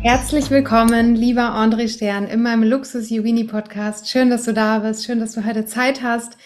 Herzlich 0.00 0.48
willkommen, 0.50 1.16
lieber 1.16 1.50
André 1.50 1.88
Stern, 1.88 2.28
in 2.28 2.40
meinem 2.40 2.62
Luxus 2.62 3.10
Yogini 3.10 3.42
Podcast. 3.42 4.08
Schön, 4.08 4.30
dass 4.30 4.44
du 4.44 4.52
da 4.52 4.78
bist. 4.78 5.04
Schön, 5.04 5.18
dass 5.18 5.32
du 5.32 5.44
heute 5.44 5.66
Zeit 5.66 6.04
hast. 6.04 6.38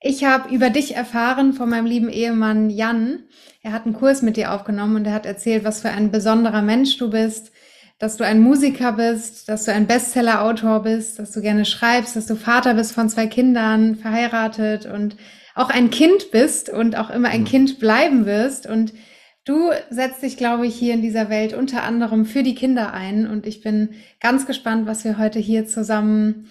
Ich 0.00 0.24
habe 0.24 0.52
über 0.54 0.70
dich 0.70 0.96
erfahren 0.96 1.52
von 1.52 1.68
meinem 1.68 1.84
lieben 1.84 2.08
Ehemann 2.08 2.70
Jan. 2.70 3.24
Er 3.62 3.72
hat 3.72 3.84
einen 3.84 3.92
Kurs 3.92 4.22
mit 4.22 4.38
dir 4.38 4.52
aufgenommen 4.52 4.96
und 4.96 5.06
er 5.06 5.12
hat 5.12 5.26
erzählt, 5.26 5.64
was 5.64 5.82
für 5.82 5.90
ein 5.90 6.10
besonderer 6.10 6.62
Mensch 6.62 6.96
du 6.96 7.10
bist, 7.10 7.52
dass 7.98 8.16
du 8.16 8.24
ein 8.24 8.40
Musiker 8.40 8.92
bist, 8.92 9.50
dass 9.50 9.66
du 9.66 9.72
ein 9.72 9.86
Bestseller-Autor 9.86 10.82
bist, 10.82 11.18
dass 11.18 11.30
du 11.30 11.42
gerne 11.42 11.66
schreibst, 11.66 12.16
dass 12.16 12.26
du 12.26 12.36
Vater 12.36 12.72
bist 12.72 12.92
von 12.92 13.10
zwei 13.10 13.26
Kindern, 13.26 13.96
verheiratet 13.96 14.86
und 14.86 15.16
auch 15.54 15.68
ein 15.68 15.90
Kind 15.90 16.30
bist 16.30 16.70
und 16.70 16.96
auch 16.96 17.10
immer 17.10 17.28
ein 17.28 17.42
mhm. 17.42 17.46
Kind 17.46 17.78
bleiben 17.78 18.24
wirst 18.24 18.66
und 18.66 18.94
Du 19.44 19.70
setzt 19.90 20.22
dich, 20.22 20.38
glaube 20.38 20.66
ich, 20.66 20.74
hier 20.74 20.94
in 20.94 21.02
dieser 21.02 21.28
Welt 21.28 21.52
unter 21.52 21.82
anderem 21.82 22.24
für 22.24 22.42
die 22.42 22.54
Kinder 22.54 22.94
ein 22.94 23.26
und 23.28 23.46
ich 23.46 23.60
bin 23.60 23.90
ganz 24.18 24.46
gespannt, 24.46 24.86
was 24.86 25.04
wir 25.04 25.18
heute 25.18 25.38
hier 25.38 25.66
zusammen 25.66 26.48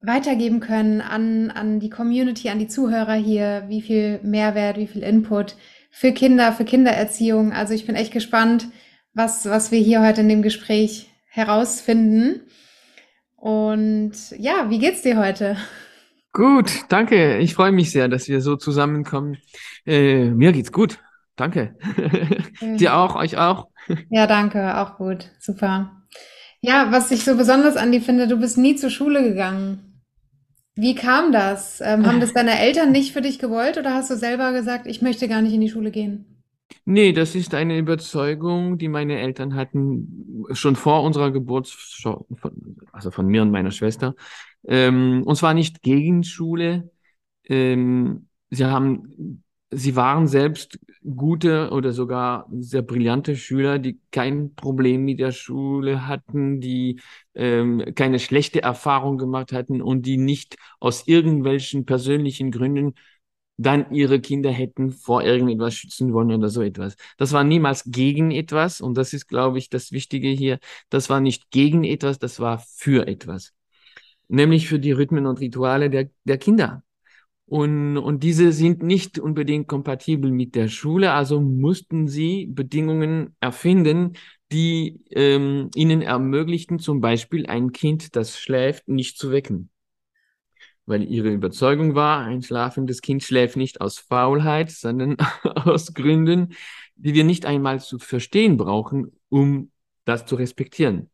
weitergeben 0.00 0.60
können 0.60 1.02
an, 1.02 1.50
an 1.50 1.80
die 1.80 1.90
Community, 1.90 2.48
an 2.48 2.58
die 2.58 2.68
Zuhörer 2.68 3.12
hier, 3.12 3.64
wie 3.68 3.82
viel 3.82 4.20
Mehrwert, 4.22 4.78
wie 4.78 4.86
viel 4.86 5.02
Input 5.02 5.56
für 5.90 6.12
Kinder, 6.12 6.54
für 6.54 6.64
Kindererziehung. 6.64 7.52
Also 7.52 7.74
ich 7.74 7.86
bin 7.86 7.94
echt 7.94 8.12
gespannt, 8.12 8.68
was, 9.12 9.44
was 9.44 9.70
wir 9.70 9.80
hier 9.80 10.00
heute 10.00 10.22
in 10.22 10.28
dem 10.30 10.40
Gespräch 10.40 11.10
herausfinden. 11.26 12.40
Und 13.36 14.14
ja, 14.38 14.70
wie 14.70 14.78
geht's 14.78 15.02
dir 15.02 15.18
heute? 15.18 15.58
Gut, 16.32 16.70
danke. 16.88 17.36
Ich 17.38 17.54
freue 17.54 17.72
mich 17.72 17.90
sehr, 17.90 18.08
dass 18.08 18.28
wir 18.28 18.40
so 18.40 18.56
zusammenkommen. 18.56 19.36
Äh, 19.84 20.30
mir 20.30 20.52
geht's 20.52 20.72
gut. 20.72 20.98
Danke. 21.40 21.74
Dir 22.60 22.98
auch, 22.98 23.16
euch 23.16 23.38
auch. 23.38 23.68
Ja, 24.10 24.26
danke, 24.26 24.76
auch 24.76 24.98
gut. 24.98 25.30
Super. 25.38 26.02
Ja, 26.60 26.92
was 26.92 27.10
ich 27.10 27.24
so 27.24 27.34
besonders 27.34 27.78
an 27.78 27.92
dir 27.92 28.02
finde, 28.02 28.28
du 28.28 28.36
bist 28.36 28.58
nie 28.58 28.76
zur 28.76 28.90
Schule 28.90 29.22
gegangen. 29.22 30.02
Wie 30.74 30.94
kam 30.94 31.32
das? 31.32 31.80
Ähm, 31.80 32.04
haben 32.04 32.20
das 32.20 32.34
deine 32.34 32.58
Eltern 32.60 32.92
nicht 32.92 33.14
für 33.14 33.22
dich 33.22 33.38
gewollt 33.38 33.78
oder 33.78 33.94
hast 33.94 34.10
du 34.10 34.16
selber 34.16 34.52
gesagt, 34.52 34.86
ich 34.86 35.00
möchte 35.00 35.28
gar 35.28 35.40
nicht 35.40 35.54
in 35.54 35.62
die 35.62 35.70
Schule 35.70 35.90
gehen? 35.90 36.42
Nee, 36.84 37.12
das 37.12 37.34
ist 37.34 37.54
eine 37.54 37.78
Überzeugung, 37.78 38.76
die 38.76 38.88
meine 38.88 39.18
Eltern 39.18 39.54
hatten 39.54 40.44
schon 40.52 40.76
vor 40.76 41.04
unserer 41.04 41.30
Geburt, 41.30 41.74
also 42.92 43.10
von 43.10 43.26
mir 43.26 43.40
und 43.40 43.50
meiner 43.50 43.70
Schwester. 43.70 44.14
Ähm, 44.68 45.22
und 45.24 45.36
zwar 45.36 45.54
nicht 45.54 45.80
gegen 45.82 46.22
Schule. 46.22 46.90
Ähm, 47.44 48.26
sie 48.50 48.66
haben 48.66 49.42
sie 49.70 49.96
waren 49.96 50.26
selbst 50.26 50.78
gute 51.16 51.70
oder 51.70 51.92
sogar 51.92 52.46
sehr 52.52 52.82
brillante 52.82 53.36
Schüler, 53.36 53.78
die 53.78 54.00
kein 54.10 54.54
Problem 54.54 55.04
mit 55.04 55.20
der 55.20 55.32
Schule 55.32 56.06
hatten, 56.06 56.60
die 56.60 57.00
ähm, 57.34 57.82
keine 57.94 58.18
schlechte 58.18 58.62
Erfahrung 58.62 59.16
gemacht 59.16 59.52
hatten 59.52 59.80
und 59.80 60.02
die 60.02 60.18
nicht 60.18 60.56
aus 60.78 61.06
irgendwelchen 61.06 61.86
persönlichen 61.86 62.50
Gründen 62.50 62.94
dann 63.56 63.92
ihre 63.92 64.20
Kinder 64.20 64.50
hätten 64.50 64.90
vor 64.90 65.22
irgendetwas 65.22 65.74
schützen 65.74 66.12
wollen 66.14 66.32
oder 66.32 66.48
so 66.48 66.62
etwas. 66.62 66.96
Das 67.18 67.32
war 67.32 67.44
niemals 67.44 67.84
gegen 67.86 68.30
etwas 68.30 68.80
und 68.80 68.96
das 68.96 69.12
ist, 69.12 69.28
glaube 69.28 69.58
ich, 69.58 69.68
das 69.68 69.92
Wichtige 69.92 70.28
hier. 70.28 70.58
Das 70.88 71.10
war 71.10 71.20
nicht 71.20 71.50
gegen 71.50 71.84
etwas, 71.84 72.18
das 72.18 72.40
war 72.40 72.58
für 72.58 73.06
etwas. 73.06 73.52
Nämlich 74.28 74.68
für 74.68 74.78
die 74.78 74.92
Rhythmen 74.92 75.26
und 75.26 75.40
Rituale 75.40 75.90
der, 75.90 76.10
der 76.24 76.38
Kinder. 76.38 76.82
Und, 77.50 77.98
und 77.98 78.22
diese 78.22 78.52
sind 78.52 78.80
nicht 78.84 79.18
unbedingt 79.18 79.66
kompatibel 79.66 80.30
mit 80.30 80.54
der 80.54 80.68
Schule, 80.68 81.10
also 81.10 81.40
mussten 81.40 82.06
sie 82.06 82.46
Bedingungen 82.46 83.34
erfinden, 83.40 84.12
die 84.52 85.00
ähm, 85.10 85.68
ihnen 85.74 86.00
ermöglichten, 86.00 86.78
zum 86.78 87.00
Beispiel 87.00 87.46
ein 87.46 87.72
Kind, 87.72 88.14
das 88.14 88.38
schläft, 88.38 88.86
nicht 88.86 89.18
zu 89.18 89.32
wecken. 89.32 89.68
Weil 90.86 91.02
ihre 91.02 91.32
Überzeugung 91.32 91.96
war, 91.96 92.20
ein 92.20 92.42
schlafendes 92.42 93.00
Kind 93.00 93.24
schläft 93.24 93.56
nicht 93.56 93.80
aus 93.80 93.98
Faulheit, 93.98 94.70
sondern 94.70 95.16
aus 95.42 95.92
Gründen, 95.92 96.54
die 96.94 97.14
wir 97.14 97.24
nicht 97.24 97.46
einmal 97.46 97.80
zu 97.80 97.98
verstehen 97.98 98.58
brauchen, 98.58 99.10
um 99.28 99.72
das 100.04 100.24
zu 100.24 100.36
respektieren. 100.36 101.10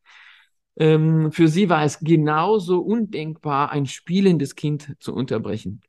Ähm, 0.76 1.32
für 1.32 1.48
sie 1.48 1.70
war 1.70 1.82
es 1.82 2.00
genauso 2.00 2.80
undenkbar, 2.80 3.70
ein 3.70 3.86
spielendes 3.86 4.54
Kind 4.54 4.96
zu 4.98 5.14
unterbrechen. 5.14 5.80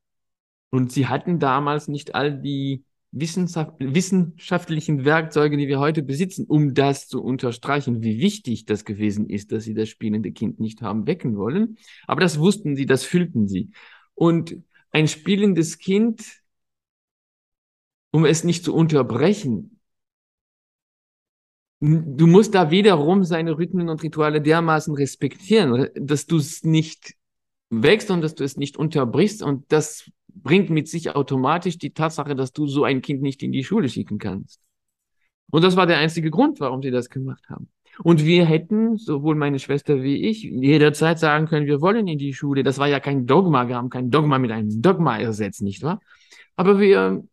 Und 0.69 0.91
sie 0.91 1.07
hatten 1.07 1.39
damals 1.39 1.87
nicht 1.87 2.15
all 2.15 2.39
die 2.39 2.83
wissenschaftlichen 3.11 5.05
Werkzeuge, 5.05 5.57
die 5.57 5.67
wir 5.67 5.79
heute 5.79 6.03
besitzen, 6.03 6.45
um 6.45 6.73
das 6.73 7.07
zu 7.07 7.23
unterstreichen, 7.23 8.03
wie 8.03 8.19
wichtig 8.19 8.65
das 8.65 8.85
gewesen 8.85 9.29
ist, 9.29 9.51
dass 9.51 9.63
sie 9.63 9.73
das 9.73 9.89
spielende 9.89 10.31
Kind 10.31 10.59
nicht 10.59 10.81
haben 10.81 11.07
wecken 11.07 11.37
wollen. 11.37 11.77
Aber 12.05 12.21
das 12.21 12.39
wussten 12.39 12.75
sie, 12.75 12.85
das 12.85 13.03
fühlten 13.03 13.47
sie. 13.47 13.71
Und 14.13 14.57
ein 14.91 15.07
spielendes 15.07 15.77
Kind, 15.77 16.41
um 18.11 18.25
es 18.25 18.43
nicht 18.43 18.65
zu 18.65 18.73
unterbrechen, 18.73 19.79
du 21.79 22.27
musst 22.27 22.55
da 22.55 22.71
wiederum 22.71 23.23
seine 23.23 23.57
Rhythmen 23.57 23.89
und 23.89 24.01
Rituale 24.03 24.41
dermaßen 24.41 24.93
respektieren, 24.95 25.89
dass 25.95 26.25
du 26.25 26.37
es 26.37 26.63
nicht 26.63 27.15
wächst 27.69 28.09
und 28.11 28.21
dass 28.21 28.35
du 28.35 28.43
es 28.43 28.57
nicht 28.57 28.77
unterbrichst. 28.77 29.43
Und 29.43 29.71
das 29.71 30.09
bringt 30.43 30.69
mit 30.69 30.87
sich 30.87 31.15
automatisch 31.15 31.77
die 31.77 31.93
Tatsache, 31.93 32.35
dass 32.35 32.53
du 32.53 32.67
so 32.67 32.83
ein 32.83 33.01
Kind 33.01 33.21
nicht 33.21 33.43
in 33.43 33.51
die 33.51 33.63
Schule 33.63 33.89
schicken 33.89 34.17
kannst. 34.17 34.61
Und 35.49 35.63
das 35.63 35.75
war 35.75 35.85
der 35.85 35.97
einzige 35.97 36.29
Grund, 36.29 36.59
warum 36.59 36.81
sie 36.81 36.91
das 36.91 37.09
gemacht 37.09 37.49
haben. 37.49 37.69
Und 38.03 38.25
wir 38.25 38.45
hätten, 38.45 38.97
sowohl 38.97 39.35
meine 39.35 39.59
Schwester 39.59 40.03
wie 40.03 40.27
ich, 40.27 40.43
jederzeit 40.43 41.17
sagen 41.19 41.47
können, 41.47 41.65
wir 41.65 41.81
wollen 41.81 42.07
in 42.07 42.17
die 42.17 42.33
Schule. 42.33 42.63
Das 42.63 42.77
war 42.77 42.87
ja 42.87 42.99
kein 42.99 43.25
Dogma, 43.25 43.67
wir 43.67 43.75
haben 43.75 43.89
kein 43.89 44.11
Dogma 44.11 44.37
mit 44.37 44.51
einem 44.51 44.81
Dogma 44.81 45.17
ersetzt, 45.17 45.61
nicht 45.61 45.81
wahr? 45.81 45.99
Aber 46.55 46.79
wir 46.79 47.23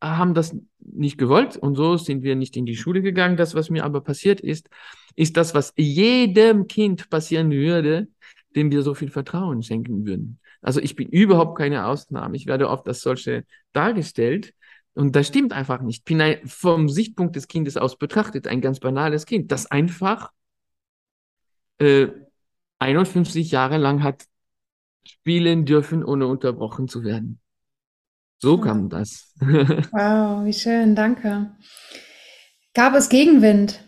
haben 0.00 0.34
das 0.34 0.56
nicht 0.80 1.18
gewollt 1.18 1.56
und 1.56 1.74
so 1.74 1.96
sind 1.96 2.22
wir 2.22 2.36
nicht 2.36 2.56
in 2.56 2.66
die 2.66 2.76
Schule 2.76 3.02
gegangen. 3.02 3.36
Das, 3.36 3.54
was 3.54 3.70
mir 3.70 3.84
aber 3.84 4.00
passiert 4.00 4.40
ist, 4.40 4.68
ist 5.14 5.36
das, 5.36 5.54
was 5.54 5.74
jedem 5.76 6.66
Kind 6.68 7.10
passieren 7.10 7.50
würde, 7.50 8.08
dem 8.56 8.70
wir 8.70 8.82
so 8.82 8.94
viel 8.94 9.10
Vertrauen 9.10 9.62
schenken 9.62 10.06
würden. 10.06 10.38
Also 10.62 10.80
ich 10.80 10.96
bin 10.96 11.08
überhaupt 11.08 11.58
keine 11.58 11.86
Ausnahme. 11.86 12.36
Ich 12.36 12.46
werde 12.46 12.70
oft 12.70 12.88
als 12.88 13.02
solche 13.02 13.44
dargestellt. 13.72 14.54
Und 14.94 15.16
das 15.16 15.26
stimmt 15.26 15.52
einfach 15.52 15.82
nicht. 15.82 15.98
Ich 15.98 16.04
bin 16.04 16.20
ein, 16.20 16.46
vom 16.46 16.88
Sichtpunkt 16.88 17.36
des 17.36 17.48
Kindes 17.48 17.76
aus 17.76 17.98
betrachtet 17.98 18.46
ein 18.46 18.60
ganz 18.60 18.78
banales 18.78 19.26
Kind, 19.26 19.50
das 19.50 19.70
einfach 19.70 20.30
äh, 21.78 22.08
51 22.78 23.50
Jahre 23.50 23.78
lang 23.78 24.02
hat 24.02 24.24
spielen 25.04 25.64
dürfen, 25.64 26.04
ohne 26.04 26.26
unterbrochen 26.26 26.88
zu 26.88 27.02
werden. 27.02 27.40
So 28.38 28.58
kam 28.58 28.88
das. 28.88 29.34
wow, 29.40 30.44
wie 30.44 30.52
schön, 30.52 30.94
danke. 30.94 31.56
Gab 32.74 32.94
es 32.94 33.08
Gegenwind? 33.08 33.84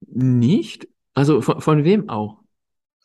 Nicht? 0.00 0.88
Also 1.14 1.40
von, 1.40 1.60
von 1.60 1.84
wem 1.84 2.08
auch? 2.08 2.40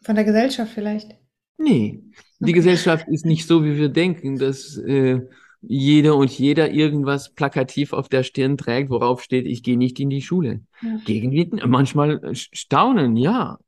Von 0.03 0.15
der 0.15 0.25
Gesellschaft 0.25 0.74
vielleicht? 0.74 1.15
Nee, 1.61 2.01
die. 2.39 2.51
Gesellschaft 2.53 3.07
ist 3.07 3.25
nicht 3.25 3.47
so, 3.47 3.63
wie 3.63 3.77
wir 3.77 3.89
denken, 3.89 4.37
dass 4.37 4.77
äh, 4.77 5.21
jeder 5.61 6.15
und 6.15 6.31
jeder 6.31 6.71
irgendwas 6.71 7.33
plakativ 7.33 7.93
auf 7.93 8.09
der 8.09 8.23
Stirn 8.23 8.57
trägt, 8.57 8.89
worauf 8.89 9.21
steht, 9.21 9.45
ich 9.45 9.63
gehe 9.63 9.77
nicht 9.77 9.99
in 9.99 10.09
die 10.09 10.21
Schule. 10.21 10.61
Ja. 10.81 10.97
Gegenwind, 11.05 11.65
manchmal 11.67 12.19
Staunen, 12.33 13.15
ja. 13.15 13.59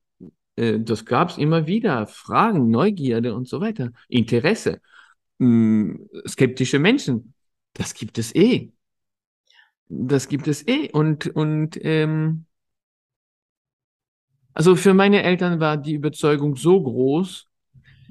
Äh, 0.56 0.80
das 0.80 1.06
gab 1.06 1.30
es 1.30 1.38
immer 1.38 1.68
wieder. 1.68 2.08
Fragen, 2.08 2.70
Neugierde 2.70 3.36
und 3.36 3.48
so 3.48 3.62
weiter. 3.62 3.92
Interesse. 4.08 4.82
Hm, 5.40 6.10
skeptische 6.28 6.80
Menschen. 6.80 7.34
Das 7.74 7.94
gibt 7.94 8.18
es 8.18 8.34
eh. 8.36 8.72
Das 9.88 10.28
gibt 10.28 10.48
es 10.48 10.68
eh. 10.68 10.90
Und, 10.92 11.28
und 11.28 11.78
ähm, 11.84 12.46
also 14.54 14.76
für 14.76 14.94
meine 14.94 15.24
Eltern 15.24 15.60
war 15.60 15.78
die 15.78 15.94
Überzeugung 15.94 16.56
so 16.56 16.82
groß, 16.82 17.48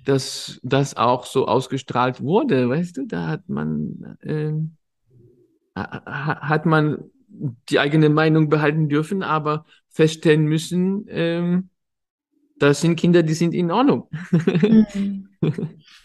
dass 0.04 0.60
das 0.62 0.96
auch 0.96 1.26
so 1.26 1.46
ausgestrahlt 1.46 2.20
wurde, 2.20 2.69
weißt 2.69 2.96
du, 2.96 3.06
da 3.06 3.28
hat 3.28 3.49
man, 3.49 4.16
äh, 4.22 4.52
hat 5.75 6.66
man 6.66 6.99
die 7.69 7.78
eigene 7.78 8.08
Meinung 8.08 8.49
behalten 8.49 8.88
dürfen, 8.88 9.22
aber 9.22 9.64
feststellen 9.88 10.44
müssen, 10.44 11.06
ähm, 11.08 11.69
das 12.58 12.81
sind 12.81 12.96
Kinder, 12.96 13.22
die 13.22 13.34
sind 13.34 13.54
in 13.54 13.70
Ordnung. 13.70 14.08
Mhm. 14.31 15.28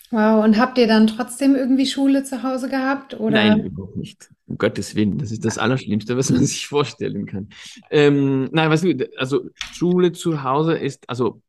Wow, 0.09 0.43
und 0.43 0.57
habt 0.57 0.77
ihr 0.77 0.87
dann 0.87 1.05
trotzdem 1.05 1.55
irgendwie 1.55 1.85
Schule 1.85 2.23
zu 2.23 2.41
Hause 2.41 2.69
gehabt? 2.69 3.19
Oder? 3.19 3.43
Nein, 3.43 3.65
überhaupt 3.65 3.97
nicht. 3.97 4.29
Um 4.47 4.57
Gottes 4.57 4.95
Willen, 4.95 5.17
das 5.17 5.31
ist 5.31 5.43
das 5.43 5.57
Allerschlimmste, 5.57 6.15
was 6.15 6.31
man 6.31 6.45
sich 6.45 6.65
vorstellen 6.67 7.25
kann. 7.25 7.49
Ähm, 7.91 8.49
nein, 8.53 8.69
weißt 8.69 8.85
du, 8.85 9.09
also 9.17 9.49
Schule 9.73 10.13
zu 10.13 10.43
Hause 10.43 10.77
ist, 10.77 11.09
also 11.09 11.41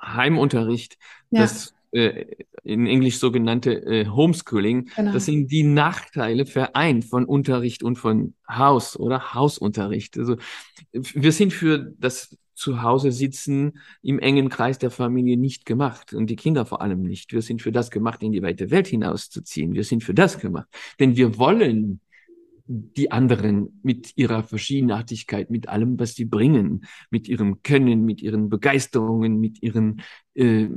Heimunterricht, 0.00 0.96
Ja, 1.30 1.42
das 1.42 1.74
äh, 1.94 2.26
in 2.64 2.86
Englisch 2.86 3.18
sogenannte 3.18 3.72
äh, 3.86 4.06
Homeschooling, 4.08 4.90
genau. 4.96 5.12
das 5.12 5.26
sind 5.26 5.50
die 5.52 5.62
Nachteile 5.62 6.44
vereint 6.44 7.04
von 7.04 7.24
Unterricht 7.24 7.82
und 7.82 7.96
von 7.96 8.34
Haus 8.48 8.98
oder 8.98 9.34
Hausunterricht. 9.34 10.18
Also 10.18 10.36
wir 10.92 11.32
sind 11.32 11.52
für 11.52 11.94
das 11.98 12.36
Zuhause 12.54 13.12
sitzen 13.12 13.78
im 14.02 14.18
engen 14.18 14.48
Kreis 14.48 14.78
der 14.78 14.90
Familie 14.90 15.36
nicht 15.36 15.66
gemacht 15.66 16.14
und 16.14 16.28
die 16.30 16.36
Kinder 16.36 16.66
vor 16.66 16.82
allem 16.82 17.02
nicht. 17.02 17.32
Wir 17.32 17.42
sind 17.42 17.62
für 17.62 17.72
das 17.72 17.90
gemacht, 17.90 18.22
in 18.22 18.32
die 18.32 18.42
weite 18.42 18.70
Welt 18.70 18.86
hinauszuziehen. 18.86 19.74
Wir 19.74 19.84
sind 19.84 20.02
für 20.02 20.14
das 20.14 20.38
gemacht, 20.38 20.68
denn 20.98 21.16
wir 21.16 21.38
wollen 21.38 22.00
die 22.66 23.12
anderen 23.12 23.80
mit 23.82 24.12
ihrer 24.16 24.42
Verschiedenartigkeit, 24.42 25.50
mit 25.50 25.68
allem, 25.68 25.98
was 25.98 26.14
sie 26.14 26.24
bringen, 26.24 26.86
mit 27.10 27.28
ihrem 27.28 27.62
Können, 27.62 28.04
mit 28.04 28.22
ihren 28.22 28.48
Begeisterungen, 28.48 29.38
mit 29.38 29.62
ihren 29.62 30.00
äh, 30.34 30.68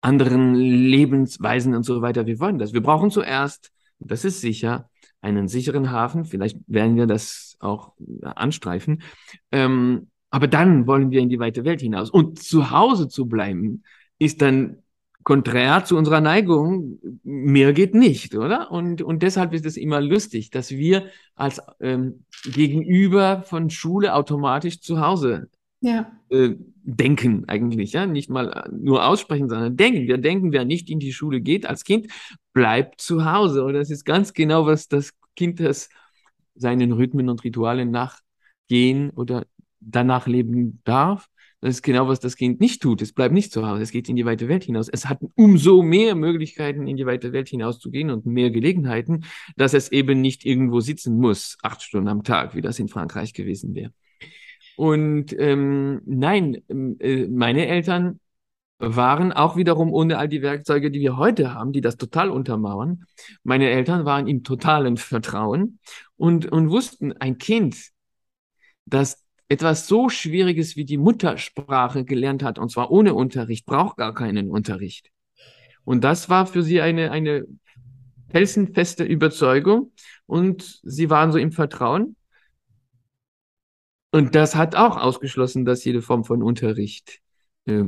anderen 0.00 0.54
Lebensweisen 0.54 1.74
und 1.74 1.84
so 1.84 2.02
weiter. 2.02 2.26
Wir 2.26 2.40
wollen 2.40 2.58
das. 2.58 2.72
Wir 2.72 2.82
brauchen 2.82 3.10
zuerst, 3.10 3.70
das 3.98 4.24
ist 4.24 4.40
sicher, 4.40 4.88
einen 5.20 5.48
sicheren 5.48 5.90
Hafen. 5.90 6.24
Vielleicht 6.24 6.58
werden 6.66 6.96
wir 6.96 7.06
das 7.06 7.56
auch 7.60 7.92
anstreifen. 8.22 9.02
Ähm, 9.52 10.08
aber 10.30 10.46
dann 10.46 10.86
wollen 10.86 11.10
wir 11.10 11.20
in 11.20 11.28
die 11.28 11.38
weite 11.38 11.64
Welt 11.64 11.80
hinaus. 11.80 12.10
Und 12.10 12.42
zu 12.42 12.70
Hause 12.70 13.08
zu 13.08 13.26
bleiben, 13.26 13.82
ist 14.18 14.40
dann 14.40 14.78
konträr 15.22 15.84
zu 15.84 15.96
unserer 15.96 16.20
Neigung, 16.20 16.98
mehr 17.24 17.72
geht 17.72 17.94
nicht, 17.94 18.34
oder? 18.34 18.70
Und, 18.70 19.02
und 19.02 19.22
deshalb 19.22 19.52
ist 19.52 19.66
es 19.66 19.76
immer 19.76 20.00
lustig, 20.00 20.50
dass 20.50 20.70
wir 20.70 21.06
als 21.34 21.60
ähm, 21.80 22.24
Gegenüber 22.44 23.42
von 23.42 23.68
Schule 23.68 24.14
automatisch 24.14 24.80
zu 24.80 25.00
Hause 25.00 25.50
Ja, 25.80 26.12
äh, 26.28 26.50
denken 26.82 27.44
eigentlich, 27.48 27.92
ja, 27.92 28.06
nicht 28.06 28.30
mal 28.30 28.70
nur 28.72 29.06
aussprechen, 29.06 29.48
sondern 29.48 29.76
denken. 29.76 30.06
Wir 30.06 30.18
denken, 30.18 30.52
wer 30.52 30.64
nicht 30.64 30.90
in 30.90 30.98
die 30.98 31.12
Schule 31.12 31.40
geht 31.40 31.66
als 31.66 31.84
Kind, 31.84 32.08
bleibt 32.52 33.00
zu 33.00 33.24
Hause. 33.24 33.64
Und 33.64 33.74
das 33.74 33.90
ist 33.90 34.04
ganz 34.04 34.32
genau, 34.32 34.66
was 34.66 34.88
das 34.88 35.12
Kind, 35.36 35.60
das 35.60 35.88
seinen 36.54 36.92
Rhythmen 36.92 37.28
und 37.28 37.44
Ritualen 37.44 37.90
nachgehen 37.90 39.10
oder 39.10 39.46
danach 39.80 40.26
leben 40.26 40.80
darf. 40.84 41.28
Das 41.62 41.76
ist 41.76 41.82
genau, 41.82 42.08
was 42.08 42.20
das 42.20 42.36
Kind 42.36 42.60
nicht 42.60 42.80
tut. 42.80 43.02
Es 43.02 43.12
bleibt 43.12 43.34
nicht 43.34 43.52
zu 43.52 43.66
Hause. 43.66 43.82
Es 43.82 43.90
geht 43.90 44.08
in 44.08 44.16
die 44.16 44.24
weite 44.24 44.48
Welt 44.48 44.64
hinaus. 44.64 44.88
Es 44.88 45.06
hat 45.06 45.20
umso 45.34 45.82
mehr 45.82 46.14
Möglichkeiten, 46.14 46.86
in 46.86 46.96
die 46.96 47.04
weite 47.04 47.32
Welt 47.32 47.48
hinauszugehen 47.50 48.10
und 48.10 48.24
mehr 48.24 48.50
Gelegenheiten, 48.50 49.24
dass 49.56 49.74
es 49.74 49.92
eben 49.92 50.22
nicht 50.22 50.46
irgendwo 50.46 50.80
sitzen 50.80 51.18
muss, 51.18 51.58
acht 51.62 51.82
Stunden 51.82 52.08
am 52.08 52.24
Tag, 52.24 52.54
wie 52.54 52.62
das 52.62 52.78
in 52.78 52.88
Frankreich 52.88 53.34
gewesen 53.34 53.74
wäre. 53.74 53.92
Und 54.80 55.38
ähm, 55.38 56.00
nein, 56.06 56.56
ähm, 56.70 56.96
äh, 57.00 57.26
meine 57.28 57.66
Eltern 57.66 58.18
waren 58.78 59.30
auch 59.30 59.54
wiederum 59.56 59.92
ohne 59.92 60.16
all 60.16 60.26
die 60.26 60.40
Werkzeuge, 60.40 60.90
die 60.90 61.00
wir 61.00 61.18
heute 61.18 61.52
haben, 61.52 61.72
die 61.72 61.82
das 61.82 61.98
total 61.98 62.30
untermauern. 62.30 63.04
Meine 63.42 63.68
Eltern 63.68 64.06
waren 64.06 64.26
im 64.26 64.42
totalen 64.42 64.96
Vertrauen 64.96 65.80
und, 66.16 66.50
und 66.50 66.70
wussten, 66.70 67.12
ein 67.12 67.36
Kind, 67.36 67.90
das 68.86 69.22
etwas 69.50 69.86
so 69.86 70.08
Schwieriges 70.08 70.76
wie 70.76 70.86
die 70.86 70.96
Muttersprache 70.96 72.06
gelernt 72.06 72.42
hat, 72.42 72.58
und 72.58 72.70
zwar 72.70 72.90
ohne 72.90 73.12
Unterricht, 73.12 73.66
braucht 73.66 73.98
gar 73.98 74.14
keinen 74.14 74.48
Unterricht. 74.48 75.10
Und 75.84 76.04
das 76.04 76.30
war 76.30 76.46
für 76.46 76.62
sie 76.62 76.80
eine, 76.80 77.10
eine 77.10 77.44
felsenfeste 78.30 79.04
Überzeugung 79.04 79.92
und 80.24 80.80
sie 80.84 81.10
waren 81.10 81.32
so 81.32 81.38
im 81.38 81.52
Vertrauen. 81.52 82.16
Und 84.12 84.34
das 84.34 84.56
hat 84.56 84.74
auch 84.74 84.96
ausgeschlossen, 84.96 85.64
dass 85.64 85.84
jede 85.84 86.02
Form 86.02 86.24
von 86.24 86.42
Unterricht 86.42 87.20
äh, 87.66 87.84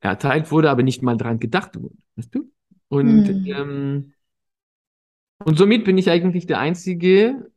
erteilt 0.00 0.50
wurde, 0.50 0.70
aber 0.70 0.82
nicht 0.82 1.02
mal 1.02 1.16
dran 1.16 1.40
gedacht 1.40 1.80
wurde. 1.80 1.96
Weißt 2.16 2.34
du? 2.34 2.50
Und, 2.88 3.26
Hm. 3.26 3.46
ähm, 3.46 4.12
und 5.44 5.58
somit 5.58 5.84
bin 5.84 5.98
ich 5.98 6.10
eigentlich 6.10 6.46
der 6.46 6.60
Einzige 6.60 7.50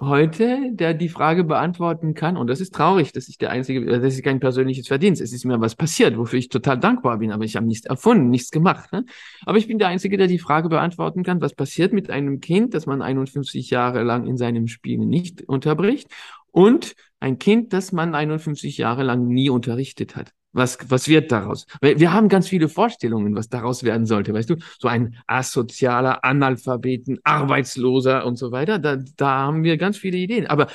heute, 0.00 0.70
der 0.72 0.94
die 0.94 1.08
Frage 1.08 1.42
beantworten 1.42 2.14
kann. 2.14 2.36
Und 2.36 2.46
das 2.46 2.60
ist 2.60 2.72
traurig, 2.72 3.12
dass 3.12 3.28
ich 3.28 3.36
der 3.36 3.50
Einzige, 3.50 3.80
äh, 3.80 4.00
das 4.00 4.14
ist 4.14 4.22
kein 4.22 4.38
persönliches 4.40 4.86
Verdienst. 4.86 5.20
Es 5.20 5.32
ist 5.32 5.44
mir 5.44 5.60
was 5.60 5.74
passiert, 5.74 6.16
wofür 6.16 6.38
ich 6.38 6.48
total 6.48 6.78
dankbar 6.78 7.18
bin, 7.18 7.32
aber 7.32 7.44
ich 7.44 7.56
habe 7.56 7.66
nichts 7.66 7.84
erfunden, 7.86 8.30
nichts 8.30 8.50
gemacht. 8.50 8.92
Ne? 8.92 9.04
Aber 9.44 9.58
ich 9.58 9.66
bin 9.66 9.78
der 9.78 9.88
Einzige, 9.88 10.16
der 10.16 10.28
die 10.28 10.38
Frage 10.38 10.68
beantworten 10.68 11.24
kann, 11.24 11.40
was 11.40 11.54
passiert 11.54 11.92
mit 11.92 12.10
einem 12.10 12.40
Kind, 12.40 12.74
das 12.74 12.86
man 12.86 13.02
51 13.02 13.70
Jahre 13.70 14.04
lang 14.04 14.26
in 14.26 14.36
seinem 14.36 14.68
Spiel 14.68 14.98
nicht 14.98 15.42
unterbricht 15.42 16.08
und 16.52 16.94
ein 17.20 17.38
Kind, 17.38 17.72
das 17.72 17.92
man 17.92 18.14
51 18.14 18.78
Jahre 18.78 19.02
lang 19.02 19.26
nie 19.26 19.50
unterrichtet 19.50 20.16
hat. 20.16 20.32
Was, 20.52 20.78
was 20.88 21.08
wird 21.08 21.30
daraus? 21.30 21.66
Wir 21.80 22.12
haben 22.12 22.28
ganz 22.28 22.48
viele 22.48 22.68
Vorstellungen, 22.68 23.34
was 23.34 23.48
daraus 23.48 23.84
werden 23.84 24.06
sollte, 24.06 24.32
weißt 24.32 24.50
du? 24.50 24.56
So 24.78 24.88
ein 24.88 25.16
asozialer 25.26 26.24
Analphabeten, 26.24 27.18
Arbeitsloser 27.22 28.24
und 28.24 28.36
so 28.36 28.50
weiter. 28.50 28.78
Da, 28.78 28.96
da 29.16 29.28
haben 29.28 29.62
wir 29.62 29.76
ganz 29.76 29.98
viele 29.98 30.16
Ideen. 30.16 30.46
Aber 30.46 30.68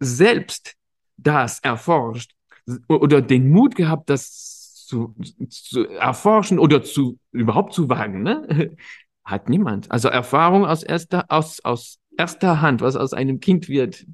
selbst 0.00 0.74
das 1.18 1.60
erforscht 1.60 2.32
oder 2.88 3.20
den 3.20 3.50
Mut 3.50 3.74
gehabt, 3.74 4.08
das 4.08 4.86
zu, 4.86 5.14
zu 5.48 5.86
erforschen 5.88 6.58
oder 6.58 6.82
zu 6.82 7.18
überhaupt 7.32 7.74
zu 7.74 7.88
wagen, 7.88 8.22
ne? 8.22 8.76
Hat 9.24 9.48
niemand. 9.48 9.90
Also 9.90 10.08
Erfahrung 10.08 10.66
aus 10.66 10.82
erster, 10.82 11.26
aus, 11.28 11.60
aus 11.60 11.98
erster 12.18 12.60
Hand, 12.60 12.80
was 12.80 12.96
aus 12.96 13.12
einem 13.12 13.38
Kind 13.38 13.68
wird, 13.68 14.04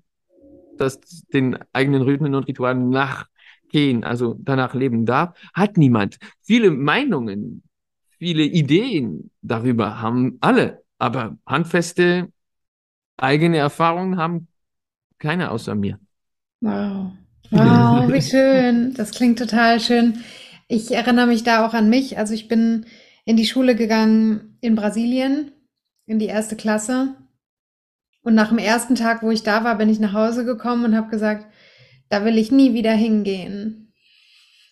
das 0.80 1.00
den 1.32 1.58
eigenen 1.72 2.02
Rhythmen 2.02 2.34
und 2.34 2.48
Ritualen 2.48 2.90
nachgehen, 2.90 4.04
also 4.04 4.36
danach 4.38 4.74
leben 4.74 5.06
darf, 5.06 5.38
hat 5.54 5.76
niemand. 5.76 6.18
Viele 6.42 6.70
Meinungen, 6.70 7.62
viele 8.18 8.42
Ideen 8.42 9.30
darüber 9.42 10.00
haben 10.00 10.38
alle, 10.40 10.82
aber 10.98 11.36
handfeste 11.46 12.32
eigene 13.16 13.58
Erfahrungen 13.58 14.16
haben 14.16 14.48
keine 15.18 15.50
außer 15.50 15.74
mir. 15.74 15.98
Wow. 16.60 17.12
Wow, 17.50 18.08
wie 18.12 18.22
schön. 18.22 18.94
Das 18.94 19.10
klingt 19.12 19.38
total 19.38 19.80
schön. 19.80 20.22
Ich 20.68 20.92
erinnere 20.92 21.26
mich 21.26 21.44
da 21.44 21.66
auch 21.66 21.74
an 21.74 21.88
mich. 21.88 22.18
Also 22.18 22.34
ich 22.34 22.48
bin 22.48 22.86
in 23.24 23.36
die 23.36 23.46
Schule 23.46 23.74
gegangen 23.74 24.56
in 24.60 24.74
Brasilien, 24.74 25.52
in 26.06 26.18
die 26.18 26.26
erste 26.26 26.56
Klasse. 26.56 27.14
Und 28.22 28.34
nach 28.34 28.48
dem 28.48 28.58
ersten 28.58 28.94
Tag, 28.94 29.22
wo 29.22 29.30
ich 29.30 29.42
da 29.42 29.64
war, 29.64 29.76
bin 29.76 29.88
ich 29.88 30.00
nach 30.00 30.12
Hause 30.12 30.44
gekommen 30.44 30.84
und 30.84 30.96
habe 30.96 31.10
gesagt, 31.10 31.46
da 32.08 32.24
will 32.24 32.38
ich 32.38 32.50
nie 32.50 32.74
wieder 32.74 32.92
hingehen. 32.92 33.92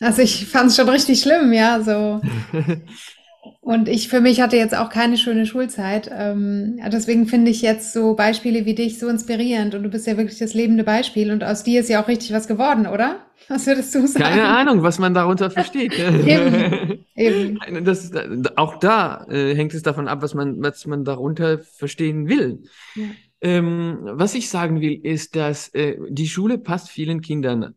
Also 0.00 0.22
ich 0.22 0.46
fand 0.46 0.70
es 0.70 0.76
schon 0.76 0.88
richtig 0.88 1.20
schlimm, 1.20 1.52
ja, 1.52 1.80
so. 1.80 2.20
Und 3.60 3.88
ich 3.88 4.08
für 4.08 4.20
mich 4.20 4.40
hatte 4.40 4.56
jetzt 4.56 4.76
auch 4.76 4.90
keine 4.90 5.16
schöne 5.16 5.44
Schulzeit. 5.44 6.08
Ähm, 6.12 6.78
deswegen 6.92 7.26
finde 7.26 7.50
ich 7.50 7.62
jetzt 7.62 7.92
so 7.92 8.14
Beispiele 8.14 8.64
wie 8.64 8.76
dich 8.76 9.00
so 9.00 9.08
inspirierend. 9.08 9.74
Und 9.74 9.82
du 9.82 9.88
bist 9.88 10.06
ja 10.06 10.16
wirklich 10.16 10.38
das 10.38 10.54
lebende 10.54 10.84
Beispiel. 10.84 11.32
Und 11.32 11.42
aus 11.42 11.64
dir 11.64 11.80
ist 11.80 11.88
ja 11.88 12.00
auch 12.00 12.06
richtig 12.06 12.32
was 12.32 12.46
geworden, 12.46 12.86
oder? 12.86 13.26
Was 13.48 13.66
würdest 13.66 13.92
du 13.94 14.06
sagen? 14.06 14.24
Keine 14.24 14.44
Ahnung, 14.44 14.82
was 14.84 15.00
man 15.00 15.14
darunter 15.14 15.50
versteht. 15.50 15.98
Eben, 15.98 17.00
eben. 17.16 17.84
Das 17.84 18.04
ist, 18.04 18.16
auch 18.56 18.78
da 18.78 19.26
äh, 19.28 19.54
hängt 19.54 19.74
es 19.74 19.82
davon 19.82 20.06
ab, 20.08 20.22
was 20.22 20.34
man, 20.34 20.62
was 20.62 20.86
man 20.86 21.04
darunter 21.04 21.58
verstehen 21.58 22.28
will. 22.28 22.62
Ja. 22.94 23.04
Ähm, 23.40 23.98
was 24.02 24.34
ich 24.34 24.48
sagen 24.48 24.80
will, 24.80 24.94
ist, 25.04 25.36
dass 25.36 25.68
äh, 25.74 25.96
die 26.08 26.28
Schule 26.28 26.58
passt 26.58 26.88
vielen 26.88 27.20
Kindern. 27.20 27.74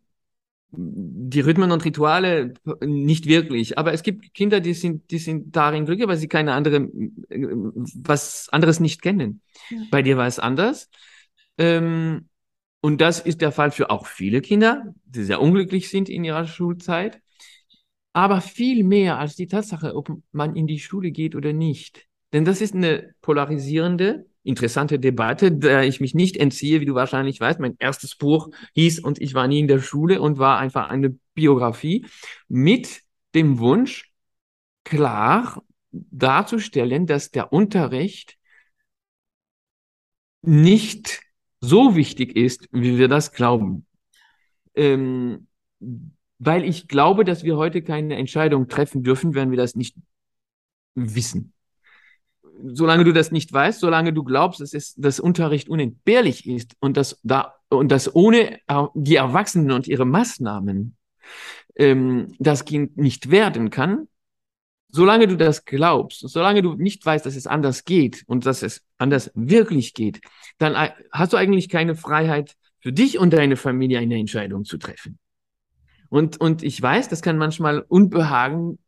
Die 0.71 1.39
Rhythmen 1.39 1.71
und 1.71 1.83
Rituale 1.83 2.53
nicht 2.85 3.25
wirklich, 3.25 3.77
aber 3.79 3.91
es 3.91 4.03
gibt 4.03 4.33
Kinder, 4.35 4.59
die 4.59 4.75
sind, 4.75 5.09
die 5.09 5.17
sind 5.17 5.55
darin 5.55 5.85
glücklich, 5.85 6.07
weil 6.07 6.17
sie 6.17 6.27
keine 6.27 6.53
andere, 6.53 6.77
äh, 7.29 7.47
was 7.95 8.49
anderes 8.51 8.79
nicht 8.79 9.01
kennen. 9.01 9.41
Ja. 9.69 9.77
Bei 9.89 10.01
dir 10.01 10.17
war 10.17 10.27
es 10.27 10.39
anders. 10.39 10.89
Ähm, 11.57 12.29
und 12.81 13.01
das 13.01 13.19
ist 13.19 13.41
der 13.41 13.51
Fall 13.51 13.71
für 13.71 13.89
auch 13.89 14.05
viele 14.07 14.41
Kinder, 14.41 14.93
die 15.05 15.23
sehr 15.23 15.41
unglücklich 15.41 15.89
sind 15.89 16.07
in 16.07 16.23
ihrer 16.23 16.45
Schulzeit. 16.45 17.21
Aber 18.13 18.41
viel 18.41 18.83
mehr 18.83 19.19
als 19.19 19.35
die 19.35 19.47
Tatsache, 19.47 19.95
ob 19.95 20.11
man 20.31 20.55
in 20.55 20.67
die 20.67 20.79
Schule 20.79 21.11
geht 21.11 21.35
oder 21.35 21.53
nicht. 21.53 22.07
Denn 22.31 22.45
das 22.45 22.61
ist 22.61 22.73
eine 22.75 23.13
polarisierende, 23.21 24.28
interessante 24.43 24.99
Debatte, 24.99 25.51
der 25.51 25.83
ich 25.83 25.99
mich 25.99 26.13
nicht 26.13 26.37
entziehe, 26.37 26.81
wie 26.81 26.85
du 26.85 26.95
wahrscheinlich 26.95 27.39
weißt. 27.39 27.59
Mein 27.59 27.75
erstes 27.79 28.15
Buch 28.15 28.49
hieß 28.73 28.99
Und 28.99 29.21
ich 29.21 29.33
war 29.33 29.47
nie 29.47 29.59
in 29.59 29.67
der 29.67 29.79
Schule 29.79 30.21
und 30.21 30.37
war 30.37 30.59
einfach 30.59 30.89
eine 30.89 31.17
Biografie 31.33 32.05
mit 32.47 33.01
dem 33.35 33.59
Wunsch, 33.59 34.11
klar 34.83 35.63
darzustellen, 35.91 37.05
dass 37.05 37.31
der 37.31 37.51
Unterricht 37.51 38.37
nicht 40.41 41.21
so 41.61 41.95
wichtig 41.95 42.35
ist, 42.35 42.67
wie 42.71 42.97
wir 42.97 43.07
das 43.07 43.33
glauben. 43.33 43.85
Ähm, 44.75 45.47
weil 46.37 46.63
ich 46.63 46.87
glaube, 46.87 47.25
dass 47.25 47.43
wir 47.43 47.57
heute 47.57 47.81
keine 47.81 48.15
Entscheidung 48.15 48.67
treffen 48.67 49.03
dürfen, 49.03 49.35
wenn 49.35 49.51
wir 49.51 49.57
das 49.57 49.75
nicht 49.75 49.95
wissen. 50.95 51.53
Solange 52.63 53.03
du 53.03 53.13
das 53.13 53.31
nicht 53.31 53.51
weißt, 53.51 53.79
solange 53.79 54.13
du 54.13 54.23
glaubst, 54.23 54.59
dass 54.59 54.73
es, 54.73 54.95
dass 54.95 55.19
Unterricht 55.19 55.69
unentbehrlich 55.69 56.47
ist 56.47 56.75
und 56.79 56.97
dass 56.97 57.19
da 57.23 57.55
und 57.69 57.91
dass 57.91 58.13
ohne 58.13 58.59
die 58.95 59.15
Erwachsenen 59.15 59.71
und 59.71 59.87
ihre 59.87 60.05
Maßnahmen 60.05 60.95
ähm, 61.75 62.35
das 62.39 62.65
Kind 62.65 62.97
nicht 62.97 63.29
werden 63.29 63.69
kann, 63.69 64.07
solange 64.89 65.27
du 65.27 65.37
das 65.37 65.65
glaubst, 65.65 66.27
solange 66.27 66.61
du 66.61 66.73
nicht 66.73 67.05
weißt, 67.05 67.25
dass 67.25 67.35
es 67.35 67.47
anders 67.47 67.85
geht 67.85 68.23
und 68.27 68.45
dass 68.45 68.63
es 68.63 68.83
anders 68.97 69.31
wirklich 69.35 69.93
geht, 69.93 70.21
dann 70.57 70.75
hast 71.11 71.33
du 71.33 71.37
eigentlich 71.37 71.69
keine 71.69 71.95
Freiheit 71.95 72.55
für 72.79 72.91
dich 72.91 73.19
und 73.19 73.33
deine 73.33 73.55
Familie 73.55 73.99
eine 73.99 74.17
Entscheidung 74.17 74.65
zu 74.65 74.77
treffen. 74.77 75.19
Und, 76.09 76.41
und 76.41 76.63
ich 76.63 76.81
weiß, 76.81 77.07
das 77.07 77.21
kann 77.21 77.37
manchmal 77.37 77.85
Unbehagen 77.87 78.79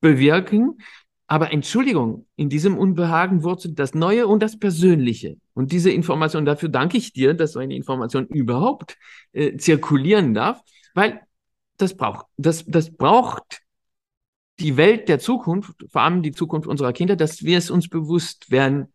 bewirken, 0.00 0.78
aber 1.34 1.52
Entschuldigung, 1.52 2.28
in 2.36 2.48
diesem 2.48 2.78
Unbehagen 2.78 3.42
wurzelt 3.42 3.76
das 3.80 3.92
Neue 3.92 4.28
und 4.28 4.40
das 4.40 4.56
Persönliche. 4.56 5.36
Und 5.52 5.72
diese 5.72 5.90
Information, 5.90 6.44
dafür 6.44 6.68
danke 6.68 6.96
ich 6.96 7.12
dir, 7.12 7.34
dass 7.34 7.54
so 7.54 7.58
eine 7.58 7.74
Information 7.74 8.28
überhaupt 8.28 8.96
äh, 9.32 9.56
zirkulieren 9.56 10.32
darf, 10.32 10.62
weil 10.94 11.22
das 11.76 11.96
braucht, 11.96 12.26
das, 12.36 12.64
das 12.68 12.96
braucht 12.96 13.62
die 14.60 14.76
Welt 14.76 15.08
der 15.08 15.18
Zukunft, 15.18 15.74
vor 15.90 16.02
allem 16.02 16.22
die 16.22 16.30
Zukunft 16.30 16.68
unserer 16.68 16.92
Kinder, 16.92 17.16
dass 17.16 17.42
wir 17.42 17.58
es 17.58 17.68
uns 17.68 17.88
bewusst 17.88 18.52
werden, 18.52 18.92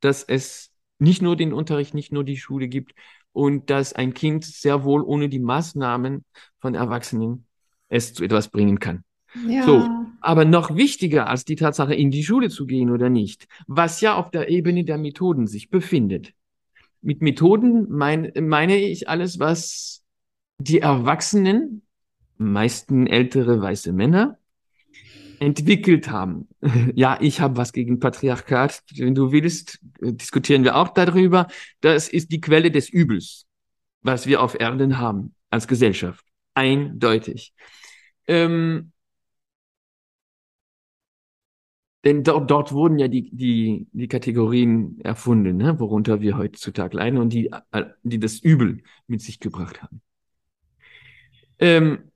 dass 0.00 0.22
es 0.22 0.70
nicht 0.98 1.20
nur 1.20 1.36
den 1.36 1.52
Unterricht, 1.52 1.92
nicht 1.92 2.12
nur 2.12 2.24
die 2.24 2.38
Schule 2.38 2.68
gibt 2.68 2.94
und 3.32 3.68
dass 3.68 3.92
ein 3.92 4.14
Kind 4.14 4.46
sehr 4.46 4.84
wohl 4.84 5.02
ohne 5.02 5.28
die 5.28 5.38
Maßnahmen 5.38 6.24
von 6.60 6.74
Erwachsenen 6.74 7.44
es 7.90 8.14
zu 8.14 8.24
etwas 8.24 8.48
bringen 8.48 8.78
kann. 8.78 9.04
Ja. 9.48 9.64
So, 9.64 9.88
aber 10.20 10.44
noch 10.44 10.76
wichtiger 10.76 11.28
als 11.28 11.44
die 11.44 11.56
Tatsache, 11.56 11.94
in 11.94 12.10
die 12.10 12.22
Schule 12.22 12.48
zu 12.48 12.66
gehen 12.66 12.90
oder 12.90 13.10
nicht, 13.10 13.48
was 13.66 14.00
ja 14.00 14.14
auf 14.14 14.30
der 14.30 14.48
Ebene 14.48 14.84
der 14.84 14.98
Methoden 14.98 15.46
sich 15.46 15.70
befindet. 15.70 16.32
Mit 17.02 17.20
Methoden 17.20 17.86
mein, 17.90 18.32
meine 18.40 18.76
ich 18.76 19.08
alles, 19.08 19.38
was 19.38 20.02
die 20.58 20.80
Erwachsenen, 20.80 21.82
meisten 22.38 23.06
ältere 23.06 23.60
weiße 23.60 23.92
Männer, 23.92 24.38
entwickelt 25.40 26.10
haben. 26.10 26.48
Ja, 26.94 27.18
ich 27.20 27.40
habe 27.40 27.56
was 27.56 27.72
gegen 27.72 27.98
Patriarchat. 27.98 28.82
Wenn 28.96 29.14
du 29.14 29.32
willst, 29.32 29.80
diskutieren 30.00 30.64
wir 30.64 30.76
auch 30.76 30.88
darüber. 30.88 31.48
Das 31.80 32.08
ist 32.08 32.32
die 32.32 32.40
Quelle 32.40 32.70
des 32.70 32.88
Übels, 32.88 33.46
was 34.00 34.26
wir 34.26 34.42
auf 34.42 34.58
Erden 34.58 34.98
haben 34.98 35.34
als 35.50 35.68
Gesellschaft. 35.68 36.24
Eindeutig. 36.54 37.52
Ähm, 38.26 38.92
denn 42.04 42.22
dort, 42.22 42.50
dort 42.50 42.72
wurden 42.72 42.98
ja 42.98 43.08
die, 43.08 43.30
die, 43.34 43.86
die 43.92 44.08
Kategorien 44.08 45.00
erfunden, 45.00 45.56
ne, 45.56 45.78
worunter 45.80 46.20
wir 46.20 46.36
heutzutage 46.36 46.96
leiden 46.96 47.18
und 47.18 47.32
die, 47.32 47.50
äh, 47.72 47.84
die 48.02 48.18
das 48.18 48.38
Übel 48.38 48.82
mit 49.06 49.22
sich 49.22 49.40
gebracht 49.40 49.82
haben. 49.82 50.00
Ähm, 51.58 52.10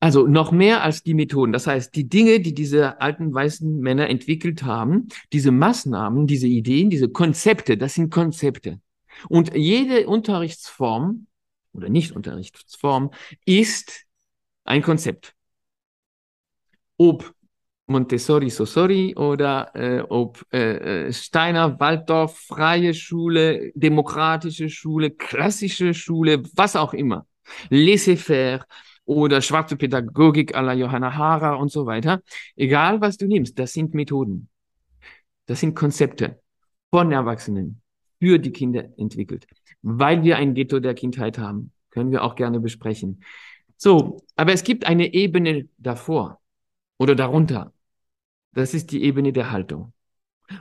also 0.00 0.26
noch 0.26 0.50
mehr 0.50 0.82
als 0.82 1.02
die 1.02 1.14
Methoden. 1.14 1.52
Das 1.52 1.66
heißt, 1.66 1.94
die 1.94 2.08
Dinge, 2.08 2.40
die 2.40 2.54
diese 2.54 3.00
alten 3.00 3.32
weißen 3.32 3.80
Männer 3.80 4.08
entwickelt 4.08 4.62
haben, 4.62 5.08
diese 5.32 5.50
Maßnahmen, 5.50 6.26
diese 6.26 6.46
Ideen, 6.46 6.88
diese 6.88 7.10
Konzepte, 7.10 7.76
das 7.76 7.94
sind 7.94 8.10
Konzepte. 8.10 8.80
Und 9.28 9.54
jede 9.54 10.06
Unterrichtsform 10.06 11.26
oder 11.72 11.90
Nicht-Unterrichtsform 11.90 13.10
ist 13.44 14.06
ein 14.64 14.82
Konzept. 14.82 15.34
Ob 16.96 17.34
Montessori, 17.90 18.50
Sosori 18.50 19.14
oder 19.16 19.74
äh, 19.74 20.00
ob 20.08 20.46
äh, 20.52 21.06
äh, 21.06 21.12
Steiner, 21.12 21.78
Waldorf, 21.80 22.38
freie 22.38 22.94
Schule, 22.94 23.72
demokratische 23.74 24.68
Schule, 24.68 25.10
klassische 25.10 25.92
Schule, 25.92 26.42
was 26.54 26.76
auch 26.76 26.94
immer. 26.94 27.26
Laissez-faire, 27.68 28.64
oder 29.10 29.40
schwarze 29.40 29.76
Pädagogik 29.76 30.54
à 30.54 30.62
la 30.62 30.72
Johanna 30.72 31.16
Hara 31.16 31.54
und 31.54 31.72
so 31.72 31.84
weiter. 31.84 32.22
Egal, 32.54 33.00
was 33.00 33.16
du 33.16 33.26
nimmst, 33.26 33.58
das 33.58 33.72
sind 33.72 33.92
Methoden. 33.92 34.48
Das 35.46 35.58
sind 35.58 35.74
Konzepte 35.74 36.40
von 36.90 37.10
Erwachsenen 37.10 37.82
für 38.20 38.38
die 38.38 38.52
Kinder 38.52 38.84
entwickelt. 38.96 39.48
Weil 39.82 40.22
wir 40.22 40.36
ein 40.36 40.54
Ghetto 40.54 40.78
der 40.78 40.94
Kindheit 40.94 41.38
haben, 41.38 41.72
können 41.90 42.12
wir 42.12 42.22
auch 42.22 42.36
gerne 42.36 42.60
besprechen. 42.60 43.24
So, 43.76 44.22
aber 44.36 44.52
es 44.52 44.62
gibt 44.62 44.86
eine 44.86 45.12
Ebene 45.12 45.68
davor 45.76 46.40
oder 46.98 47.16
darunter. 47.16 47.72
Das 48.52 48.74
ist 48.74 48.90
die 48.90 49.02
Ebene 49.02 49.32
der 49.32 49.50
Haltung. 49.50 49.92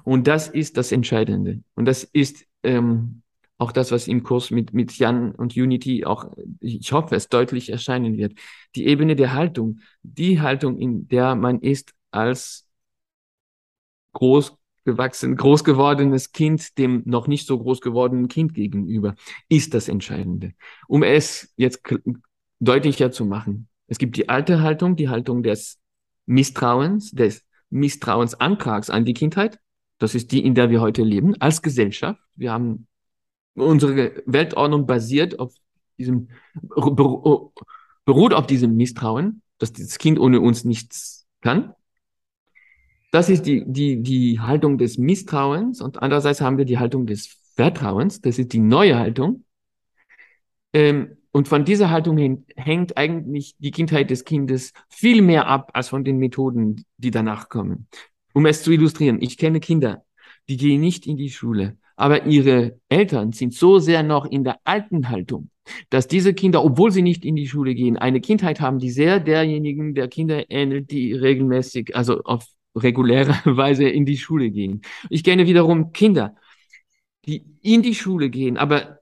Und 0.04 0.28
das 0.28 0.48
ist 0.48 0.78
das 0.78 0.92
Entscheidende. 0.92 1.64
Und 1.76 1.86
das 1.86 2.04
ist 2.04 2.46
ähm, 2.64 3.24
auch 3.58 3.72
das, 3.72 3.92
was 3.92 4.08
im 4.08 4.24
Kurs 4.24 4.52
mit, 4.52 4.74
mit 4.74 4.98
Jan 4.98 5.32
und 5.32 5.56
Unity 5.56 6.06
auch, 6.06 6.32
ich 6.60 6.92
hoffe, 6.92 7.16
es 7.16 7.28
deutlich 7.28 7.70
erscheinen 7.70 8.18
wird. 8.18 8.34
Die 8.76 8.86
Ebene 8.88 9.16
der 9.16 9.34
Haltung, 9.34 9.80
die 10.02 10.40
Haltung, 10.40 10.78
in 10.78 11.08
der 11.08 11.36
man 11.36 11.60
ist 11.60 11.94
als 12.12 12.68
groß 14.14 14.58
gewachsen, 14.86 15.36
groß 15.36 15.64
gewordenes 15.64 16.32
Kind 16.32 16.78
dem 16.78 17.04
noch 17.06 17.28
nicht 17.28 17.46
so 17.46 17.60
groß 17.60 17.82
gewordenen 17.82 18.28
Kind 18.28 18.54
gegenüber, 18.54 19.16
ist 19.50 19.74
das 19.74 19.88
Entscheidende. 19.88 20.54
Um 20.88 21.04
es 21.04 21.54
jetzt 21.58 21.82
deutlicher 22.60 23.12
zu 23.12 23.26
machen. 23.26 23.68
Es 23.88 23.98
gibt 23.98 24.16
die 24.18 24.30
alte 24.30 24.62
Haltung, 24.62 24.96
die 24.96 25.10
Haltung 25.10 25.44
des 25.44 25.80
Misstrauens, 26.26 27.12
des 27.12 27.44
Misstrauensantrags 27.70 28.90
an 28.90 29.06
die 29.06 29.14
Kindheit. 29.14 29.60
Das 29.98 30.16
ist 30.16 30.32
die, 30.32 30.44
in 30.46 30.56
der 30.56 30.70
wir 30.70 30.82
heute 30.82 31.04
leben, 31.04 31.36
als 31.42 31.62
Gesellschaft. 31.62 32.22
Wir 32.36 32.52
haben 32.52 32.88
unsere 33.56 34.24
Weltordnung 34.26 34.86
basiert 34.88 35.40
auf 35.40 35.54
diesem, 35.98 36.30
beruht 38.06 38.34
auf 38.34 38.48
diesem 38.48 38.76
Misstrauen, 38.76 39.42
dass 39.58 39.74
das 39.74 39.98
Kind 39.98 40.20
ohne 40.20 40.40
uns 40.40 40.64
nichts 40.64 41.28
kann. 41.42 41.74
Das 43.12 43.30
ist 43.30 43.46
die, 43.46 43.64
die, 43.66 44.02
die 44.02 44.40
Haltung 44.40 44.78
des 44.78 44.98
Misstrauens 44.98 45.82
und 45.82 46.02
andererseits 46.02 46.42
haben 46.42 46.58
wir 46.58 46.66
die 46.66 46.78
Haltung 46.78 47.08
des 47.08 47.38
Vertrauens. 47.56 48.22
Das 48.22 48.40
ist 48.40 48.54
die 48.54 48.60
neue 48.60 48.98
Haltung. 48.98 49.44
Ähm, 50.74 51.18
und 51.32 51.48
von 51.48 51.64
dieser 51.66 51.90
Haltung 51.90 52.46
hängt 52.56 52.98
eigentlich 52.98 53.56
die 53.60 53.72
Kindheit 53.72 54.10
des 54.10 54.26
Kindes 54.26 54.74
viel 54.90 55.22
mehr 55.22 55.48
ab 55.48 55.72
als 55.74 55.90
von 55.90 56.04
den 56.04 56.18
Methoden, 56.18 56.86
die 56.98 57.12
danach 57.12 57.50
kommen. 57.50 57.88
Um 58.34 58.46
es 58.46 58.64
zu 58.64 58.72
illustrieren, 58.72 59.22
ich 59.22 59.38
kenne 59.38 59.60
Kinder, 59.60 60.04
die 60.48 60.58
gehen 60.58 60.82
nicht 60.82 61.06
in 61.06 61.18
die 61.18 61.30
Schule, 61.30 61.78
aber 61.96 62.26
ihre 62.26 62.80
Eltern 62.90 63.34
sind 63.34 63.54
so 63.54 63.80
sehr 63.80 64.04
noch 64.04 64.26
in 64.26 64.44
der 64.44 64.60
alten 64.64 65.10
Haltung, 65.10 65.50
dass 65.90 66.08
diese 66.08 66.34
Kinder, 66.34 66.64
obwohl 66.64 66.92
sie 66.92 67.02
nicht 67.02 67.26
in 67.26 67.36
die 67.36 67.48
Schule 67.48 67.76
gehen, 67.76 67.98
eine 67.98 68.22
Kindheit 68.22 68.62
haben, 68.62 68.80
die 68.80 68.90
sehr 68.90 69.20
derjenigen 69.20 69.94
der 69.94 70.08
Kinder 70.08 70.50
ähnelt, 70.50 70.92
die 70.92 71.14
regelmäßig, 71.14 71.96
also 71.96 72.22
auf 72.24 72.46
reguläre 72.76 73.34
Weise 73.58 73.88
in 73.88 74.06
die 74.06 74.18
Schule 74.18 74.50
gehen. 74.50 74.82
Ich 75.10 75.24
kenne 75.24 75.46
wiederum 75.46 75.92
Kinder, 75.92 76.36
die 77.26 77.46
in 77.62 77.82
die 77.82 77.96
Schule 77.96 78.30
gehen, 78.30 78.58
aber 78.58 78.99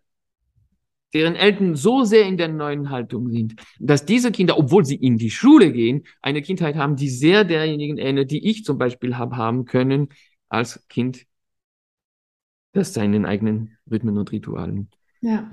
deren 1.14 1.36
Eltern 1.36 1.76
so 1.76 2.04
sehr 2.04 2.26
in 2.26 2.38
der 2.38 2.50
neuen 2.50 2.90
Haltung 2.90 3.30
sind, 3.30 3.56
dass 3.80 4.06
diese 4.06 4.32
Kinder, 4.32 4.58
obwohl 4.58 4.86
sie 4.86 4.96
in 4.96 5.18
die 5.18 5.32
Schule 5.32 5.72
gehen, 5.72 6.04
eine 6.22 6.42
Kindheit 6.42 6.76
haben, 6.76 6.96
die 6.96 7.10
sehr 7.10 7.44
derjenigen 7.44 7.98
ähnelt, 7.98 8.32
die 8.32 8.48
ich 8.50 8.64
zum 8.64 8.78
Beispiel 8.78 9.18
habe 9.18 9.38
haben 9.38 9.66
können 9.66 10.10
als 10.50 10.86
Kind 10.90 11.26
das 12.74 12.94
seinen 12.94 13.26
eigenen 13.26 13.78
Rhythmen 13.90 14.18
und 14.18 14.32
Ritualen 14.32 14.90
ja. 15.22 15.50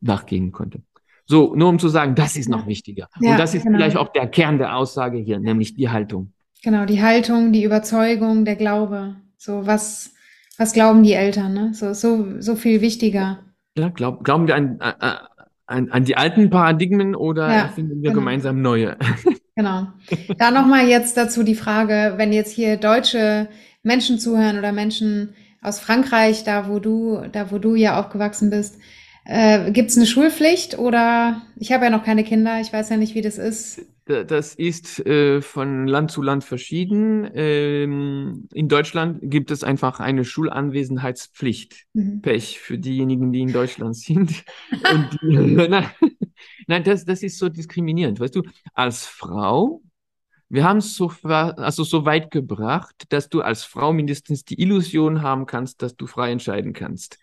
nachgehen 0.00 0.52
konnte. 0.52 0.82
So, 1.26 1.54
nur 1.54 1.70
um 1.70 1.78
zu 1.78 1.88
sagen, 1.88 2.14
das 2.14 2.36
ist 2.36 2.48
noch 2.48 2.66
wichtiger. 2.66 3.08
Ja, 3.20 3.32
und 3.32 3.38
das 3.38 3.54
ist 3.54 3.62
genau. 3.62 3.78
vielleicht 3.78 3.96
auch 3.96 4.12
der 4.12 4.28
Kern 4.28 4.58
der 4.58 4.76
Aussage 4.76 5.18
hier, 5.18 5.40
nämlich 5.40 5.74
die 5.74 5.88
Haltung. 5.88 6.32
Genau, 6.62 6.84
die 6.84 7.02
Haltung, 7.02 7.52
die 7.52 7.64
Überzeugung, 7.64 8.44
der 8.44 8.56
Glaube. 8.56 9.16
So, 9.38 9.66
was, 9.66 10.12
was 10.58 10.74
glauben 10.74 11.02
die 11.02 11.12
Eltern, 11.12 11.54
ne? 11.54 11.74
So, 11.74 11.94
so, 11.94 12.40
so 12.40 12.56
viel 12.56 12.82
wichtiger. 12.82 13.42
Ja, 13.76 13.88
glaub, 13.88 14.24
glauben 14.24 14.46
wir 14.46 14.54
an, 14.54 14.80
an, 14.80 15.90
an 15.90 16.04
die 16.04 16.16
alten 16.16 16.50
Paradigmen 16.50 17.14
oder 17.14 17.52
ja, 17.52 17.68
finden 17.68 18.02
wir 18.02 18.10
genau. 18.10 18.20
gemeinsam 18.20 18.62
neue? 18.62 18.96
Genau. 19.56 19.86
Da 20.36 20.50
nochmal 20.50 20.88
jetzt 20.88 21.16
dazu 21.16 21.44
die 21.44 21.54
Frage, 21.54 22.14
wenn 22.16 22.32
jetzt 22.32 22.50
hier 22.50 22.76
deutsche 22.76 23.46
Menschen 23.84 24.18
zuhören 24.18 24.58
oder 24.58 24.72
Menschen, 24.72 25.32
aus 25.64 25.80
Frankreich, 25.80 26.44
da 26.44 26.68
wo 26.68 26.78
du, 26.78 27.22
da 27.32 27.50
wo 27.50 27.58
du 27.58 27.74
ja 27.74 27.98
aufgewachsen 27.98 28.50
bist. 28.50 28.78
Äh, 29.24 29.72
Gibt 29.72 29.90
es 29.90 29.96
eine 29.96 30.06
Schulpflicht 30.06 30.78
oder 30.78 31.40
ich 31.56 31.72
habe 31.72 31.86
ja 31.86 31.90
noch 31.90 32.04
keine 32.04 32.22
Kinder, 32.22 32.60
ich 32.60 32.72
weiß 32.72 32.90
ja 32.90 32.98
nicht, 32.98 33.14
wie 33.14 33.22
das 33.22 33.38
ist. 33.38 33.80
Das 34.06 34.54
ist 34.54 35.00
äh, 35.06 35.40
von 35.40 35.86
Land 35.86 36.10
zu 36.10 36.20
Land 36.20 36.44
verschieden. 36.44 37.30
Ähm, 37.34 38.48
in 38.52 38.68
Deutschland 38.68 39.20
gibt 39.22 39.50
es 39.50 39.64
einfach 39.64 39.98
eine 39.98 40.26
Schulanwesenheitspflicht. 40.26 41.86
Mhm. 41.94 42.20
Pech 42.20 42.60
für 42.60 42.76
diejenigen, 42.76 43.32
die 43.32 43.40
in 43.40 43.52
Deutschland 43.52 43.96
sind. 43.96 44.44
die, 45.22 45.36
nein, 45.68 45.90
nein 46.66 46.84
das, 46.84 47.06
das 47.06 47.22
ist 47.22 47.38
so 47.38 47.48
diskriminierend. 47.48 48.20
Weißt 48.20 48.36
du, 48.36 48.42
als 48.74 49.06
Frau, 49.06 49.82
wir 50.50 50.64
haben 50.64 50.78
es 50.78 50.94
so, 50.94 51.10
also 51.22 51.82
so 51.82 52.04
weit 52.04 52.30
gebracht, 52.30 53.06
dass 53.08 53.30
du 53.30 53.40
als 53.40 53.64
Frau 53.64 53.94
mindestens 53.94 54.44
die 54.44 54.60
Illusion 54.60 55.22
haben 55.22 55.46
kannst, 55.46 55.80
dass 55.80 55.96
du 55.96 56.06
frei 56.06 56.30
entscheiden 56.30 56.74
kannst. 56.74 57.18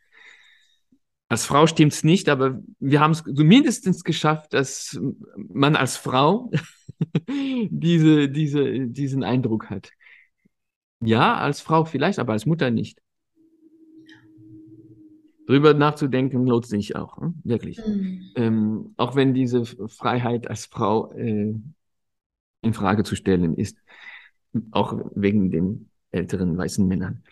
Als 1.32 1.46
Frau 1.46 1.66
stimmt 1.66 1.94
es 1.94 2.04
nicht, 2.04 2.28
aber 2.28 2.62
wir 2.80 3.00
haben 3.00 3.12
es 3.12 3.24
mindestens 3.26 4.04
geschafft, 4.04 4.54
dass 4.54 5.00
man 5.38 5.78
als 5.78 5.96
Frau 5.96 6.52
diese, 7.70 8.28
diese, 8.28 8.88
diesen 8.88 9.24
Eindruck 9.24 9.70
hat. 9.70 9.92
Ja, 11.00 11.38
als 11.38 11.62
Frau 11.62 11.86
vielleicht, 11.86 12.20
aber 12.20 12.34
als 12.34 12.46
Mutter 12.46 12.70
nicht. 12.70 13.02
Drüber 15.48 15.74
nachzudenken 15.74 16.46
lohnt 16.46 16.66
sich 16.66 16.98
auch, 16.98 17.18
ne? 17.18 17.34
wirklich. 17.46 17.78
Mhm. 17.78 18.32
Ähm, 18.36 18.94
auch 18.98 19.16
wenn 19.16 19.34
diese 19.34 19.64
Freiheit 19.64 20.50
als 20.50 20.66
Frau 20.66 21.14
äh, 21.14 21.56
in 22.62 22.74
Frage 22.74 23.06
zu 23.06 23.16
stellen 23.16 23.54
ist, 23.56 23.78
auch 24.72 25.00
wegen 25.16 25.50
den 25.50 25.90
älteren 26.12 26.58
weißen 26.58 26.86
Männern. 26.86 27.24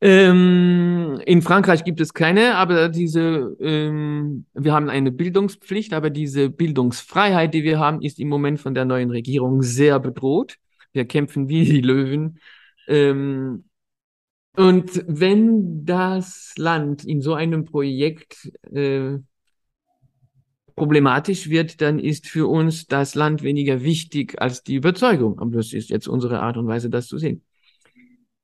Ähm, 0.00 1.20
in 1.26 1.42
Frankreich 1.42 1.82
gibt 1.82 2.00
es 2.00 2.14
keine, 2.14 2.54
aber 2.54 2.88
diese, 2.88 3.56
ähm, 3.60 4.46
wir 4.54 4.72
haben 4.72 4.88
eine 4.88 5.10
Bildungspflicht, 5.10 5.92
aber 5.92 6.10
diese 6.10 6.50
Bildungsfreiheit, 6.50 7.52
die 7.52 7.64
wir 7.64 7.80
haben, 7.80 8.00
ist 8.00 8.20
im 8.20 8.28
Moment 8.28 8.60
von 8.60 8.74
der 8.74 8.84
neuen 8.84 9.10
Regierung 9.10 9.62
sehr 9.62 9.98
bedroht. 9.98 10.56
Wir 10.92 11.04
kämpfen 11.04 11.48
wie 11.48 11.64
die 11.64 11.80
Löwen. 11.80 12.38
Ähm, 12.86 13.64
und 14.56 15.04
wenn 15.06 15.84
das 15.84 16.54
Land 16.56 17.04
in 17.04 17.20
so 17.20 17.34
einem 17.34 17.64
Projekt 17.64 18.50
äh, 18.72 19.18
problematisch 20.76 21.48
wird, 21.48 21.80
dann 21.80 21.98
ist 21.98 22.28
für 22.28 22.48
uns 22.48 22.86
das 22.86 23.14
Land 23.14 23.42
weniger 23.42 23.82
wichtig 23.82 24.40
als 24.40 24.62
die 24.62 24.76
Überzeugung. 24.76 25.38
Aber 25.40 25.56
das 25.56 25.72
ist 25.72 25.90
jetzt 25.90 26.08
unsere 26.08 26.40
Art 26.40 26.56
und 26.56 26.68
Weise, 26.68 26.88
das 26.88 27.08
zu 27.08 27.18
sehen. 27.18 27.42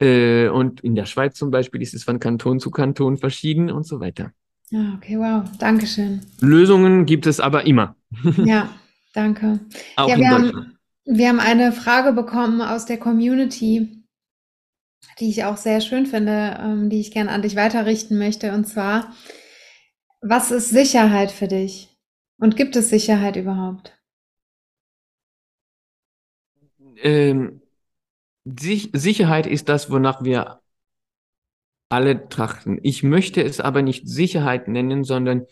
Äh, 0.00 0.48
und 0.48 0.80
in 0.80 0.94
der 0.94 1.06
Schweiz 1.06 1.36
zum 1.36 1.50
Beispiel 1.50 1.82
ist 1.82 1.94
es 1.94 2.04
von 2.04 2.18
Kanton 2.18 2.60
zu 2.60 2.70
Kanton 2.70 3.16
verschieden 3.16 3.70
und 3.70 3.86
so 3.86 4.00
weiter. 4.00 4.32
Ja, 4.70 4.94
okay, 4.96 5.18
wow, 5.18 5.44
Dankeschön. 5.58 6.20
Lösungen 6.40 7.06
gibt 7.06 7.26
es 7.26 7.40
aber 7.40 7.66
immer. 7.66 7.96
Ja, 8.44 8.70
danke. 9.12 9.60
Auch 9.96 10.08
ja, 10.08 10.14
in 10.14 10.20
wir. 10.20 10.30
Haben, 10.30 10.78
wir 11.04 11.28
haben 11.28 11.40
eine 11.40 11.72
Frage 11.72 12.12
bekommen 12.12 12.60
aus 12.60 12.86
der 12.86 12.98
Community, 12.98 14.04
die 15.20 15.28
ich 15.28 15.44
auch 15.44 15.56
sehr 15.56 15.80
schön 15.80 16.06
finde, 16.06 16.58
ähm, 16.60 16.90
die 16.90 17.00
ich 17.00 17.10
gerne 17.10 17.30
an 17.30 17.42
dich 17.42 17.56
weiterrichten 17.56 18.18
möchte. 18.18 18.52
Und 18.52 18.66
zwar, 18.66 19.14
was 20.22 20.50
ist 20.50 20.70
Sicherheit 20.70 21.30
für 21.30 21.46
dich? 21.48 21.90
Und 22.38 22.56
gibt 22.56 22.74
es 22.74 22.88
Sicherheit 22.88 23.36
überhaupt? 23.36 23.96
Ähm, 26.96 27.60
Sicherheit 28.44 29.46
ist 29.46 29.68
das, 29.68 29.90
wonach 29.90 30.22
wir 30.22 30.60
alle 31.88 32.28
trachten. 32.28 32.78
Ich 32.82 33.02
möchte 33.02 33.42
es 33.42 33.60
aber 33.60 33.82
nicht 33.82 34.08
Sicherheit 34.08 34.68
nennen, 34.68 35.04
sondern 35.04 35.46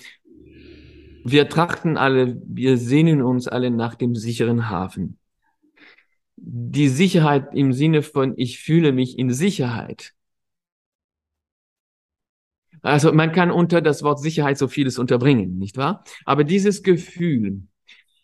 wir 1.24 1.48
trachten 1.48 1.96
alle, 1.96 2.40
wir 2.44 2.76
sehnen 2.76 3.22
uns 3.22 3.48
alle 3.48 3.70
nach 3.70 3.94
dem 3.94 4.14
sicheren 4.14 4.68
Hafen. 4.68 5.18
Die 6.36 6.88
Sicherheit 6.88 7.54
im 7.54 7.72
Sinne 7.72 8.02
von, 8.02 8.34
ich 8.36 8.58
fühle 8.58 8.92
mich 8.92 9.18
in 9.18 9.32
Sicherheit. 9.32 10.12
Also 12.82 13.12
man 13.12 13.30
kann 13.30 13.52
unter 13.52 13.80
das 13.80 14.02
Wort 14.02 14.18
Sicherheit 14.18 14.58
so 14.58 14.66
vieles 14.66 14.98
unterbringen, 14.98 15.58
nicht 15.58 15.76
wahr? 15.76 16.02
Aber 16.24 16.42
dieses 16.42 16.82
Gefühl, 16.82 17.62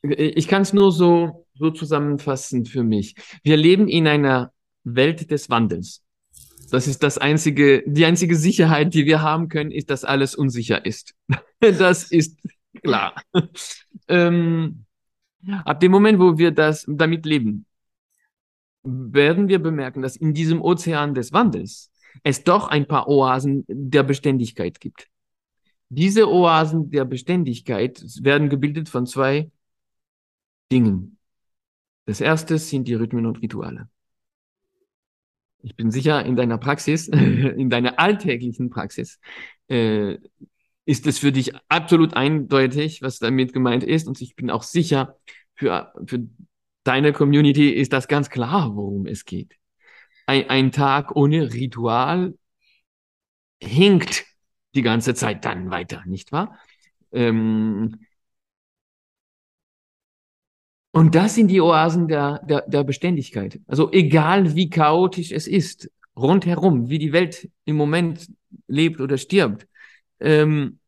ich 0.02 0.48
kann 0.48 0.62
es 0.62 0.72
nur 0.72 0.90
so, 0.90 1.46
so 1.54 1.70
zusammenfassen 1.70 2.64
für 2.64 2.82
mich. 2.82 3.14
Wir 3.44 3.56
leben 3.56 3.86
in 3.86 4.08
einer 4.08 4.52
Welt 4.94 5.30
des 5.30 5.50
Wandels. 5.50 6.02
Das 6.70 6.86
ist 6.86 7.02
das 7.02 7.16
einzige, 7.16 7.82
die 7.86 8.04
einzige 8.04 8.36
Sicherheit, 8.36 8.92
die 8.92 9.06
wir 9.06 9.22
haben 9.22 9.48
können, 9.48 9.70
ist, 9.70 9.90
dass 9.90 10.04
alles 10.04 10.34
unsicher 10.34 10.84
ist. 10.84 11.14
das 11.60 12.10
ist 12.10 12.38
klar. 12.82 13.14
ähm, 14.08 14.84
ab 15.64 15.80
dem 15.80 15.92
Moment, 15.92 16.18
wo 16.18 16.36
wir 16.36 16.50
das 16.50 16.84
damit 16.88 17.24
leben, 17.24 17.64
werden 18.82 19.48
wir 19.48 19.58
bemerken, 19.58 20.02
dass 20.02 20.16
in 20.16 20.34
diesem 20.34 20.60
Ozean 20.60 21.14
des 21.14 21.32
Wandels 21.32 21.90
es 22.22 22.44
doch 22.44 22.68
ein 22.68 22.86
paar 22.86 23.08
Oasen 23.08 23.64
der 23.68 24.02
Beständigkeit 24.02 24.80
gibt. 24.80 25.08
Diese 25.88 26.28
Oasen 26.28 26.90
der 26.90 27.04
Beständigkeit 27.04 28.02
werden 28.22 28.48
gebildet 28.50 28.88
von 28.88 29.06
zwei 29.06 29.50
Dingen. 30.70 31.18
Das 32.04 32.20
erste 32.20 32.58
sind 32.58 32.88
die 32.88 32.94
Rhythmen 32.94 33.26
und 33.26 33.40
Rituale. 33.42 33.88
Ich 35.62 35.76
bin 35.76 35.90
sicher, 35.90 36.24
in 36.24 36.36
deiner 36.36 36.58
Praxis, 36.58 37.08
in 37.08 37.70
deiner 37.70 37.98
alltäglichen 37.98 38.70
Praxis, 38.70 39.18
äh, 39.68 40.18
ist 40.84 41.06
es 41.06 41.18
für 41.18 41.32
dich 41.32 41.52
absolut 41.68 42.14
eindeutig, 42.14 43.02
was 43.02 43.18
damit 43.18 43.52
gemeint 43.52 43.84
ist. 43.84 44.08
Und 44.08 44.20
ich 44.22 44.36
bin 44.36 44.50
auch 44.50 44.62
sicher, 44.62 45.16
für, 45.54 45.92
für 46.06 46.26
deine 46.84 47.12
Community 47.12 47.70
ist 47.70 47.92
das 47.92 48.08
ganz 48.08 48.30
klar, 48.30 48.74
worum 48.74 49.06
es 49.06 49.24
geht. 49.24 49.54
Ein, 50.26 50.48
ein 50.48 50.72
Tag 50.72 51.14
ohne 51.14 51.52
Ritual 51.52 52.34
hinkt 53.62 54.24
die 54.74 54.82
ganze 54.82 55.14
Zeit 55.14 55.44
dann 55.44 55.70
weiter, 55.70 56.02
nicht 56.06 56.32
wahr? 56.32 56.58
Ähm, 57.12 57.98
und 60.92 61.14
das 61.14 61.34
sind 61.34 61.48
die 61.48 61.60
Oasen 61.60 62.08
der, 62.08 62.40
der, 62.44 62.62
der 62.62 62.84
Beständigkeit. 62.84 63.60
Also 63.66 63.92
egal 63.92 64.54
wie 64.54 64.70
chaotisch 64.70 65.32
es 65.32 65.46
ist, 65.46 65.90
rundherum, 66.16 66.88
wie 66.88 66.98
die 66.98 67.12
Welt 67.12 67.48
im 67.64 67.76
Moment 67.76 68.28
lebt 68.66 69.00
oder 69.00 69.18
stirbt, 69.18 69.66
ähm, 70.20 70.78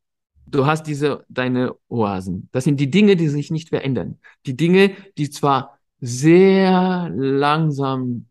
du 0.46 0.66
hast 0.66 0.84
diese, 0.84 1.24
deine 1.28 1.74
Oasen. 1.88 2.48
Das 2.52 2.64
sind 2.64 2.80
die 2.80 2.90
Dinge, 2.90 3.16
die 3.16 3.28
sich 3.28 3.50
nicht 3.50 3.68
verändern. 3.68 4.18
Die 4.46 4.56
Dinge, 4.56 4.92
die 5.18 5.30
zwar 5.30 5.78
sehr 6.00 7.10
langsam 7.14 8.26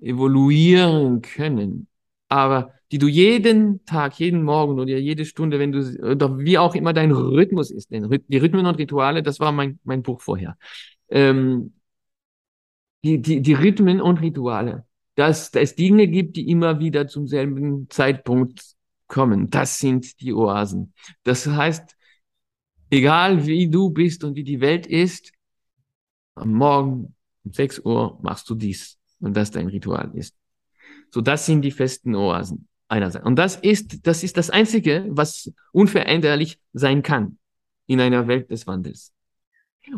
evoluieren 0.00 1.22
können, 1.22 1.88
aber 2.28 2.72
die 2.92 2.98
du 2.98 3.08
jeden 3.08 3.84
Tag, 3.84 4.18
jeden 4.18 4.42
Morgen 4.42 4.78
oder 4.78 4.96
jede 4.96 5.24
Stunde, 5.24 5.58
wenn 5.58 5.72
du, 5.72 5.80
oder 6.02 6.38
wie 6.38 6.58
auch 6.58 6.74
immer 6.74 6.92
dein 6.92 7.10
Rhythmus 7.10 7.70
ist, 7.70 7.90
denn 7.90 8.08
die 8.28 8.38
Rhythmen 8.38 8.66
und 8.66 8.76
Rituale, 8.76 9.22
das 9.22 9.40
war 9.40 9.52
mein, 9.52 9.80
mein 9.84 10.02
Buch 10.02 10.20
vorher. 10.20 10.56
Ähm, 11.08 11.74
die, 13.02 13.20
die, 13.20 13.42
die 13.42 13.54
Rhythmen 13.54 14.00
und 14.00 14.20
Rituale, 14.20 14.86
dass, 15.16 15.50
dass 15.50 15.62
es 15.62 15.74
Dinge 15.74 16.06
gibt, 16.06 16.36
die 16.36 16.48
immer 16.50 16.78
wieder 16.78 17.08
zum 17.08 17.26
selben 17.26 17.88
Zeitpunkt 17.90 18.62
kommen. 19.08 19.50
Das 19.50 19.78
sind 19.78 20.20
die 20.20 20.32
Oasen. 20.32 20.92
Das 21.24 21.46
heißt, 21.46 21.96
egal 22.90 23.46
wie 23.46 23.68
du 23.68 23.90
bist 23.90 24.22
und 24.24 24.36
wie 24.36 24.44
die 24.44 24.60
Welt 24.60 24.86
ist, 24.86 25.32
am 26.34 26.52
Morgen 26.52 27.14
um 27.44 27.52
6 27.52 27.80
Uhr 27.80 28.18
machst 28.22 28.48
du 28.50 28.54
dies 28.54 28.98
und 29.20 29.36
das 29.36 29.50
dein 29.50 29.68
Ritual 29.68 30.10
ist. 30.14 30.36
So, 31.10 31.20
das 31.20 31.46
sind 31.46 31.62
die 31.62 31.70
festen 31.70 32.14
Oasen 32.14 32.68
einerseits. 32.88 33.24
Und 33.24 33.36
das 33.36 33.56
ist, 33.56 34.06
das 34.06 34.22
ist 34.22 34.36
das 34.36 34.50
Einzige, 34.50 35.06
was 35.08 35.52
unveränderlich 35.72 36.58
sein 36.72 37.02
kann 37.02 37.38
in 37.86 38.00
einer 38.00 38.28
Welt 38.28 38.50
des 38.50 38.66
Wandels. 38.66 39.12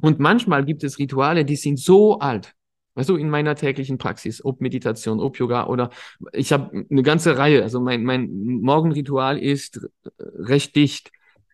Und 0.01 0.19
manchmal 0.19 0.65
gibt 0.65 0.85
es 0.85 0.99
Rituale, 0.99 1.45
die 1.45 1.57
sind 1.57 1.79
so 1.79 2.19
alt. 2.19 2.55
Weißt 2.95 3.11
du, 3.11 3.17
in 3.17 3.31
meiner 3.31 3.55
täglichen 3.55 3.97
Praxis, 3.97 4.45
ob 4.45 4.61
Meditation, 4.61 5.21
ob 5.21 5.39
Yoga 5.39 5.67
oder 5.69 5.91
ich 6.33 6.53
habe 6.53 6.85
eine 6.91 7.03
ganze 7.03 7.39
Reihe. 7.39 7.63
Also 7.63 7.81
mein, 7.81 8.03
mein 8.03 8.29
Morgenritual 8.29 9.39
ist 9.39 9.81
recht 10.19 10.75
dicht. 10.75 11.13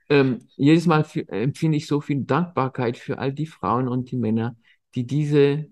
Ähm, 0.09 0.39
jedes 0.57 0.87
Mal 0.87 1.05
empfinde 1.29 1.77
ich 1.77 1.87
so 1.87 2.01
viel 2.01 2.25
Dankbarkeit 2.25 2.97
für 2.97 3.19
all 3.19 3.33
die 3.33 3.47
Frauen 3.47 3.89
und 3.89 4.11
die 4.11 4.17
Männer, 4.17 4.57
die 4.95 5.07
diese 5.07 5.67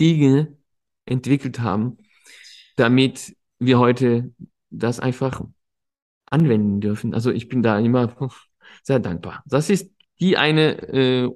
Dinge 0.00 0.56
entwickelt 1.06 1.60
haben, 1.60 1.98
damit 2.76 3.36
wir 3.58 3.78
heute 3.78 4.32
das 4.70 5.00
einfach 5.00 5.42
anwenden 6.26 6.80
dürfen. 6.80 7.14
Also 7.14 7.30
ich 7.30 7.48
bin 7.48 7.62
da 7.62 7.78
immer 7.78 8.14
sehr 8.82 8.98
dankbar. 8.98 9.42
Das 9.46 9.70
ist 9.70 9.90
die 10.20 10.36
eine 10.36 10.78
äh, 10.88 11.30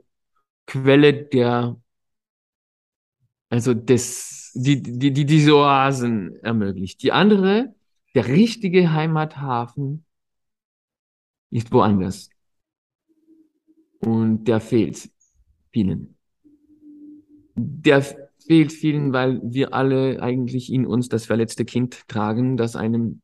Quelle 0.67 1.13
der, 1.25 1.77
also 3.51 3.75
des, 3.75 4.53
die, 4.55 4.81
die, 4.83 5.13
die 5.13 5.27
diese 5.27 5.57
Oasen 5.57 6.37
ermöglicht. 6.43 7.03
Die 7.03 7.13
andere, 7.13 7.75
der 8.15 8.29
richtige 8.29 8.93
Heimathafen, 8.93 10.05
ist 11.51 11.73
woanders. 11.73 12.31
Und 14.01 14.45
der 14.45 14.61
fehlt 14.61 15.11
vielen. 15.73 16.17
der 17.55 18.22
fehlt 18.43 18.73
vielen, 18.73 19.13
weil 19.13 19.41
wir 19.43 19.75
alle 19.75 20.23
eigentlich 20.23 20.73
in 20.73 20.87
uns 20.87 21.09
das 21.09 21.27
verletzte 21.27 21.65
Kind 21.65 22.07
tragen, 22.09 22.57
das 22.57 22.77
einem, 22.77 23.23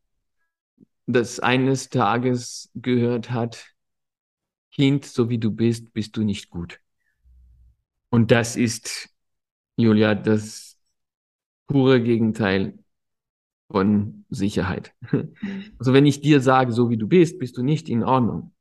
das 1.07 1.41
eines 1.41 1.89
Tages 1.89 2.71
gehört 2.75 3.31
hat, 3.31 3.67
Kind, 4.73 5.05
so 5.05 5.29
wie 5.29 5.39
du 5.39 5.51
bist, 5.51 5.93
bist 5.93 6.17
du 6.17 6.23
nicht 6.23 6.51
gut. 6.51 6.81
Und 8.11 8.31
das 8.31 8.57
ist, 8.57 9.11
Julia, 9.77 10.15
das 10.15 10.79
pure 11.67 12.03
Gegenteil 12.03 12.79
von 13.71 14.25
Sicherheit. 14.31 14.95
Also 15.79 15.93
wenn 15.93 16.07
ich 16.07 16.21
dir 16.21 16.41
sage, 16.41 16.73
so 16.73 16.91
wie 16.91 16.97
du 16.97 17.07
bist, 17.07 17.39
bist 17.39 17.57
du 17.57 17.63
nicht 17.63 17.89
in 17.89 18.03
Ordnung. 18.03 18.53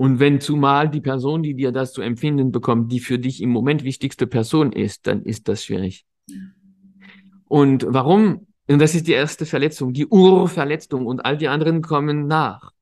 Und 0.00 0.18
wenn 0.18 0.40
zumal 0.40 0.88
die 0.88 1.02
Person, 1.02 1.42
die 1.42 1.52
dir 1.52 1.72
das 1.72 1.92
zu 1.92 2.00
empfinden 2.00 2.52
bekommt, 2.52 2.90
die 2.90 3.00
für 3.00 3.18
dich 3.18 3.42
im 3.42 3.50
Moment 3.50 3.84
wichtigste 3.84 4.26
Person 4.26 4.72
ist, 4.72 5.06
dann 5.06 5.22
ist 5.24 5.46
das 5.46 5.62
schwierig. 5.62 6.06
Und 7.48 7.84
warum? 7.86 8.46
Und 8.66 8.78
das 8.78 8.94
ist 8.94 9.08
die 9.08 9.12
erste 9.12 9.44
Verletzung, 9.44 9.92
die 9.92 10.06
Urverletzung 10.06 11.04
und 11.04 11.20
all 11.26 11.36
die 11.36 11.48
anderen 11.48 11.82
kommen 11.82 12.26
nach. 12.26 12.72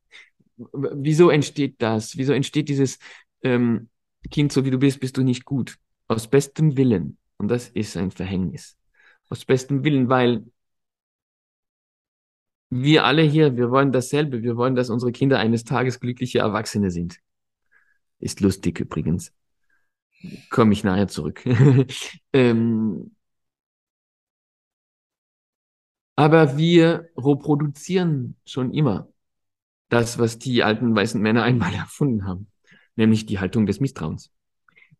Wieso 0.72 1.30
entsteht 1.30 1.82
das? 1.82 2.16
Wieso 2.16 2.34
entsteht 2.34 2.68
dieses 2.68 3.00
ähm, 3.42 3.88
Kind, 4.30 4.52
so 4.52 4.64
wie 4.64 4.70
du 4.70 4.78
bist, 4.78 5.00
bist 5.00 5.16
du 5.16 5.24
nicht 5.24 5.44
gut? 5.44 5.76
Aus 6.06 6.28
bestem 6.28 6.76
Willen. 6.76 7.18
Und 7.36 7.48
das 7.48 7.66
ist 7.66 7.96
ein 7.96 8.12
Verhängnis. 8.12 8.76
Aus 9.28 9.44
bestem 9.44 9.82
Willen, 9.82 10.08
weil 10.08 10.44
wir 12.70 13.04
alle 13.04 13.22
hier, 13.22 13.56
wir 13.56 13.70
wollen 13.70 13.92
dasselbe. 13.92 14.42
Wir 14.42 14.56
wollen, 14.56 14.74
dass 14.74 14.90
unsere 14.90 15.12
Kinder 15.12 15.38
eines 15.38 15.64
Tages 15.64 16.00
glückliche 16.00 16.40
Erwachsene 16.40 16.90
sind. 16.90 17.18
Ist 18.18 18.40
lustig 18.40 18.80
übrigens. 18.80 19.32
Komme 20.50 20.72
ich 20.72 20.84
nachher 20.84 21.08
zurück. 21.08 21.44
ähm, 22.32 23.14
aber 26.16 26.58
wir 26.58 27.08
reproduzieren 27.16 28.36
schon 28.44 28.72
immer 28.72 29.08
das, 29.88 30.18
was 30.18 30.38
die 30.38 30.64
alten 30.64 30.94
weißen 30.94 31.20
Männer 31.20 31.44
einmal 31.44 31.72
erfunden 31.74 32.26
haben, 32.26 32.50
nämlich 32.96 33.26
die 33.26 33.38
Haltung 33.38 33.66
des 33.66 33.80
Misstrauens. 33.80 34.30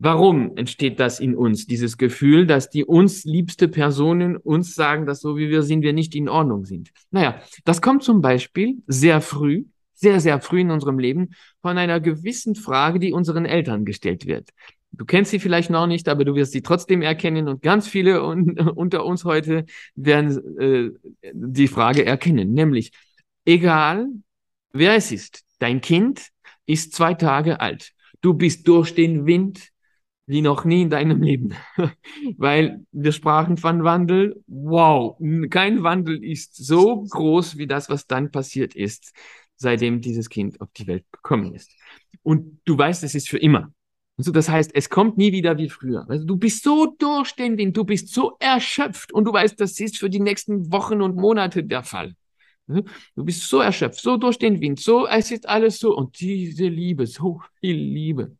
Warum 0.00 0.56
entsteht 0.56 1.00
das 1.00 1.18
in 1.18 1.34
uns, 1.34 1.66
dieses 1.66 1.98
Gefühl, 1.98 2.46
dass 2.46 2.70
die 2.70 2.84
uns 2.84 3.24
liebste 3.24 3.66
Personen 3.66 4.36
uns 4.36 4.76
sagen, 4.76 5.06
dass 5.06 5.20
so 5.20 5.36
wie 5.36 5.48
wir 5.48 5.62
sind, 5.62 5.82
wir 5.82 5.92
nicht 5.92 6.14
in 6.14 6.28
Ordnung 6.28 6.64
sind? 6.64 6.90
Naja, 7.10 7.40
das 7.64 7.82
kommt 7.82 8.04
zum 8.04 8.20
Beispiel 8.20 8.76
sehr 8.86 9.20
früh, 9.20 9.64
sehr, 9.94 10.20
sehr 10.20 10.40
früh 10.40 10.60
in 10.60 10.70
unserem 10.70 11.00
Leben 11.00 11.30
von 11.62 11.76
einer 11.78 11.98
gewissen 11.98 12.54
Frage, 12.54 13.00
die 13.00 13.12
unseren 13.12 13.44
Eltern 13.44 13.84
gestellt 13.84 14.26
wird. 14.26 14.50
Du 14.92 15.04
kennst 15.04 15.32
sie 15.32 15.40
vielleicht 15.40 15.70
noch 15.70 15.88
nicht, 15.88 16.08
aber 16.08 16.24
du 16.24 16.36
wirst 16.36 16.52
sie 16.52 16.62
trotzdem 16.62 17.02
erkennen 17.02 17.48
und 17.48 17.60
ganz 17.62 17.88
viele 17.88 18.24
un 18.24 18.58
unter 18.76 19.04
uns 19.04 19.24
heute 19.24 19.64
werden 19.96 20.58
äh, 20.58 20.90
die 21.32 21.68
Frage 21.68 22.06
erkennen, 22.06 22.52
nämlich 22.52 22.92
egal 23.44 24.06
wer 24.72 24.94
es 24.94 25.10
ist, 25.10 25.44
dein 25.58 25.80
Kind 25.80 26.28
ist 26.66 26.94
zwei 26.94 27.14
Tage 27.14 27.60
alt. 27.60 27.92
Du 28.20 28.34
bist 28.34 28.66
durch 28.68 28.94
den 28.94 29.26
Wind, 29.26 29.70
wie 30.28 30.42
noch 30.42 30.66
nie 30.66 30.82
in 30.82 30.90
deinem 30.90 31.22
Leben. 31.22 31.54
Weil 32.36 32.84
wir 32.92 33.12
sprachen 33.12 33.56
von 33.56 33.82
Wandel. 33.82 34.42
Wow, 34.46 35.18
kein 35.48 35.82
Wandel 35.82 36.22
ist 36.22 36.54
so 36.54 37.02
groß 37.02 37.56
wie 37.56 37.66
das, 37.66 37.88
was 37.88 38.06
dann 38.06 38.30
passiert 38.30 38.76
ist, 38.76 39.14
seitdem 39.56 40.02
dieses 40.02 40.28
Kind 40.28 40.60
auf 40.60 40.68
die 40.76 40.86
Welt 40.86 41.06
gekommen 41.10 41.54
ist. 41.54 41.72
Und 42.22 42.60
du 42.66 42.76
weißt, 42.76 43.02
es 43.04 43.14
ist 43.14 43.30
für 43.30 43.38
immer. 43.38 43.72
Also 44.18 44.30
das 44.30 44.50
heißt, 44.50 44.72
es 44.74 44.90
kommt 44.90 45.16
nie 45.16 45.32
wieder 45.32 45.56
wie 45.56 45.70
früher. 45.70 46.04
Also 46.08 46.26
du 46.26 46.36
bist 46.36 46.62
so 46.62 46.94
durch 46.98 47.32
den 47.32 47.56
Wind, 47.56 47.76
du 47.76 47.84
bist 47.84 48.12
so 48.12 48.36
erschöpft 48.38 49.12
und 49.12 49.24
du 49.24 49.32
weißt, 49.32 49.58
das 49.58 49.80
ist 49.80 49.96
für 49.96 50.10
die 50.10 50.20
nächsten 50.20 50.70
Wochen 50.70 51.00
und 51.00 51.16
Monate 51.16 51.64
der 51.64 51.84
Fall. 51.84 52.14
Du 52.66 52.84
bist 53.24 53.48
so 53.48 53.60
erschöpft, 53.60 54.00
so 54.00 54.18
durch 54.18 54.38
den 54.38 54.60
Wind, 54.60 54.78
so, 54.78 55.06
es 55.06 55.30
ist 55.30 55.48
alles 55.48 55.78
so 55.78 55.96
und 55.96 56.20
diese 56.20 56.68
Liebe, 56.68 57.06
so 57.06 57.40
viel 57.60 57.76
Liebe. 57.76 58.36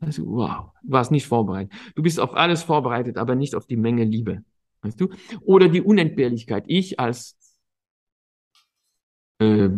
Also, 0.00 0.26
wow, 0.26 0.72
du 0.82 0.92
warst 0.92 1.10
nicht 1.10 1.26
vorbereitet. 1.26 1.72
Du 1.94 2.02
bist 2.02 2.18
auf 2.18 2.34
alles 2.34 2.62
vorbereitet, 2.62 3.18
aber 3.18 3.34
nicht 3.34 3.54
auf 3.54 3.66
die 3.66 3.76
Menge 3.76 4.04
Liebe. 4.04 4.42
Weißt 4.82 5.00
du? 5.00 5.08
Oder 5.42 5.68
die 5.68 5.82
Unentbehrlichkeit. 5.82 6.64
Ich 6.66 6.98
als 6.98 7.36
äh, 9.38 9.68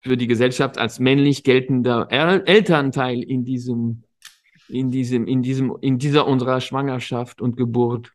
für 0.00 0.16
die 0.16 0.26
Gesellschaft 0.26 0.78
als 0.78 1.00
männlich 1.00 1.44
geltender 1.44 2.08
El 2.10 2.42
Elternteil 2.46 3.22
in 3.22 3.44
diesem, 3.44 4.04
in 4.68 4.90
diesem, 4.90 5.26
in 5.26 5.42
diesem, 5.42 5.76
in 5.80 5.98
dieser 5.98 6.26
unserer 6.26 6.60
Schwangerschaft 6.60 7.40
und 7.40 7.56
Geburt 7.56 8.12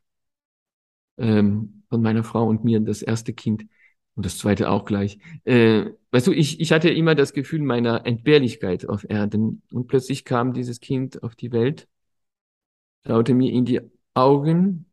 ähm, 1.18 1.84
von 1.90 2.02
meiner 2.02 2.24
Frau 2.24 2.48
und 2.48 2.64
mir 2.64 2.80
das 2.80 3.02
erste 3.02 3.34
Kind 3.34 3.66
und 4.20 4.26
das 4.26 4.38
zweite 4.38 4.70
auch 4.70 4.84
gleich. 4.84 5.18
Äh, 5.46 5.92
weißt 6.12 6.28
du, 6.28 6.34
ich, 6.34 6.60
ich 6.60 6.74
hatte 6.74 6.90
immer 6.90 7.16
das 7.16 7.32
Gefühl 7.32 7.62
meiner 7.62 8.06
Entbehrlichkeit 8.06 8.86
auf 8.90 9.10
Erden. 9.10 9.62
Und 9.72 9.88
plötzlich 9.88 10.26
kam 10.26 10.52
dieses 10.52 10.82
Kind 10.82 11.24
auf 11.24 11.38
die 11.38 11.54
Welt, 11.54 11.88
schaute 13.08 13.34
mir 13.34 13.50
in 13.50 13.64
die 13.64 13.80
Augen 14.16 14.88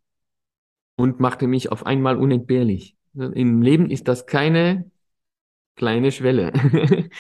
und 0.95 1.19
machte 1.19 1.49
mich 1.49 1.73
auf 1.73 1.87
einmal 1.87 2.19
unentbehrlich. 2.19 2.95
Im 3.15 3.63
Leben 3.63 3.91
ist 3.91 4.07
das 4.07 4.27
keine 4.27 4.93
kleine 5.75 6.13
Schwelle. 6.13 6.53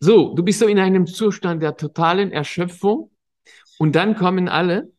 so, 0.00 0.34
du 0.34 0.42
bist 0.42 0.58
so 0.58 0.66
in 0.66 0.80
einem 0.80 1.06
Zustand 1.06 1.62
der 1.62 1.76
totalen 1.76 2.32
Erschöpfung 2.32 3.12
und 3.78 3.94
dann 3.94 4.16
kommen 4.16 4.48
alle 4.48 4.90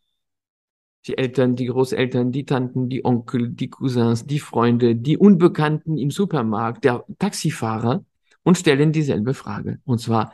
die 1.07 1.17
Eltern, 1.17 1.55
die 1.55 1.65
Großeltern, 1.65 2.31
die 2.31 2.45
Tanten, 2.45 2.89
die 2.89 3.03
Onkel, 3.03 3.49
die 3.49 3.69
Cousins, 3.69 4.25
die 4.25 4.39
Freunde, 4.39 4.95
die 4.95 5.17
Unbekannten 5.17 5.97
im 5.97 6.11
Supermarkt, 6.11 6.85
der 6.85 7.05
Taxifahrer 7.19 8.05
und 8.43 8.57
stellen 8.57 8.91
dieselbe 8.91 9.33
Frage. 9.33 9.79
Und 9.85 9.99
zwar, 9.99 10.33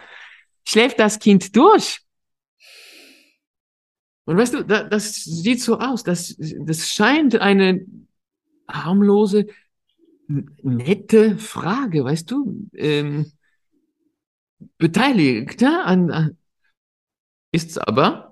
schläft 0.68 1.00
das 1.00 1.20
Kind 1.20 1.56
durch? 1.56 2.02
Und 4.26 4.38
weißt 4.38 4.54
du, 4.54 4.64
das 4.64 5.16
sieht 5.16 5.62
so 5.62 5.80
aus, 5.80 6.04
das, 6.04 6.36
das 6.38 6.88
scheint 6.88 7.36
eine 7.36 7.84
harmlose, 8.68 9.48
nette 10.28 11.40
Frage, 11.40 12.04
weißt 12.04 12.30
du? 12.30 12.68
Ähm, 12.74 13.32
Beteiligter 14.78 15.86
an, 15.86 16.12
an 16.12 16.38
ist's 17.52 17.78
aber 17.78 18.29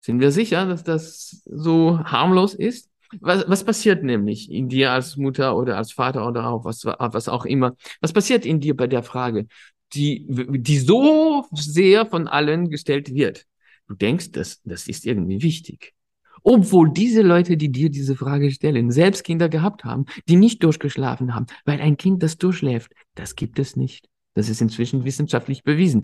sind 0.00 0.20
wir 0.20 0.30
sicher, 0.30 0.66
dass 0.66 0.84
das 0.84 1.42
so 1.44 1.98
harmlos 2.04 2.54
ist? 2.54 2.90
Was, 3.20 3.48
was 3.48 3.64
passiert 3.64 4.02
nämlich 4.02 4.50
in 4.50 4.68
dir 4.68 4.92
als 4.92 5.16
Mutter 5.16 5.56
oder 5.56 5.76
als 5.76 5.92
Vater 5.92 6.26
oder 6.28 6.46
auch 6.48 6.64
was, 6.64 6.84
was 6.84 7.28
auch 7.28 7.46
immer? 7.46 7.74
Was 8.00 8.12
passiert 8.12 8.44
in 8.44 8.60
dir 8.60 8.76
bei 8.76 8.86
der 8.86 9.02
Frage, 9.02 9.46
die, 9.94 10.26
die 10.28 10.78
so 10.78 11.46
sehr 11.52 12.06
von 12.06 12.28
allen 12.28 12.68
gestellt 12.68 13.12
wird? 13.14 13.46
Du 13.86 13.94
denkst, 13.94 14.32
das, 14.32 14.60
das 14.64 14.86
ist 14.86 15.06
irgendwie 15.06 15.42
wichtig. 15.42 15.94
Obwohl 16.42 16.92
diese 16.92 17.22
Leute, 17.22 17.56
die 17.56 17.70
dir 17.70 17.90
diese 17.90 18.14
Frage 18.14 18.50
stellen, 18.50 18.90
selbst 18.90 19.24
Kinder 19.24 19.48
gehabt 19.48 19.84
haben, 19.84 20.04
die 20.28 20.36
nicht 20.36 20.62
durchgeschlafen 20.62 21.34
haben, 21.34 21.46
weil 21.64 21.80
ein 21.80 21.96
Kind, 21.96 22.22
das 22.22 22.36
durchschläft, 22.38 22.92
das 23.14 23.34
gibt 23.34 23.58
es 23.58 23.74
nicht. 23.76 24.08
Das 24.34 24.48
ist 24.48 24.60
inzwischen 24.60 25.04
wissenschaftlich 25.04 25.64
bewiesen. 25.64 26.02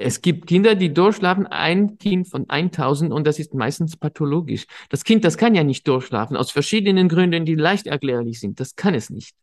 Es 0.00 0.22
gibt 0.22 0.46
Kinder, 0.46 0.74
die 0.74 0.94
durchschlafen, 0.94 1.46
ein 1.46 1.98
Kind 1.98 2.26
von 2.26 2.48
1000 2.48 3.12
und 3.12 3.26
das 3.26 3.38
ist 3.38 3.52
meistens 3.52 3.98
pathologisch. 3.98 4.64
Das 4.88 5.04
Kind, 5.04 5.24
das 5.24 5.36
kann 5.36 5.54
ja 5.54 5.62
nicht 5.62 5.86
durchschlafen, 5.86 6.38
aus 6.38 6.50
verschiedenen 6.50 7.06
Gründen, 7.08 7.44
die 7.44 7.54
leicht 7.54 7.86
erklärlich 7.86 8.40
sind. 8.40 8.60
Das 8.60 8.76
kann 8.76 8.94
es 8.94 9.10
nicht. 9.10 9.34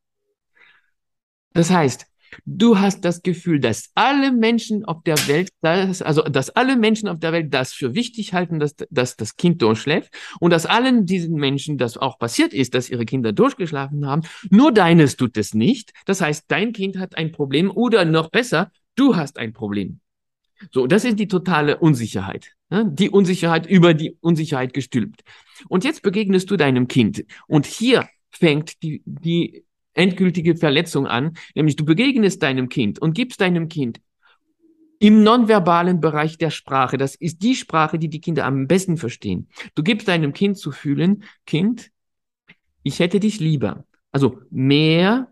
Das 1.54 1.70
heißt, 1.70 2.08
du 2.48 2.80
hast 2.80 3.06
das 3.06 3.22
Gefühl, 3.22 3.60
dass 3.60 3.92
alle 3.94 4.32
Menschen 4.32 4.84
auf 4.84 5.04
der 5.04 5.18
Welt, 5.28 5.50
das, 5.62 6.02
also 6.02 6.24
dass 6.24 6.50
alle 6.50 6.76
Menschen 6.76 7.08
auf 7.08 7.20
der 7.20 7.34
Welt 7.34 7.54
das 7.54 7.74
für 7.74 7.94
wichtig 7.94 8.34
halten, 8.34 8.60
dass, 8.60 8.76
dass 8.90 9.16
das 9.16 9.36
Kind 9.36 9.62
durchschläft 9.62 10.12
und 10.40 10.50
dass 10.50 10.66
allen 10.66 11.06
diesen 11.06 11.36
Menschen 11.36 11.78
das 11.78 11.98
auch 11.98 12.18
passiert 12.18 12.56
ist, 12.56 12.74
dass 12.74 12.90
ihre 12.90 13.06
Kinder 13.06 13.32
durchgeschlafen 13.32 14.08
haben. 14.08 14.24
Nur 14.50 14.72
deines 14.72 15.18
tut 15.18 15.38
es 15.38 15.54
nicht. 15.54 15.94
Das 16.06 16.20
heißt, 16.20 16.46
dein 16.48 16.74
Kind 16.74 16.98
hat 16.98 17.16
ein 17.16 17.32
Problem 17.32 17.70
oder 17.70 18.06
noch 18.06 18.32
besser, 18.32 18.72
du 18.96 19.16
hast 19.16 19.38
ein 19.38 19.54
Problem. 19.54 20.00
So, 20.72 20.88
das 20.88 21.06
ist 21.06 21.20
die 21.20 21.28
totale 21.28 21.78
Unsicherheit. 21.78 22.56
Ne? 22.70 22.90
Die 22.92 23.10
Unsicherheit 23.10 23.66
über 23.68 23.94
die 23.94 24.18
Unsicherheit 24.22 24.74
gestülpt. 24.74 25.24
Und 25.68 25.84
jetzt 25.84 26.02
begegnest 26.02 26.50
du 26.52 26.58
deinem 26.58 26.88
Kind. 26.88 27.26
Und 27.48 27.66
hier 27.66 28.08
fängt 28.30 28.82
die, 28.84 29.02
die 29.06 29.66
endgültige 29.94 30.56
Verletzung 30.56 31.08
an, 31.08 31.38
nämlich 31.56 31.76
du 31.76 31.86
begegnest 31.86 32.44
deinem 32.44 32.70
Kind 32.70 33.00
und 33.00 33.14
gibst 33.14 33.42
deinem 33.42 33.68
Kind 33.68 34.00
im 35.00 35.24
nonverbalen 35.24 36.02
Bereich 36.02 36.38
der 36.38 36.50
Sprache, 36.50 36.98
das 36.98 37.16
ist 37.16 37.44
die 37.44 37.56
Sprache, 37.56 38.00
die 38.00 38.10
die 38.10 38.22
Kinder 38.22 38.46
am 38.46 38.68
besten 38.68 38.98
verstehen. 38.98 39.50
Du 39.76 39.84
gibst 39.84 40.08
deinem 40.08 40.34
Kind 40.34 40.58
zu 40.58 40.72
fühlen, 40.72 41.24
Kind, 41.46 41.92
ich 42.84 43.00
hätte 43.00 43.20
dich 43.20 43.40
lieber. 43.40 43.86
Also 44.12 44.40
mehr 44.50 45.32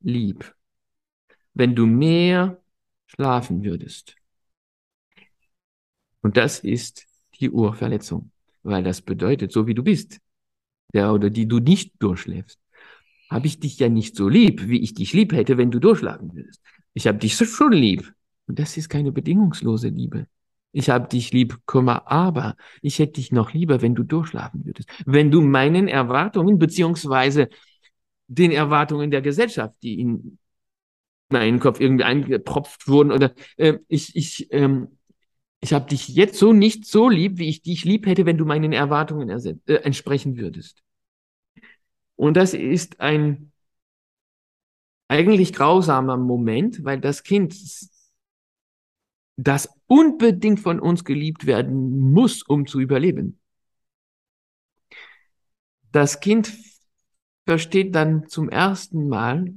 lieb, 0.00 0.54
wenn 1.52 1.74
du 1.74 1.86
mehr 1.86 2.62
schlafen 3.06 3.64
würdest. 3.64 4.16
Und 6.24 6.38
das 6.38 6.60
ist 6.60 7.06
die 7.38 7.50
Urverletzung, 7.50 8.30
weil 8.62 8.82
das 8.82 9.02
bedeutet, 9.02 9.52
so 9.52 9.66
wie 9.66 9.74
du 9.74 9.82
bist, 9.82 10.20
der 10.94 11.12
oder 11.12 11.28
die 11.28 11.46
du 11.46 11.58
nicht 11.58 11.92
durchschläfst, 11.98 12.58
habe 13.30 13.46
ich 13.46 13.60
dich 13.60 13.78
ja 13.78 13.90
nicht 13.90 14.16
so 14.16 14.26
lieb, 14.26 14.66
wie 14.66 14.80
ich 14.80 14.94
dich 14.94 15.12
lieb 15.12 15.34
hätte, 15.34 15.58
wenn 15.58 15.70
du 15.70 15.80
durchschlagen 15.80 16.34
würdest. 16.34 16.62
Ich 16.94 17.06
habe 17.06 17.18
dich 17.18 17.36
schon 17.36 17.72
lieb. 17.72 18.10
Und 18.46 18.58
das 18.58 18.78
ist 18.78 18.88
keine 18.88 19.12
bedingungslose 19.12 19.88
Liebe. 19.88 20.26
Ich 20.72 20.88
habe 20.88 21.08
dich 21.08 21.30
lieb, 21.30 21.58
aber 21.66 22.56
ich 22.80 22.98
hätte 22.98 23.12
dich 23.12 23.30
noch 23.30 23.52
lieber, 23.52 23.82
wenn 23.82 23.94
du 23.94 24.02
durchschlafen 24.02 24.64
würdest. 24.64 24.88
Wenn 25.04 25.30
du 25.30 25.42
meinen 25.42 25.88
Erwartungen 25.88 26.58
beziehungsweise 26.58 27.50
den 28.28 28.50
Erwartungen 28.50 29.10
der 29.10 29.20
Gesellschaft, 29.20 29.74
die 29.82 30.00
in 30.00 30.38
meinen 31.28 31.60
Kopf 31.60 31.80
irgendwie 31.80 32.04
eingepropft 32.04 32.88
wurden 32.88 33.12
oder 33.12 33.34
äh, 33.58 33.78
ich 33.88 34.16
ich 34.16 34.48
ähm, 34.52 34.98
ich 35.64 35.72
habe 35.72 35.88
dich 35.88 36.08
jetzt 36.08 36.38
so 36.38 36.52
nicht 36.52 36.84
so 36.84 37.08
lieb, 37.08 37.38
wie 37.38 37.48
ich 37.48 37.62
dich 37.62 37.86
lieb 37.86 38.04
hätte, 38.04 38.26
wenn 38.26 38.36
du 38.36 38.44
meinen 38.44 38.74
Erwartungen 38.74 39.30
äh, 39.30 39.74
entsprechen 39.76 40.36
würdest. 40.36 40.82
Und 42.16 42.36
das 42.36 42.52
ist 42.52 43.00
ein 43.00 43.50
eigentlich 45.08 45.54
grausamer 45.54 46.18
Moment, 46.18 46.84
weil 46.84 47.00
das 47.00 47.22
Kind, 47.22 47.56
das 49.36 49.70
unbedingt 49.86 50.60
von 50.60 50.80
uns 50.80 51.02
geliebt 51.02 51.46
werden 51.46 52.12
muss, 52.12 52.42
um 52.42 52.66
zu 52.66 52.78
überleben. 52.78 53.40
Das 55.92 56.20
Kind 56.20 56.52
versteht 57.46 57.94
dann 57.94 58.28
zum 58.28 58.50
ersten 58.50 59.08
Mal, 59.08 59.54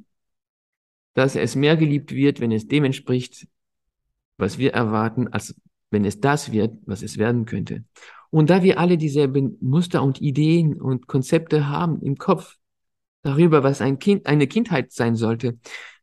dass 1.15 1.36
es 1.36 1.58
mehr 1.58 1.76
geliebt 1.76 2.13
wird, 2.13 2.39
wenn 2.39 2.54
es 2.54 2.65
dem 2.65 2.86
entspricht, 2.86 3.50
was 4.38 4.58
wir 4.58 4.72
erwarten, 4.72 5.28
als 5.28 5.54
wenn 5.91 6.06
es 6.06 6.19
das 6.19 6.52
wird, 6.52 6.73
was 6.86 7.02
es 7.02 7.17
werden 7.17 7.45
könnte. 7.45 7.84
Und 8.30 8.50
da 8.50 8.63
wir 8.63 8.80
alle 8.80 8.97
dieselben 8.97 9.58
Muster 9.62 10.04
und 10.04 10.21
Ideen 10.21 10.80
und 10.82 11.08
Konzepte 11.08 11.69
haben 11.69 12.02
im 12.02 12.17
Kopf 12.17 12.56
darüber, 13.23 13.63
was 13.63 13.82
ein 13.82 14.00
Kind, 14.00 14.26
eine 14.26 14.47
Kindheit 14.47 14.91
sein 14.91 15.15
sollte, 15.15 15.58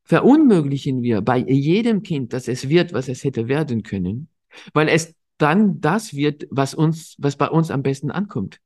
verunmöglichen 0.04 1.02
wir 1.02 1.22
bei 1.22 1.38
jedem 1.38 2.02
Kind, 2.02 2.32
dass 2.32 2.48
es 2.48 2.68
wird, 2.68 2.92
was 2.92 3.08
es 3.08 3.24
hätte 3.24 3.48
werden 3.48 3.82
können, 3.82 4.28
weil 4.72 4.88
es 4.88 5.14
dann 5.38 5.80
das 5.80 6.14
wird, 6.14 6.46
was 6.50 6.74
uns, 6.74 7.16
was 7.18 7.36
bei 7.36 7.48
uns 7.48 7.70
am 7.70 7.82
besten 7.82 8.10
ankommt. 8.10 8.60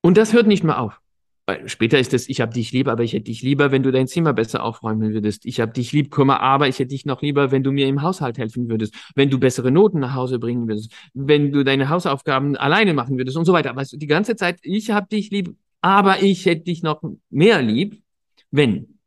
Und 0.00 0.16
das 0.16 0.32
hört 0.32 0.46
nicht 0.46 0.64
mehr 0.64 0.80
auf. 0.80 1.01
Weil 1.44 1.68
später 1.68 1.98
ist 1.98 2.14
es, 2.14 2.28
ich 2.28 2.40
habe 2.40 2.52
dich 2.52 2.70
lieb, 2.70 2.86
aber 2.86 3.02
ich 3.02 3.12
hätte 3.12 3.24
dich 3.24 3.42
lieber, 3.42 3.72
wenn 3.72 3.82
du 3.82 3.90
dein 3.90 4.06
Zimmer 4.06 4.32
besser 4.32 4.62
aufräumen 4.62 5.12
würdest. 5.12 5.44
Ich 5.44 5.60
habe 5.60 5.72
dich 5.72 5.92
lieb, 5.92 6.10
Kummer, 6.10 6.40
aber 6.40 6.68
ich 6.68 6.78
hätte 6.78 6.90
dich 6.90 7.04
noch 7.04 7.20
lieber, 7.20 7.50
wenn 7.50 7.64
du 7.64 7.72
mir 7.72 7.88
im 7.88 8.02
Haushalt 8.02 8.38
helfen 8.38 8.68
würdest, 8.68 8.94
wenn 9.16 9.28
du 9.28 9.40
bessere 9.40 9.72
Noten 9.72 9.98
nach 9.98 10.14
Hause 10.14 10.38
bringen 10.38 10.68
würdest, 10.68 10.92
wenn 11.14 11.50
du 11.50 11.64
deine 11.64 11.88
Hausaufgaben 11.88 12.56
alleine 12.56 12.94
machen 12.94 13.18
würdest 13.18 13.36
und 13.36 13.44
so 13.44 13.52
weiter. 13.52 13.74
Weißt 13.74 13.92
du, 13.92 13.96
die 13.96 14.06
ganze 14.06 14.36
Zeit, 14.36 14.60
ich 14.62 14.92
habe 14.92 15.08
dich 15.08 15.30
lieb, 15.30 15.56
aber 15.80 16.22
ich 16.22 16.46
hätte 16.46 16.62
dich 16.62 16.84
noch 16.84 17.02
mehr 17.28 17.60
lieb, 17.60 18.02
wenn. 18.52 18.98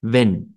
Wenn. 0.00 0.54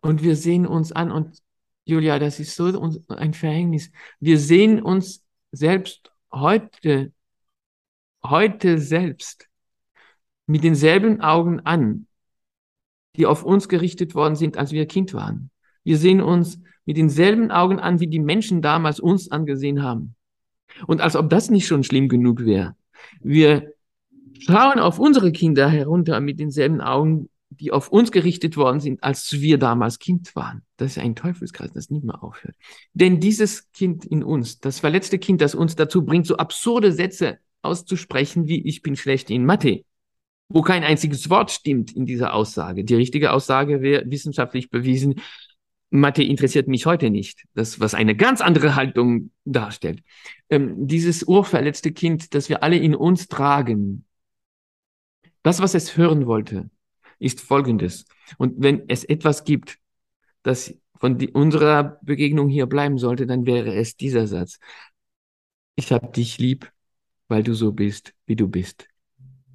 Und 0.00 0.22
wir 0.22 0.36
sehen 0.36 0.66
uns 0.66 0.92
an 0.92 1.10
und 1.10 1.38
Julia, 1.84 2.20
das 2.20 2.38
ist 2.38 2.54
so 2.54 2.66
ein 3.08 3.34
Verhängnis. 3.34 3.90
Wir 4.20 4.38
sehen 4.38 4.80
uns 4.80 5.24
selbst 5.50 6.12
heute 6.32 7.12
heute 8.24 8.78
selbst 8.78 9.48
mit 10.46 10.64
denselben 10.64 11.20
Augen 11.20 11.60
an, 11.60 12.06
die 13.16 13.26
auf 13.26 13.44
uns 13.44 13.68
gerichtet 13.68 14.14
worden 14.14 14.36
sind, 14.36 14.56
als 14.56 14.72
wir 14.72 14.86
Kind 14.86 15.14
waren. 15.14 15.50
Wir 15.84 15.96
sehen 15.96 16.20
uns 16.20 16.60
mit 16.84 16.96
denselben 16.96 17.50
Augen 17.50 17.78
an, 17.78 18.00
wie 18.00 18.08
die 18.08 18.18
Menschen 18.18 18.62
damals 18.62 19.00
uns 19.00 19.30
angesehen 19.30 19.82
haben. 19.82 20.14
Und 20.86 21.00
als 21.00 21.16
ob 21.16 21.28
das 21.30 21.50
nicht 21.50 21.66
schon 21.66 21.84
schlimm 21.84 22.08
genug 22.08 22.44
wäre. 22.44 22.76
Wir 23.20 23.72
schauen 24.38 24.78
auf 24.78 24.98
unsere 24.98 25.32
Kinder 25.32 25.68
herunter 25.68 26.20
mit 26.20 26.38
denselben 26.40 26.80
Augen, 26.80 27.28
die 27.50 27.72
auf 27.72 27.88
uns 27.88 28.12
gerichtet 28.12 28.56
worden 28.56 28.80
sind, 28.80 29.02
als 29.02 29.32
wir 29.32 29.58
damals 29.58 29.98
Kind 29.98 30.34
waren. 30.36 30.62
Das 30.76 30.92
ist 30.92 31.02
ein 31.02 31.16
Teufelskreis, 31.16 31.72
das 31.72 31.90
nicht 31.90 32.04
mehr 32.04 32.22
aufhört. 32.22 32.54
Denn 32.94 33.18
dieses 33.18 33.70
Kind 33.72 34.04
in 34.04 34.22
uns, 34.22 34.60
das 34.60 34.78
verletzte 34.78 35.18
Kind, 35.18 35.40
das 35.40 35.54
uns 35.54 35.74
dazu 35.74 36.04
bringt, 36.04 36.26
so 36.26 36.36
absurde 36.36 36.92
Sätze 36.92 37.38
auszusprechen 37.62 38.46
wie 38.48 38.66
ich 38.66 38.82
bin 38.82 38.96
schlecht 38.96 39.30
in 39.30 39.44
Mathe, 39.44 39.84
wo 40.48 40.62
kein 40.62 40.84
einziges 40.84 41.30
Wort 41.30 41.50
stimmt 41.50 41.92
in 41.94 42.06
dieser 42.06 42.34
Aussage. 42.34 42.84
Die 42.84 42.94
richtige 42.94 43.32
Aussage 43.32 43.82
wäre 43.82 44.10
wissenschaftlich 44.10 44.70
bewiesen, 44.70 45.20
Mathe 45.90 46.22
interessiert 46.22 46.68
mich 46.68 46.86
heute 46.86 47.10
nicht. 47.10 47.44
Das, 47.54 47.80
was 47.80 47.94
eine 47.94 48.14
ganz 48.14 48.40
andere 48.40 48.76
Haltung 48.76 49.32
darstellt. 49.44 50.02
Ähm, 50.48 50.86
dieses 50.86 51.24
urverletzte 51.24 51.92
Kind, 51.92 52.34
das 52.34 52.48
wir 52.48 52.62
alle 52.62 52.76
in 52.76 52.94
uns 52.94 53.26
tragen, 53.26 54.04
das, 55.42 55.60
was 55.60 55.74
es 55.74 55.96
hören 55.96 56.26
wollte, 56.26 56.70
ist 57.18 57.40
Folgendes. 57.40 58.04
Und 58.38 58.54
wenn 58.58 58.88
es 58.88 59.04
etwas 59.04 59.44
gibt, 59.44 59.78
das 60.42 60.74
von 60.98 61.18
die, 61.18 61.30
unserer 61.30 61.98
Begegnung 62.02 62.48
hier 62.48 62.66
bleiben 62.66 62.98
sollte, 62.98 63.26
dann 63.26 63.46
wäre 63.46 63.74
es 63.74 63.96
dieser 63.96 64.26
Satz. 64.26 64.58
Ich 65.74 65.92
habe 65.92 66.08
dich 66.12 66.38
lieb, 66.38 66.70
weil 67.30 67.42
du 67.42 67.54
so 67.54 67.72
bist, 67.72 68.14
wie 68.26 68.36
du 68.36 68.48
bist. 68.48 68.88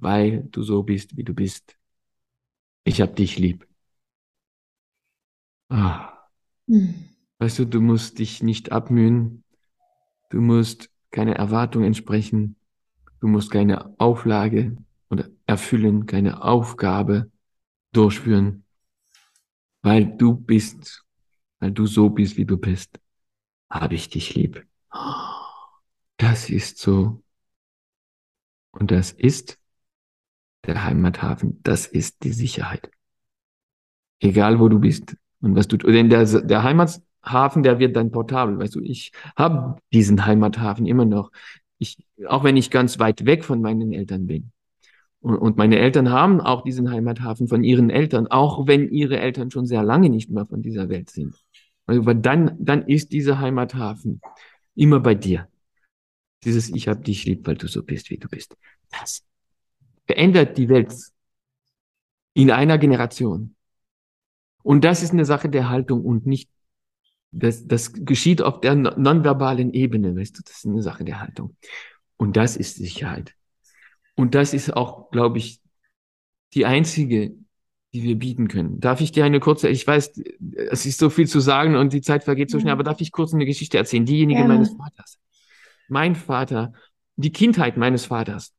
Weil 0.00 0.44
du 0.44 0.62
so 0.62 0.82
bist, 0.82 1.16
wie 1.16 1.24
du 1.24 1.34
bist. 1.34 1.76
Ich 2.84 3.00
hab 3.00 3.16
dich 3.16 3.38
lieb. 3.38 3.66
Ah. 5.68 6.12
Hm. 6.68 6.94
Weißt 7.38 7.58
du, 7.58 7.66
du 7.66 7.80
musst 7.80 8.18
dich 8.18 8.42
nicht 8.42 8.72
abmühen. 8.72 9.44
Du 10.30 10.40
musst 10.40 10.90
keine 11.10 11.34
Erwartung 11.34 11.84
entsprechen. 11.84 12.56
Du 13.20 13.28
musst 13.28 13.50
keine 13.50 13.98
Auflage 14.00 14.76
oder 15.10 15.28
erfüllen, 15.46 16.06
keine 16.06 16.42
Aufgabe 16.42 17.30
durchführen, 17.92 18.64
weil 19.82 20.16
du 20.16 20.34
bist, 20.34 21.04
weil 21.60 21.72
du 21.72 21.86
so 21.86 22.10
bist, 22.10 22.36
wie 22.36 22.44
du 22.44 22.58
bist, 22.58 22.98
habe 23.70 23.94
ich 23.94 24.10
dich 24.10 24.34
lieb. 24.34 24.66
Das 26.18 26.50
ist 26.50 26.78
so 26.78 27.22
und 28.78 28.90
das 28.90 29.12
ist 29.12 29.58
der 30.66 30.84
Heimathafen. 30.84 31.60
Das 31.62 31.86
ist 31.86 32.24
die 32.24 32.32
Sicherheit. 32.32 32.90
Egal 34.20 34.58
wo 34.60 34.68
du 34.68 34.78
bist 34.78 35.16
und 35.40 35.54
was 35.54 35.68
du, 35.68 35.76
denn 35.76 36.10
der, 36.10 36.24
der 36.24 36.62
Heimathafen, 36.62 37.62
der 37.62 37.78
wird 37.78 37.96
dann 37.96 38.10
portabel. 38.10 38.58
Weißt 38.58 38.74
du, 38.74 38.80
ich 38.80 39.12
habe 39.36 39.80
diesen 39.92 40.24
Heimathafen 40.26 40.86
immer 40.86 41.04
noch. 41.04 41.30
Ich, 41.78 41.98
auch 42.26 42.44
wenn 42.44 42.56
ich 42.56 42.70
ganz 42.70 42.98
weit 42.98 43.26
weg 43.26 43.44
von 43.44 43.60
meinen 43.60 43.92
Eltern 43.92 44.26
bin. 44.26 44.52
Und, 45.20 45.36
und 45.36 45.56
meine 45.56 45.78
Eltern 45.78 46.10
haben 46.10 46.40
auch 46.40 46.62
diesen 46.62 46.90
Heimathafen 46.90 47.48
von 47.48 47.64
ihren 47.64 47.90
Eltern, 47.90 48.26
auch 48.26 48.66
wenn 48.66 48.90
ihre 48.90 49.18
Eltern 49.18 49.50
schon 49.50 49.66
sehr 49.66 49.82
lange 49.82 50.08
nicht 50.10 50.30
mehr 50.30 50.46
von 50.46 50.62
dieser 50.62 50.88
Welt 50.88 51.10
sind. 51.10 51.34
Aber 51.86 52.14
dann, 52.14 52.56
dann 52.58 52.86
ist 52.86 53.12
dieser 53.12 53.38
Heimathafen 53.38 54.20
immer 54.74 55.00
bei 55.00 55.14
dir. 55.14 55.48
Dieses 56.46 56.68
Ich 56.68 56.86
hab 56.86 57.04
dich 57.04 57.24
lieb, 57.24 57.46
weil 57.46 57.56
du 57.56 57.66
so 57.66 57.82
bist, 57.82 58.08
wie 58.08 58.18
du 58.18 58.28
bist. 58.28 58.56
Das 58.90 59.24
verändert 60.06 60.56
die 60.56 60.68
Welt 60.68 60.94
in 62.34 62.52
einer 62.52 62.78
Generation. 62.78 63.56
Und 64.62 64.84
das 64.84 65.02
ist 65.02 65.12
eine 65.12 65.24
Sache 65.24 65.48
der 65.48 65.68
Haltung 65.68 66.04
und 66.04 66.24
nicht, 66.24 66.48
das, 67.32 67.66
das 67.66 67.92
geschieht 67.92 68.42
auf 68.42 68.60
der 68.60 68.76
nonverbalen 68.76 69.72
Ebene, 69.72 70.16
weißt 70.16 70.38
du, 70.38 70.42
das 70.42 70.58
ist 70.58 70.66
eine 70.66 70.82
Sache 70.82 71.04
der 71.04 71.20
Haltung. 71.20 71.56
Und 72.16 72.36
das 72.36 72.56
ist 72.56 72.76
Sicherheit. 72.76 73.34
Und 74.14 74.34
das 74.36 74.54
ist 74.54 74.74
auch, 74.74 75.10
glaube 75.10 75.38
ich, 75.38 75.60
die 76.54 76.64
einzige, 76.64 77.34
die 77.92 78.02
wir 78.04 78.16
bieten 78.16 78.46
können. 78.46 78.78
Darf 78.78 79.00
ich 79.00 79.10
dir 79.10 79.24
eine 79.24 79.40
kurze, 79.40 79.68
ich 79.68 79.84
weiß, 79.84 80.12
es 80.70 80.86
ist 80.86 80.98
so 80.98 81.10
viel 81.10 81.26
zu 81.26 81.40
sagen 81.40 81.74
und 81.74 81.92
die 81.92 82.02
Zeit 82.02 82.22
vergeht 82.22 82.50
so 82.50 82.60
schnell, 82.60 82.72
aber 82.72 82.84
darf 82.84 83.00
ich 83.00 83.10
kurz 83.10 83.34
eine 83.34 83.46
Geschichte 83.46 83.78
erzählen? 83.78 84.06
Diejenige 84.06 84.40
Gerne. 84.40 84.54
meines 84.54 84.70
Vaters 84.70 85.18
mein 85.88 86.14
Vater, 86.14 86.72
die 87.16 87.32
Kindheit 87.32 87.76
meines 87.76 88.06
Vaters 88.06 88.52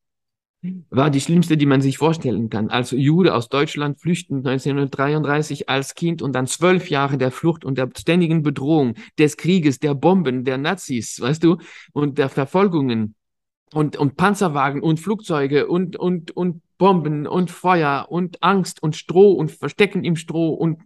war 0.89 1.09
die 1.09 1.21
schlimmste, 1.21 1.55
die 1.55 1.65
man 1.65 1.81
sich 1.81 1.97
vorstellen 1.97 2.49
kann. 2.49 2.69
Als 2.69 2.91
Jude 2.91 3.35
aus 3.35 3.47
Deutschland 3.49 4.01
flüchten 4.01 4.37
1933 4.37 5.69
als 5.69 5.93
Kind 5.93 6.21
und 6.21 6.33
dann 6.33 6.47
zwölf 6.47 6.89
Jahre 6.89 7.17
der 7.17 7.31
Flucht 7.31 7.63
und 7.63 7.77
der 7.77 7.89
ständigen 7.95 8.41
Bedrohung, 8.41 8.95
des 9.19 9.37
Krieges, 9.37 9.79
der 9.79 9.93
Bomben, 9.93 10.43
der 10.43 10.57
Nazis, 10.57 11.21
weißt 11.21 11.43
du, 11.43 11.57
und 11.93 12.17
der 12.17 12.29
Verfolgungen 12.29 13.15
und, 13.73 13.97
und 13.97 14.17
Panzerwagen 14.17 14.81
und 14.81 14.99
Flugzeuge 14.99 15.67
und, 15.67 15.95
und, 15.95 16.31
und 16.31 16.61
Bomben 16.77 17.27
und 17.27 17.51
Feuer 17.51 18.07
und 18.09 18.41
Angst 18.43 18.81
und 18.81 18.95
Stroh 18.95 19.33
und 19.33 19.51
Verstecken 19.51 20.03
im 20.03 20.15
Stroh 20.15 20.53
und 20.53 20.81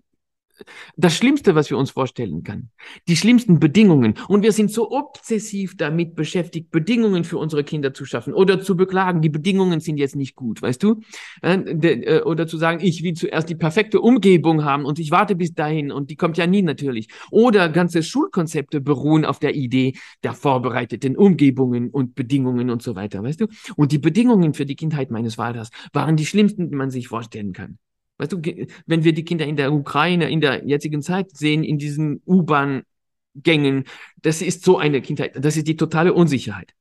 das 0.95 1.15
Schlimmste, 1.15 1.55
was 1.55 1.69
wir 1.69 1.77
uns 1.77 1.91
vorstellen 1.91 2.43
können. 2.43 2.71
Die 3.07 3.15
schlimmsten 3.15 3.59
Bedingungen. 3.59 4.15
Und 4.27 4.43
wir 4.43 4.51
sind 4.51 4.71
so 4.71 4.91
obsessiv 4.91 5.77
damit 5.77 6.15
beschäftigt, 6.15 6.71
Bedingungen 6.71 7.23
für 7.23 7.37
unsere 7.37 7.63
Kinder 7.63 7.93
zu 7.93 8.05
schaffen 8.05 8.33
oder 8.33 8.61
zu 8.61 8.75
beklagen, 8.75 9.21
die 9.21 9.29
Bedingungen 9.29 9.79
sind 9.79 9.97
jetzt 9.97 10.15
nicht 10.15 10.35
gut, 10.35 10.61
weißt 10.61 10.83
du? 10.83 11.01
Äh, 11.41 11.55
äh, 11.55 12.21
oder 12.23 12.47
zu 12.47 12.57
sagen, 12.57 12.79
ich 12.81 13.03
will 13.03 13.13
zuerst 13.13 13.49
die 13.49 13.55
perfekte 13.55 14.01
Umgebung 14.01 14.63
haben 14.63 14.85
und 14.85 14.99
ich 14.99 15.11
warte 15.11 15.35
bis 15.35 15.53
dahin 15.53 15.91
und 15.91 16.09
die 16.09 16.15
kommt 16.15 16.37
ja 16.37 16.47
nie 16.47 16.61
natürlich. 16.61 17.07
Oder 17.31 17.69
ganze 17.69 18.03
Schulkonzepte 18.03 18.81
beruhen 18.81 19.25
auf 19.25 19.39
der 19.39 19.55
Idee 19.55 19.93
der 20.23 20.33
vorbereiteten 20.33 21.15
Umgebungen 21.15 21.89
und 21.89 22.15
Bedingungen 22.15 22.69
und 22.69 22.81
so 22.81 22.95
weiter, 22.95 23.23
weißt 23.23 23.41
du? 23.41 23.47
Und 23.75 23.91
die 23.91 23.99
Bedingungen 23.99 24.53
für 24.53 24.65
die 24.65 24.75
Kindheit 24.75 25.11
meines 25.11 25.35
Vaters 25.35 25.69
waren 25.93 26.15
die 26.15 26.25
schlimmsten, 26.25 26.69
die 26.69 26.75
man 26.75 26.91
sich 26.91 27.07
vorstellen 27.07 27.53
kann. 27.53 27.77
Weißt 28.21 28.33
du, 28.33 28.41
wenn 28.85 29.03
wir 29.03 29.13
die 29.13 29.25
Kinder 29.25 29.47
in 29.47 29.55
der 29.55 29.73
Ukraine 29.73 30.29
in 30.29 30.41
der 30.41 30.63
jetzigen 30.63 31.01
Zeit 31.01 31.35
sehen, 31.35 31.63
in 31.63 31.79
diesen 31.79 32.21
U-Bahn-Gängen, 32.27 33.85
das 34.21 34.43
ist 34.43 34.63
so 34.63 34.77
eine 34.77 35.01
Kindheit, 35.01 35.43
das 35.43 35.57
ist 35.57 35.67
die 35.67 35.75
totale 35.75 36.13
Unsicherheit. 36.13 36.75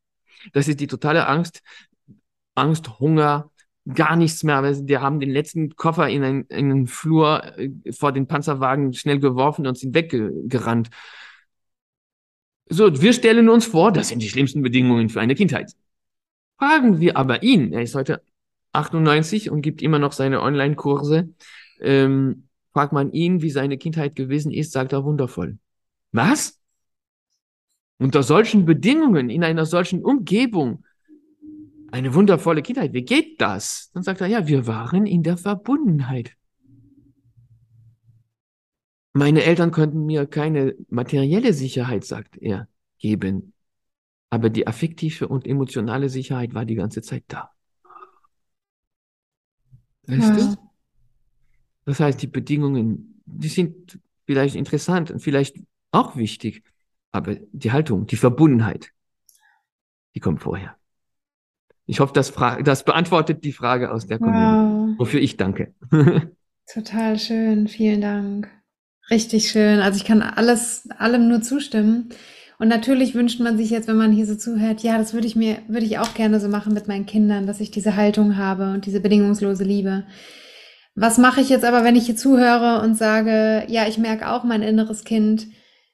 Das 0.53 0.68
ist 0.68 0.81
die 0.81 0.87
totale 0.87 1.26
Angst, 1.26 1.62
Angst, 2.55 3.00
Hunger, 3.00 3.50
gar 3.94 4.16
nichts 4.16 4.42
mehr. 4.42 4.62
Wir 4.87 5.00
haben 5.00 5.18
den 5.18 5.31
letzten 5.31 5.74
Koffer 5.76 6.11
in 6.11 6.24
einen, 6.24 6.44
in 6.48 6.70
einen 6.70 6.87
Flur 6.87 7.42
äh, 7.57 7.70
vor 7.90 8.12
den 8.12 8.26
Panzerwagen 8.26 8.92
schnell 8.92 9.18
geworfen 9.18 9.66
und 9.66 9.79
sind 9.79 9.94
weggerannt. 9.94 10.90
So, 12.68 13.00
wir 13.00 13.14
stellen 13.14 13.48
uns 13.48 13.64
vor, 13.64 13.92
das 13.92 14.09
sind 14.09 14.20
die 14.20 14.29
schlimmsten 14.29 14.61
Bedingungen 14.61 15.09
für 15.09 15.22
eine 15.22 15.35
Kindheit. 15.35 15.72
Fragen 16.59 17.00
wir 17.00 17.16
aber 17.16 17.42
ihn, 17.42 17.72
er 17.72 17.81
ist 17.81 17.94
heute 17.94 18.22
98 18.72 19.50
und 19.50 19.62
gibt 19.62 19.83
immer 19.83 19.98
noch 19.98 20.12
seine 20.12 20.42
Online-Kurse. 20.42 21.30
Ähm, 21.80 22.48
fragt 22.72 22.92
man 22.92 23.12
ihn, 23.12 23.42
wie 23.42 23.50
seine 23.50 23.78
Kindheit 23.78 24.14
gewesen 24.14 24.52
ist, 24.52 24.72
sagt 24.72 24.92
er 24.92 25.04
wundervoll. 25.04 25.59
Was? 26.12 26.61
Unter 27.98 28.22
solchen 28.22 28.64
Bedingungen, 28.64 29.28
in 29.28 29.44
einer 29.44 29.66
solchen 29.66 30.04
Umgebung, 30.04 30.85
eine 31.92 32.14
wundervolle 32.14 32.62
Kindheit, 32.62 32.92
wie 32.92 33.02
geht 33.02 33.40
das? 33.40 33.90
Dann 33.92 34.02
sagt 34.02 34.20
er, 34.20 34.28
ja, 34.28 34.46
wir 34.46 34.66
waren 34.66 35.06
in 35.06 35.22
der 35.22 35.37
Verbundenheit. 35.37 36.37
Meine 39.12 39.42
Eltern 39.42 39.72
könnten 39.72 40.06
mir 40.06 40.26
keine 40.26 40.76
materielle 40.88 41.52
Sicherheit, 41.52 42.04
sagt 42.04 42.37
er, 42.37 42.68
geben. 42.98 43.54
Aber 44.30 44.50
die 44.50 44.68
affektive 44.68 45.26
und 45.26 45.46
emotionale 45.46 46.09
Sicherheit 46.09 46.54
war 46.54 46.64
die 46.64 46.76
ganze 46.76 47.02
Zeit 47.02 47.24
da. 47.26 47.50
Weißt 50.11 50.40
ja. 50.40 50.55
du? 50.55 50.57
Das 51.85 52.01
heißt, 52.01 52.20
die 52.23 52.27
Bedingungen, 52.27 53.23
die 53.27 53.49
sind 53.49 53.99
vielleicht 54.27 54.55
interessant 54.55 55.11
und 55.11 55.20
vielleicht 55.20 55.57
auch 55.92 56.16
wichtig, 56.16 56.62
aber 57.11 57.37
die 57.53 57.73
Haltung, 57.73 58.07
die 58.07 58.16
Verbundenheit, 58.16 58.92
die 60.14 60.20
kommt 60.20 60.40
vorher. 60.40 60.77
Ich 61.87 61.99
hoffe, 61.99 62.12
das, 62.12 62.33
das 62.62 62.85
beantwortet 62.85 63.42
die 63.42 63.53
Frage 63.53 63.90
aus 63.90 64.07
der 64.07 64.18
Community, 64.18 64.92
wow. 64.92 64.99
wofür 64.99 65.20
ich 65.20 65.37
danke. 65.37 65.75
Total 66.73 67.18
schön, 67.18 67.66
vielen 67.66 68.01
Dank. 68.01 68.49
Richtig 69.11 69.51
schön. 69.51 69.81
Also 69.81 69.96
ich 69.96 70.05
kann 70.05 70.23
alles, 70.23 70.88
allem 70.96 71.29
nur 71.29 71.42
zustimmen. 71.42 72.11
Und 72.61 72.68
natürlich 72.68 73.14
wünscht 73.14 73.40
man 73.40 73.57
sich 73.57 73.70
jetzt, 73.70 73.88
wenn 73.88 73.96
man 73.96 74.12
hier 74.12 74.27
so 74.27 74.35
zuhört, 74.35 74.83
ja, 74.83 74.99
das 74.99 75.14
würde 75.14 75.27
ich 75.27 75.35
mir, 75.35 75.62
würde 75.66 75.87
ich 75.87 75.99
auch 75.99 76.12
gerne 76.12 76.38
so 76.40 76.49
machen 76.49 76.75
mit 76.75 76.88
meinen 76.88 77.07
Kindern, 77.07 77.46
dass 77.46 77.59
ich 77.59 77.70
diese 77.70 77.96
Haltung 77.96 78.37
habe 78.37 78.75
und 78.75 78.85
diese 78.85 79.01
bedingungslose 79.01 79.64
Liebe. 79.64 80.05
Was 80.94 81.16
mache 81.16 81.40
ich 81.40 81.49
jetzt 81.49 81.64
aber, 81.64 81.85
wenn 81.85 81.96
ich 81.96 82.05
hier 82.05 82.16
zuhöre 82.16 82.83
und 82.83 82.99
sage, 82.99 83.64
ja, 83.68 83.88
ich 83.88 83.96
merke 83.96 84.29
auch, 84.29 84.44
mein 84.44 84.61
inneres 84.61 85.05
Kind 85.05 85.46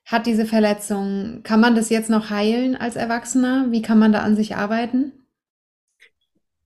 hat 0.04 0.26
diese 0.26 0.44
Verletzung. 0.44 1.42
Kann 1.44 1.60
man 1.60 1.76
das 1.76 1.88
jetzt 1.88 2.10
noch 2.10 2.30
heilen 2.30 2.74
als 2.74 2.96
Erwachsener? 2.96 3.66
Wie 3.70 3.82
kann 3.82 4.00
man 4.00 4.10
da 4.10 4.22
an 4.22 4.34
sich 4.34 4.56
arbeiten? 4.56 5.12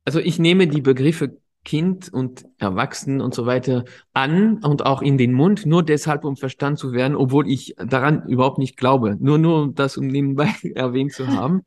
Also 0.07 0.19
ich 0.19 0.39
nehme 0.39 0.67
die 0.67 0.81
Begriffe 0.81 1.37
Kind 1.65 2.11
und 2.13 2.47
Erwachsenen 2.59 3.21
und 3.21 3.35
so 3.35 3.45
weiter 3.45 3.85
an 4.15 4.65
und 4.65 4.87
auch 4.87 5.03
in 5.03 5.19
den 5.19 5.33
Mund, 5.33 5.67
nur 5.67 5.83
deshalb, 5.83 6.25
um 6.25 6.37
verstanden 6.37 6.79
zu 6.79 6.93
werden, 6.93 7.15
obwohl 7.17 7.49
ich 7.49 7.75
daran 7.77 8.27
überhaupt 8.27 8.59
nicht 8.59 8.77
glaube. 8.77 9.17
Nur, 9.21 9.39
nur 9.39 9.73
das, 9.73 9.99
um 9.99 10.07
nebenbei 10.07 10.49
erwähnt 10.75 11.13
zu 11.13 11.29
haben. 11.29 11.63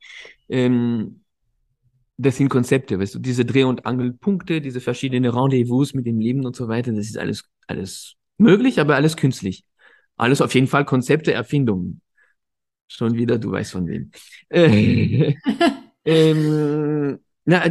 Ähm, 0.49 1.21
das 2.17 2.38
sind 2.38 2.49
Konzepte, 2.49 2.99
weißt 2.99 3.15
du, 3.15 3.19
diese 3.19 3.45
Dreh- 3.45 3.63
und 3.63 3.86
Angelpunkte, 3.86 4.62
diese 4.62 4.82
verschiedenen 4.82 5.32
Rendezvous 5.32 5.93
mit 5.93 6.06
dem 6.06 6.19
Leben 6.19 6.45
und 6.45 6.56
so 6.56 6.67
weiter, 6.67 6.91
das 6.91 7.06
ist 7.06 7.17
alles, 7.17 7.45
alles 7.67 8.13
möglich, 8.38 8.79
aber 8.79 8.95
alles 8.95 9.17
künstlich. 9.17 9.63
Alles 10.15 10.41
auf 10.41 10.53
jeden 10.53 10.67
Fall 10.67 10.86
Konzepte, 10.86 11.34
Erfindungen. 11.34 12.01
Schon 12.88 13.15
wieder, 13.15 13.39
du 13.39 13.51
weißt 13.51 13.71
von 13.71 13.88
wem. 13.88 14.12
Äh, 14.49 15.34
ähm, 16.06 17.19
na, 17.45 17.63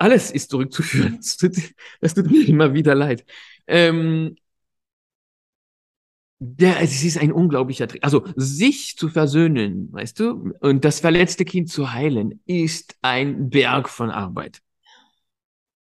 alles 0.00 0.30
ist 0.30 0.50
zurückzuführen. 0.50 1.16
Das 1.18 1.36
tut, 1.36 1.56
das 2.00 2.14
tut 2.14 2.30
mir 2.30 2.48
immer 2.48 2.72
wieder 2.74 2.94
leid. 2.94 3.24
Ähm, 3.66 4.36
der, 6.38 6.80
es 6.80 7.04
ist 7.04 7.18
ein 7.18 7.32
unglaublicher 7.32 7.86
Trick. 7.86 8.02
Also 8.02 8.24
sich 8.34 8.96
zu 8.96 9.10
versöhnen, 9.10 9.92
weißt 9.92 10.18
du, 10.18 10.52
und 10.60 10.84
das 10.86 11.00
verletzte 11.00 11.44
Kind 11.44 11.70
zu 11.70 11.92
heilen, 11.92 12.40
ist 12.46 12.96
ein 13.02 13.50
Berg 13.50 13.90
von 13.90 14.10
Arbeit. 14.10 14.62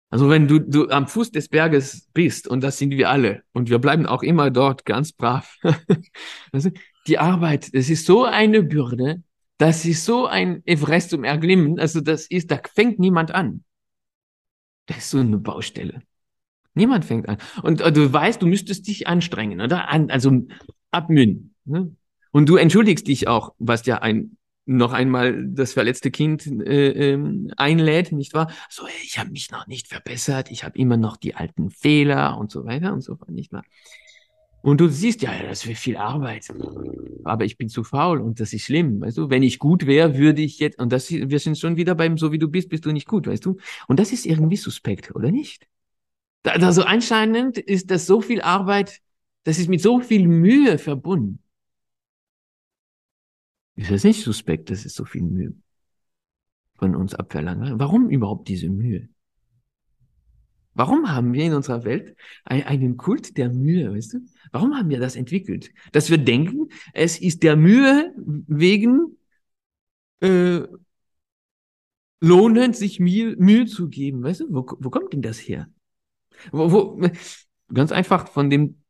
Also 0.09 0.31
wenn 0.31 0.49
du, 0.49 0.59
du 0.59 0.89
am 0.89 1.07
Fuß 1.07 1.31
des 1.31 1.49
Berges 1.49 2.09
bist, 2.15 2.49
und 2.49 2.65
das 2.65 2.79
sind 2.79 2.93
wir 2.93 3.11
alle, 3.11 3.43
und 3.53 3.69
wir 3.69 3.79
bleiben 3.79 4.07
auch 4.07 4.23
immer 4.23 4.51
dort 4.51 4.87
ganz 4.87 5.13
brav. 5.13 5.57
die 7.07 7.19
Arbeit, 7.19 7.69
es 7.73 7.91
ist 7.91 8.07
so 8.07 8.25
eine 8.25 8.63
Bürde, 8.63 9.23
das 9.59 9.85
ist 9.85 10.07
so 10.07 10.27
ein 10.27 10.63
Everest 10.65 11.11
zum 11.11 11.23
Erglimmen, 11.23 11.79
also 11.79 12.01
das 12.01 12.27
ist, 12.27 12.51
da 12.51 12.61
fängt 12.75 12.99
niemand 12.99 13.31
an. 13.33 13.63
Das 14.91 15.05
ist 15.05 15.11
so 15.11 15.19
eine 15.19 15.39
Baustelle. 15.39 16.03
Niemand 16.75 17.05
fängt 17.05 17.29
an. 17.29 17.39
Und 17.63 17.81
äh, 17.81 17.93
du 17.93 18.13
weißt, 18.13 18.43
du 18.43 18.47
müsstest 18.49 18.89
dich 18.89 19.07
anstrengen, 19.07 19.61
oder? 19.61 19.89
An, 19.89 20.11
also 20.11 20.47
abmühen. 20.91 21.55
Ne? 21.65 21.95
Und 22.33 22.49
du 22.49 22.57
entschuldigst 22.57 23.07
dich 23.07 23.29
auch, 23.29 23.55
was 23.59 23.87
ja 23.87 23.99
ein 23.99 24.37
noch 24.67 24.93
einmal 24.93 25.47
das 25.47 25.73
verletzte 25.73 26.11
Kind 26.11 26.47
äh, 26.47 27.13
ähm, 27.13 27.53
einlädt, 27.57 28.11
nicht 28.11 28.35
wahr? 28.35 28.53
So, 28.69 28.85
ich 29.05 29.19
habe 29.19 29.31
mich 29.31 29.51
noch 29.51 29.69
nicht 29.69 29.87
verbessert, 29.87 30.51
ich 30.51 30.65
habe 30.65 30.79
immer 30.79 30.97
noch 30.97 31.17
die 31.17 31.35
alten 31.35 31.71
Fehler 31.71 32.37
und 32.37 32.51
so 32.51 32.65
weiter 32.65 32.93
und 32.93 33.01
so 33.01 33.17
fort, 33.17 33.31
nicht 33.31 33.53
wahr? 33.53 33.65
Und 34.63 34.81
du 34.81 34.89
siehst, 34.89 35.23
ja, 35.23 35.31
das 35.43 35.67
wäre 35.67 35.77
viel 35.77 35.97
Arbeit. 35.97 36.49
Aber 37.25 37.45
ich 37.45 37.57
bin 37.57 37.69
zu 37.69 37.83
faul 37.83 38.21
und 38.21 38.41
das 38.41 38.53
ist 38.53 38.63
schlimm. 38.63 39.01
Weißt 39.01 39.17
du, 39.17 39.31
wenn 39.31 39.43
ich 39.43 39.59
gut 39.59 39.87
wäre, 39.87 40.17
würde 40.19 40.43
ich 40.43 40.59
jetzt, 40.59 40.79
und 40.79 40.93
das, 40.93 41.11
wir 41.11 41.39
sind 41.39 41.59
schon 41.59 41.77
wieder 41.77 41.95
beim, 41.95 42.19
so 42.19 42.33
wie 42.33 42.39
du 42.39 42.49
bist, 42.49 42.69
bist 42.69 42.85
du 42.85 42.93
nicht 42.93 43.09
gut, 43.09 43.27
weißt 43.27 43.45
du? 43.45 43.57
Und 43.89 43.99
das 43.99 44.13
ist 44.13 44.27
irgendwie 44.27 44.57
suspekt, 44.57 45.15
oder 45.15 45.31
nicht? 45.31 45.67
Da, 46.43 46.59
da 46.59 46.73
so 46.73 46.83
anscheinend 46.83 47.59
ist 47.59 47.91
das 47.91 48.07
so 48.07 48.21
viel 48.21 48.41
Arbeit, 48.43 49.01
das 49.45 49.59
ist 49.59 49.69
mit 49.69 49.81
so 49.81 50.01
viel 50.01 50.27
Mühe 50.29 50.79
verbunden. 50.79 51.43
Ist 53.77 53.91
das 53.91 54.05
nicht 54.05 54.23
suspekt, 54.23 54.71
dass 54.71 54.85
es 54.85 54.95
so 54.95 55.05
viel 55.05 55.23
Mühe 55.23 55.55
von 56.77 56.95
uns 56.95 57.15
abverlangt? 57.15 57.79
Warum 57.79 58.11
überhaupt 58.11 58.49
diese 58.49 58.69
Mühe? 58.69 59.09
Warum 60.75 61.11
haben 61.11 61.33
wir 61.33 61.45
in 61.45 61.55
unserer 61.55 61.85
Welt 61.85 62.17
einen 62.45 62.97
Kult 62.97 63.37
der 63.37 63.51
Mühe, 63.51 63.93
weißt 63.93 64.15
du? 64.15 64.19
Warum 64.53 64.77
haben 64.77 64.89
wir 64.89 65.01
das 65.01 65.17
entwickelt? 65.17 65.73
Dass 65.93 66.11
wir 66.11 66.19
denken, 66.19 66.69
es 66.93 67.21
ist 67.21 67.43
der 67.43 67.57
Mühe 67.57 68.15
wegen 68.17 69.19
äh, 70.21 70.61
lohnend, 72.21 72.77
sich 72.77 73.01
Mühe, 73.01 73.35
Mühe 73.37 73.67
zu 73.67 73.89
geben, 73.89 74.23
weißt 74.23 74.41
du? 74.41 74.47
Wo, 74.51 74.67
wo 74.79 74.91
kommt 74.91 75.13
denn 75.13 75.23
das 75.23 75.39
her? 75.39 75.69
Wo, 76.53 76.71
wo, 76.71 77.09
ganz 77.73 77.93
einfach 77.93 78.29
von 78.29 78.49
dem, 78.49 78.83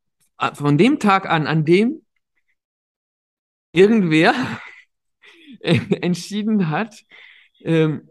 von 0.54 0.76
dem 0.76 0.98
Tag 0.98 1.28
an, 1.28 1.46
an 1.46 1.64
dem 1.64 2.02
irgendwer 3.72 4.34
entschieden 5.60 6.68
hat, 6.68 7.04
ähm, 7.62 8.09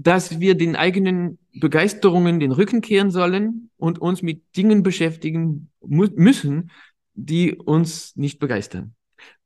dass 0.00 0.38
wir 0.38 0.54
den 0.54 0.76
eigenen 0.76 1.38
Begeisterungen 1.54 2.38
den 2.38 2.52
Rücken 2.52 2.82
kehren 2.82 3.10
sollen 3.10 3.70
und 3.78 3.98
uns 3.98 4.22
mit 4.22 4.56
Dingen 4.56 4.84
beschäftigen 4.84 5.70
müssen, 5.80 6.70
die 7.14 7.56
uns 7.56 8.14
nicht 8.14 8.38
begeistern. 8.38 8.94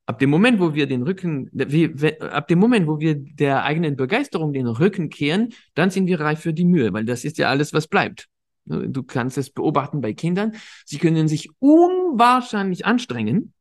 Ab 0.05 0.19
dem 0.19 0.29
Moment, 0.29 0.61
wo 0.61 0.75
wir 0.75 0.87
den 0.87 1.05
Rücken, 1.05 1.49
wie, 1.53 2.21
ab 2.21 2.49
dem 2.49 2.59
Moment, 2.59 2.87
wo 2.87 3.01
wir 3.01 3.15
der 3.15 3.65
eigenen 3.65 3.97
Begeisterung 3.97 4.53
den 4.53 4.67
Rücken 4.67 5.09
kehren, 5.09 5.55
dann 5.75 5.89
sind 5.89 6.07
wir 6.07 6.21
reif 6.21 6.41
für 6.41 6.53
die 6.53 6.67
Mühe, 6.67 6.93
weil 6.93 7.07
das 7.07 7.25
ist 7.25 7.39
ja 7.39 7.49
alles, 7.49 7.73
was 7.73 7.87
bleibt. 7.87 8.29
Du 8.67 9.03
kannst 9.05 9.39
es 9.39 9.49
beobachten 9.49 10.03
bei 10.03 10.13
Kindern. 10.13 10.53
Sie 10.85 10.99
können 10.99 11.29
sich 11.29 11.49
unwahrscheinlich 11.61 12.85
anstrengen, 12.85 13.55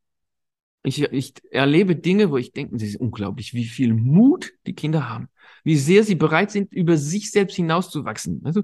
ich, 0.84 1.02
ich 1.04 1.34
erlebe 1.52 1.96
Dinge, 1.96 2.32
wo 2.32 2.38
ich 2.38 2.52
denke, 2.54 2.74
das 2.74 2.84
ist 2.84 2.96
unglaublich, 2.96 3.54
wie 3.54 3.66
viel 3.66 3.94
Mut 3.94 4.54
die 4.66 4.74
Kinder 4.74 5.10
haben, 5.10 5.30
wie 5.64 5.76
sehr 5.76 6.04
sie 6.04 6.16
bereit 6.16 6.52
sind, 6.52 6.74
über 6.74 6.98
sich 6.98 7.32
selbst 7.32 7.56
hinauszuwachsen. 7.56 8.42
Also 8.44 8.64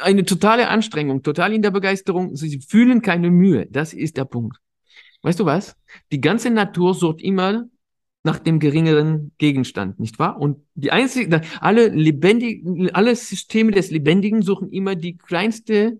eine 0.00 0.24
totale 0.24 0.68
Anstrengung, 0.68 1.22
total 1.22 1.52
in 1.52 1.62
der 1.62 1.70
Begeisterung. 1.70 2.36
Sie 2.36 2.60
fühlen 2.60 3.02
keine 3.02 3.30
Mühe. 3.30 3.66
Das 3.70 3.92
ist 3.92 4.16
der 4.16 4.24
Punkt. 4.24 4.56
Weißt 5.22 5.38
du 5.40 5.44
was? 5.44 5.76
Die 6.12 6.20
ganze 6.20 6.50
Natur 6.50 6.94
sucht 6.94 7.20
immer 7.20 7.66
nach 8.22 8.38
dem 8.38 8.58
geringeren 8.58 9.32
Gegenstand, 9.38 9.98
nicht 9.98 10.18
wahr? 10.18 10.38
Und 10.38 10.58
die 10.74 10.92
einzige, 10.92 11.40
alle 11.60 11.88
lebendigen, 11.88 12.90
alle 12.90 13.16
Systeme 13.16 13.72
des 13.72 13.90
Lebendigen 13.90 14.42
suchen 14.42 14.70
immer 14.70 14.94
die 14.94 15.16
kleinste, 15.16 15.98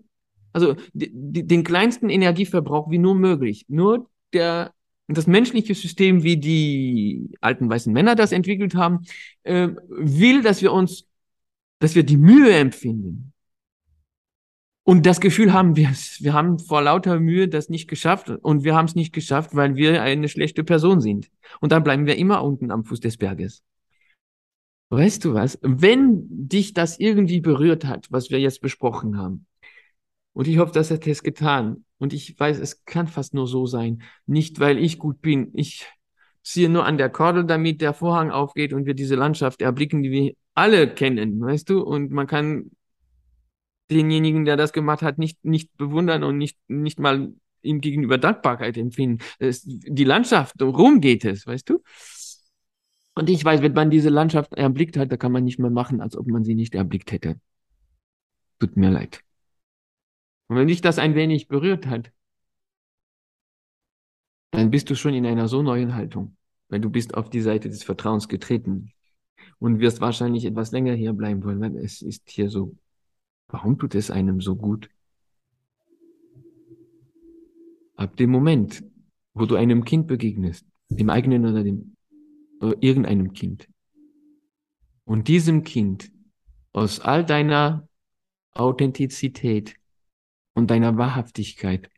also 0.53 0.75
die, 0.93 1.11
die, 1.13 1.47
den 1.47 1.63
kleinsten 1.63 2.09
Energieverbrauch 2.09 2.91
wie 2.91 2.99
nur 2.99 3.15
möglich. 3.15 3.65
Nur 3.69 4.09
der 4.33 4.73
das 5.17 5.27
menschliche 5.27 5.75
System, 5.75 6.23
wie 6.23 6.37
die 6.37 7.29
alten 7.41 7.69
weißen 7.69 7.91
Männer 7.91 8.15
das 8.15 8.31
entwickelt 8.31 8.75
haben, 8.75 9.05
äh, 9.43 9.69
will, 9.87 10.41
dass 10.41 10.61
wir 10.61 10.73
uns, 10.73 11.07
dass 11.79 11.95
wir 11.95 12.03
die 12.03 12.17
Mühe 12.17 12.53
empfinden. 12.53 13.33
Und 14.83 15.05
das 15.05 15.21
Gefühl 15.21 15.53
haben, 15.53 15.75
wir, 15.75 15.89
wir 16.19 16.33
haben 16.33 16.57
vor 16.57 16.81
lauter 16.81 17.19
Mühe 17.19 17.47
das 17.47 17.69
nicht 17.69 17.87
geschafft 17.87 18.29
und 18.29 18.63
wir 18.63 18.75
haben 18.75 18.85
es 18.85 18.95
nicht 18.95 19.13
geschafft, 19.13 19.55
weil 19.55 19.75
wir 19.75 20.01
eine 20.01 20.27
schlechte 20.27 20.63
Person 20.63 21.01
sind. 21.01 21.29
Und 21.59 21.71
dann 21.71 21.83
bleiben 21.83 22.05
wir 22.07 22.17
immer 22.17 22.43
unten 22.43 22.71
am 22.71 22.83
Fuß 22.83 22.99
des 22.99 23.17
Berges. 23.17 23.63
Weißt 24.89 25.23
du 25.23 25.33
was? 25.33 25.57
Wenn 25.61 26.25
dich 26.27 26.73
das 26.73 26.99
irgendwie 26.99 27.39
berührt 27.39 27.85
hat, 27.85 28.11
was 28.11 28.29
wir 28.29 28.39
jetzt 28.39 28.61
besprochen 28.61 29.17
haben, 29.17 29.45
und 30.33 30.47
ich 30.47 30.57
hoffe, 30.57 30.73
das 30.73 30.91
hat 30.91 31.05
es 31.07 31.23
getan, 31.23 31.85
und 32.01 32.13
ich 32.13 32.37
weiß, 32.37 32.57
es 32.57 32.83
kann 32.83 33.07
fast 33.07 33.35
nur 33.35 33.45
so 33.45 33.67
sein. 33.67 34.01
Nicht, 34.25 34.59
weil 34.59 34.79
ich 34.79 34.97
gut 34.97 35.21
bin. 35.21 35.51
Ich 35.53 35.87
ziehe 36.41 36.67
nur 36.67 36.83
an 36.83 36.97
der 36.97 37.09
Kordel, 37.09 37.45
damit 37.45 37.79
der 37.79 37.93
Vorhang 37.93 38.31
aufgeht 38.31 38.73
und 38.73 38.87
wir 38.87 38.95
diese 38.95 39.13
Landschaft 39.13 39.61
erblicken, 39.61 40.01
die 40.01 40.09
wir 40.09 40.33
alle 40.55 40.91
kennen, 40.91 41.39
weißt 41.39 41.69
du? 41.69 41.83
Und 41.83 42.09
man 42.09 42.25
kann 42.25 42.71
denjenigen, 43.91 44.45
der 44.45 44.57
das 44.57 44.73
gemacht 44.73 45.03
hat, 45.03 45.19
nicht, 45.19 45.45
nicht 45.45 45.77
bewundern 45.77 46.23
und 46.23 46.39
nicht, 46.39 46.57
nicht 46.67 46.99
mal 46.99 47.35
ihm 47.61 47.81
gegenüber 47.81 48.17
Dankbarkeit 48.17 48.77
empfinden. 48.77 49.23
Es, 49.37 49.61
die 49.63 50.03
Landschaft, 50.03 50.55
worum 50.57 51.01
geht 51.01 51.23
es, 51.23 51.45
weißt 51.45 51.69
du? 51.69 51.83
Und 53.13 53.29
ich 53.29 53.45
weiß, 53.45 53.61
wenn 53.61 53.73
man 53.73 53.91
diese 53.91 54.09
Landschaft 54.09 54.55
erblickt 54.55 54.97
hat, 54.97 55.11
da 55.11 55.17
kann 55.17 55.31
man 55.31 55.43
nicht 55.43 55.59
mehr 55.59 55.69
machen, 55.69 56.01
als 56.01 56.17
ob 56.17 56.25
man 56.25 56.43
sie 56.43 56.55
nicht 56.55 56.73
erblickt 56.73 57.11
hätte. 57.11 57.39
Tut 58.57 58.75
mir 58.75 58.89
leid. 58.89 59.21
Und 60.51 60.57
wenn 60.57 60.67
dich 60.67 60.81
das 60.81 60.99
ein 60.99 61.15
wenig 61.15 61.47
berührt 61.47 61.87
hat, 61.87 62.11
dann 64.51 64.69
bist 64.69 64.89
du 64.89 64.95
schon 64.95 65.13
in 65.13 65.25
einer 65.25 65.47
so 65.47 65.61
neuen 65.61 65.95
Haltung, 65.95 66.35
weil 66.67 66.81
du 66.81 66.89
bist 66.89 67.13
auf 67.13 67.29
die 67.29 67.39
Seite 67.39 67.69
des 67.69 67.83
Vertrauens 67.83 68.27
getreten 68.27 68.91
und 69.59 69.79
wirst 69.79 70.01
wahrscheinlich 70.01 70.43
etwas 70.43 70.73
länger 70.73 70.93
hier 70.93 71.13
bleiben 71.13 71.41
wollen, 71.45 71.61
weil 71.61 71.77
es 71.77 72.01
ist 72.01 72.29
hier 72.29 72.49
so, 72.49 72.75
warum 73.47 73.79
tut 73.79 73.95
es 73.95 74.11
einem 74.11 74.41
so 74.41 74.57
gut? 74.57 74.89
Ab 77.95 78.17
dem 78.17 78.31
Moment, 78.31 78.83
wo 79.33 79.45
du 79.45 79.55
einem 79.55 79.85
Kind 79.85 80.07
begegnest, 80.07 80.65
dem 80.89 81.09
eigenen 81.09 81.45
oder 81.45 81.63
dem 81.63 81.95
oder 82.59 82.75
irgendeinem 82.83 83.31
Kind, 83.31 83.69
und 85.05 85.29
diesem 85.29 85.63
Kind 85.63 86.11
aus 86.73 86.99
all 86.99 87.23
deiner 87.23 87.87
Authentizität 88.51 89.77
und 90.53 90.69
deiner 90.69 90.97
Wahrhaftigkeit 90.97 91.89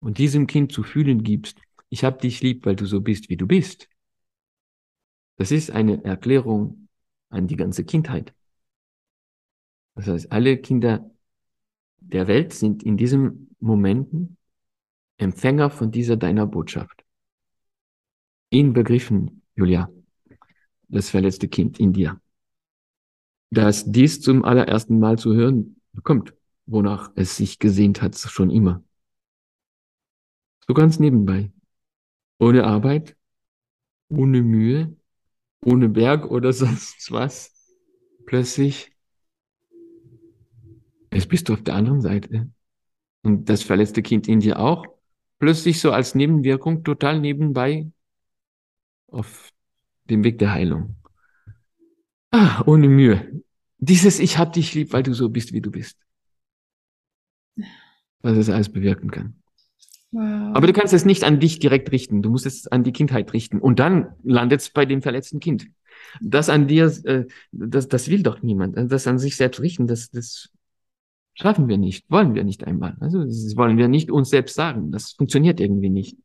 und 0.00 0.18
diesem 0.18 0.46
Kind 0.46 0.72
zu 0.72 0.82
fühlen 0.82 1.22
gibst, 1.22 1.58
ich 1.88 2.04
hab 2.04 2.20
dich 2.20 2.42
lieb, 2.42 2.66
weil 2.66 2.76
du 2.76 2.86
so 2.86 3.00
bist, 3.00 3.28
wie 3.28 3.36
du 3.36 3.46
bist. 3.46 3.88
Das 5.36 5.50
ist 5.50 5.70
eine 5.70 6.04
Erklärung 6.04 6.88
an 7.28 7.46
die 7.46 7.56
ganze 7.56 7.84
Kindheit. 7.84 8.34
Das 9.94 10.06
heißt, 10.08 10.32
alle 10.32 10.58
Kinder 10.58 11.10
der 12.00 12.26
Welt 12.26 12.52
sind 12.52 12.82
in 12.82 12.96
diesen 12.96 13.54
Momenten 13.60 14.36
Empfänger 15.16 15.70
von 15.70 15.92
dieser 15.92 16.16
deiner 16.16 16.46
Botschaft. 16.46 17.04
Inbegriffen, 18.50 19.42
Julia, 19.54 19.88
das 20.88 21.10
verletzte 21.10 21.48
Kind 21.48 21.78
in 21.78 21.92
dir, 21.92 22.20
das 23.50 23.90
dies 23.90 24.20
zum 24.20 24.44
allerersten 24.44 24.98
Mal 24.98 25.18
zu 25.18 25.34
hören 25.34 25.80
bekommt 25.92 26.34
wonach 26.66 27.12
es 27.14 27.36
sich 27.36 27.58
gesehnt 27.58 28.02
hat, 28.02 28.16
schon 28.16 28.50
immer. 28.50 28.82
So 30.66 30.74
ganz 30.74 30.98
nebenbei. 30.98 31.52
Ohne 32.38 32.64
Arbeit, 32.64 33.16
ohne 34.08 34.42
Mühe, 34.42 34.96
ohne 35.64 35.88
Berg 35.88 36.30
oder 36.30 36.52
sonst 36.52 37.10
was. 37.10 37.52
Plötzlich, 38.26 38.92
jetzt 41.12 41.28
bist 41.28 41.48
du 41.48 41.52
auf 41.52 41.62
der 41.62 41.74
anderen 41.74 42.00
Seite. 42.00 42.50
Und 43.22 43.48
das 43.48 43.62
verletzte 43.62 44.02
Kind 44.02 44.28
in 44.28 44.40
dir 44.40 44.58
auch. 44.58 44.86
Plötzlich 45.38 45.80
so 45.80 45.92
als 45.92 46.14
Nebenwirkung 46.14 46.84
total 46.84 47.20
nebenbei 47.20 47.90
auf 49.08 49.50
dem 50.04 50.24
Weg 50.24 50.38
der 50.38 50.52
Heilung. 50.52 50.96
Ah, 52.30 52.62
ohne 52.66 52.88
Mühe. 52.88 53.42
Dieses 53.78 54.18
Ich 54.18 54.38
hab 54.38 54.52
dich 54.54 54.74
lieb, 54.74 54.92
weil 54.92 55.02
du 55.02 55.12
so 55.12 55.28
bist, 55.28 55.52
wie 55.52 55.60
du 55.60 55.70
bist 55.70 56.03
was 58.24 58.36
es 58.36 58.50
alles 58.50 58.70
bewirken 58.70 59.10
kann. 59.10 59.34
Wow. 60.10 60.54
Aber 60.54 60.66
du 60.66 60.72
kannst 60.72 60.94
es 60.94 61.04
nicht 61.04 61.24
an 61.24 61.40
dich 61.40 61.58
direkt 61.58 61.92
richten. 61.92 62.22
Du 62.22 62.30
musst 62.30 62.46
es 62.46 62.66
an 62.66 62.84
die 62.84 62.92
Kindheit 62.92 63.32
richten. 63.32 63.58
Und 63.58 63.78
dann 63.78 64.12
landet 64.22 64.60
es 64.60 64.70
bei 64.70 64.86
dem 64.86 65.02
verletzten 65.02 65.40
Kind. 65.40 65.66
Das 66.20 66.48
an 66.48 66.66
dir, 66.66 66.86
äh, 67.04 67.24
das, 67.52 67.88
das 67.88 68.08
will 68.08 68.22
doch 68.22 68.42
niemand. 68.42 68.76
Das 68.90 69.06
an 69.06 69.18
sich 69.18 69.36
selbst 69.36 69.60
richten, 69.60 69.86
das, 69.86 70.10
das 70.10 70.50
schaffen 71.34 71.68
wir 71.68 71.78
nicht, 71.78 72.08
wollen 72.10 72.34
wir 72.34 72.44
nicht 72.44 72.64
einmal. 72.64 72.96
Also 73.00 73.24
das 73.24 73.56
wollen 73.56 73.76
wir 73.76 73.88
nicht 73.88 74.10
uns 74.10 74.30
selbst 74.30 74.54
sagen. 74.54 74.90
Das 74.92 75.12
funktioniert 75.12 75.60
irgendwie 75.60 75.90
nicht. 75.90 76.16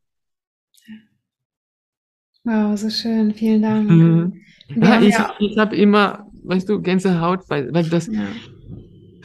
Wow, 2.43 2.77
so 2.77 2.89
schön. 2.89 3.33
Vielen 3.33 3.61
Dank. 3.61 3.89
Mhm. 3.89 4.41
Ja, 4.75 5.01
ich, 5.01 5.15
ja 5.15 5.33
ich 5.39 5.57
habe 5.57 5.75
immer, 5.75 6.27
weißt 6.43 6.69
du, 6.69 6.81
Gänsehaut, 6.81 7.41
weil, 7.49 7.73
weil 7.73 7.89
das 7.89 8.07
ja. 8.07 8.27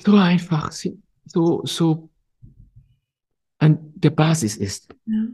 so 0.05 0.17
einfach, 0.17 0.73
so, 0.73 1.63
so 1.65 2.09
der 3.95 4.11
Basis 4.11 4.57
ist. 4.57 4.95
Ja. 5.07 5.27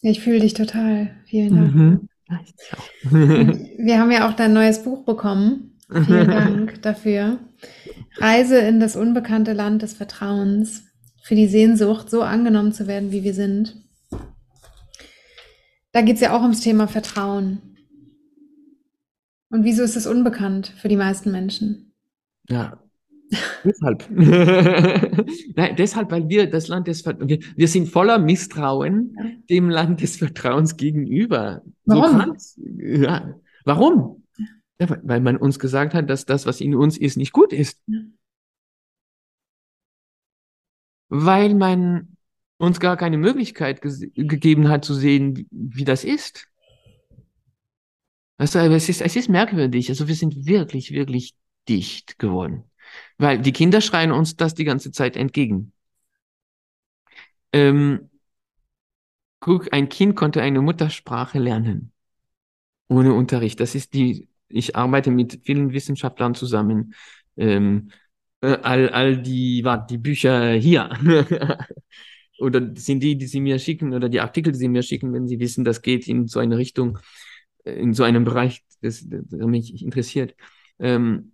Ich 0.00 0.20
fühle 0.20 0.40
dich 0.40 0.54
total. 0.54 1.10
Vielen 1.26 1.54
Dank. 1.54 1.74
Mhm. 1.74 2.08
Wir 3.78 3.98
haben 3.98 4.10
ja 4.10 4.28
auch 4.28 4.34
dein 4.34 4.52
neues 4.52 4.82
Buch 4.82 5.04
bekommen. 5.04 5.78
Vielen 5.88 6.28
Dank 6.28 6.82
dafür. 6.82 7.38
Reise 8.16 8.58
in 8.58 8.80
das 8.80 8.96
unbekannte 8.96 9.52
Land 9.52 9.82
des 9.82 9.92
Vertrauens. 9.94 10.84
Für 11.22 11.36
die 11.36 11.46
Sehnsucht, 11.46 12.10
so 12.10 12.22
angenommen 12.22 12.72
zu 12.72 12.88
werden, 12.88 13.12
wie 13.12 13.22
wir 13.22 13.34
sind. 13.34 13.76
Da 15.92 16.00
geht 16.00 16.16
es 16.16 16.22
ja 16.22 16.36
auch 16.36 16.42
ums 16.42 16.60
Thema 16.60 16.88
Vertrauen. 16.88 17.76
Und 19.50 19.64
wieso 19.64 19.82
ist 19.82 19.96
es 19.96 20.06
unbekannt 20.06 20.72
für 20.78 20.88
die 20.88 20.96
meisten 20.96 21.30
Menschen? 21.30 21.94
Ja, 22.48 22.82
Deshalb. 23.64 24.08
Nein, 24.10 25.76
deshalb, 25.76 26.10
weil 26.10 26.28
wir 26.28 26.50
das 26.50 26.68
Land 26.68 26.86
des 26.88 27.02
Vertrauens, 27.02 27.30
wir, 27.30 27.38
wir, 27.56 27.68
sind 27.68 27.88
voller 27.88 28.18
Misstrauen 28.18 29.16
ja. 29.16 29.30
dem 29.48 29.70
Land 29.70 30.02
des 30.02 30.16
Vertrauens 30.16 30.76
gegenüber. 30.76 31.62
Warum? 31.84 32.34
So 32.36 32.62
ja. 32.78 33.34
Warum? 33.64 34.24
Ja, 34.78 34.88
weil 35.02 35.20
man 35.20 35.36
uns 35.36 35.58
gesagt 35.58 35.94
hat, 35.94 36.10
dass 36.10 36.26
das, 36.26 36.46
was 36.46 36.60
in 36.60 36.74
uns 36.74 36.98
ist, 36.98 37.16
nicht 37.16 37.32
gut 37.32 37.52
ist. 37.52 37.80
Weil 41.08 41.54
man 41.54 42.16
uns 42.58 42.80
gar 42.80 42.96
keine 42.96 43.18
Möglichkeit 43.18 43.82
ge 43.82 44.10
gegeben 44.14 44.68
hat 44.68 44.84
zu 44.84 44.94
sehen, 44.94 45.46
wie, 45.50 45.84
das 45.84 46.04
ist. 46.04 46.48
Also, 48.38 48.58
es 48.58 48.88
ist, 48.88 49.02
es 49.02 49.16
ist 49.16 49.28
merkwürdig. 49.28 49.88
Also 49.88 50.08
wir 50.08 50.14
sind 50.14 50.46
wirklich, 50.46 50.92
wirklich 50.92 51.34
dicht 51.68 52.18
geworden. 52.18 52.64
Weil 53.18 53.38
die 53.40 53.52
Kinder 53.52 53.80
schreien 53.80 54.12
uns 54.12 54.36
das 54.36 54.54
die 54.54 54.64
ganze 54.64 54.92
Zeit 54.92 55.16
entgegen. 55.16 55.72
Ähm, 57.52 58.10
guck, 59.40 59.72
ein 59.72 59.88
Kind 59.88 60.16
konnte 60.16 60.42
eine 60.42 60.60
Muttersprache 60.60 61.38
lernen. 61.38 61.92
Ohne 62.88 63.14
Unterricht. 63.14 63.60
Das 63.60 63.74
ist 63.74 63.94
die, 63.94 64.28
ich 64.48 64.76
arbeite 64.76 65.10
mit 65.10 65.40
vielen 65.44 65.72
Wissenschaftlern 65.72 66.34
zusammen. 66.34 66.94
Ähm, 67.36 67.90
äh, 68.40 68.58
all, 68.62 68.88
all 68.90 69.16
die, 69.22 69.64
warte, 69.64 69.94
die 69.94 69.98
Bücher 69.98 70.52
hier. 70.52 70.90
oder 72.38 72.74
sind 72.76 73.02
die, 73.02 73.16
die 73.16 73.26
sie 73.26 73.40
mir 73.40 73.58
schicken, 73.58 73.94
oder 73.94 74.08
die 74.08 74.20
Artikel, 74.20 74.52
die 74.52 74.58
sie 74.58 74.68
mir 74.68 74.82
schicken, 74.82 75.12
wenn 75.12 75.28
sie 75.28 75.38
wissen, 75.38 75.64
das 75.64 75.80
geht 75.82 76.08
in 76.08 76.26
so 76.26 76.40
eine 76.40 76.58
Richtung, 76.58 76.98
äh, 77.64 77.72
in 77.72 77.94
so 77.94 78.02
einem 78.02 78.24
Bereich, 78.24 78.64
das, 78.80 79.02
der 79.06 79.46
mich 79.46 79.82
interessiert. 79.82 80.34
Ähm, 80.78 81.32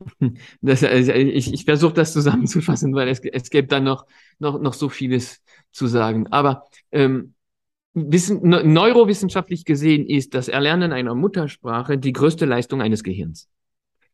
Das, 0.60 0.82
also 0.84 1.12
ich 1.12 1.52
ich 1.52 1.64
versuche 1.64 1.94
das 1.94 2.12
zusammenzufassen, 2.12 2.94
weil 2.94 3.08
es, 3.08 3.20
es 3.20 3.50
gäbe 3.50 3.68
dann 3.68 3.84
noch, 3.84 4.06
noch, 4.38 4.60
noch 4.60 4.74
so 4.74 4.88
vieles 4.88 5.42
zu 5.72 5.86
sagen. 5.86 6.26
Aber 6.28 6.64
ähm, 6.90 7.34
Wissen, 7.92 8.40
neurowissenschaftlich 8.42 9.64
gesehen 9.64 10.06
ist 10.06 10.34
das 10.34 10.46
Erlernen 10.46 10.92
einer 10.92 11.14
Muttersprache 11.16 11.98
die 11.98 12.12
größte 12.12 12.46
Leistung 12.46 12.80
eines 12.80 13.02
Gehirns. 13.02 13.48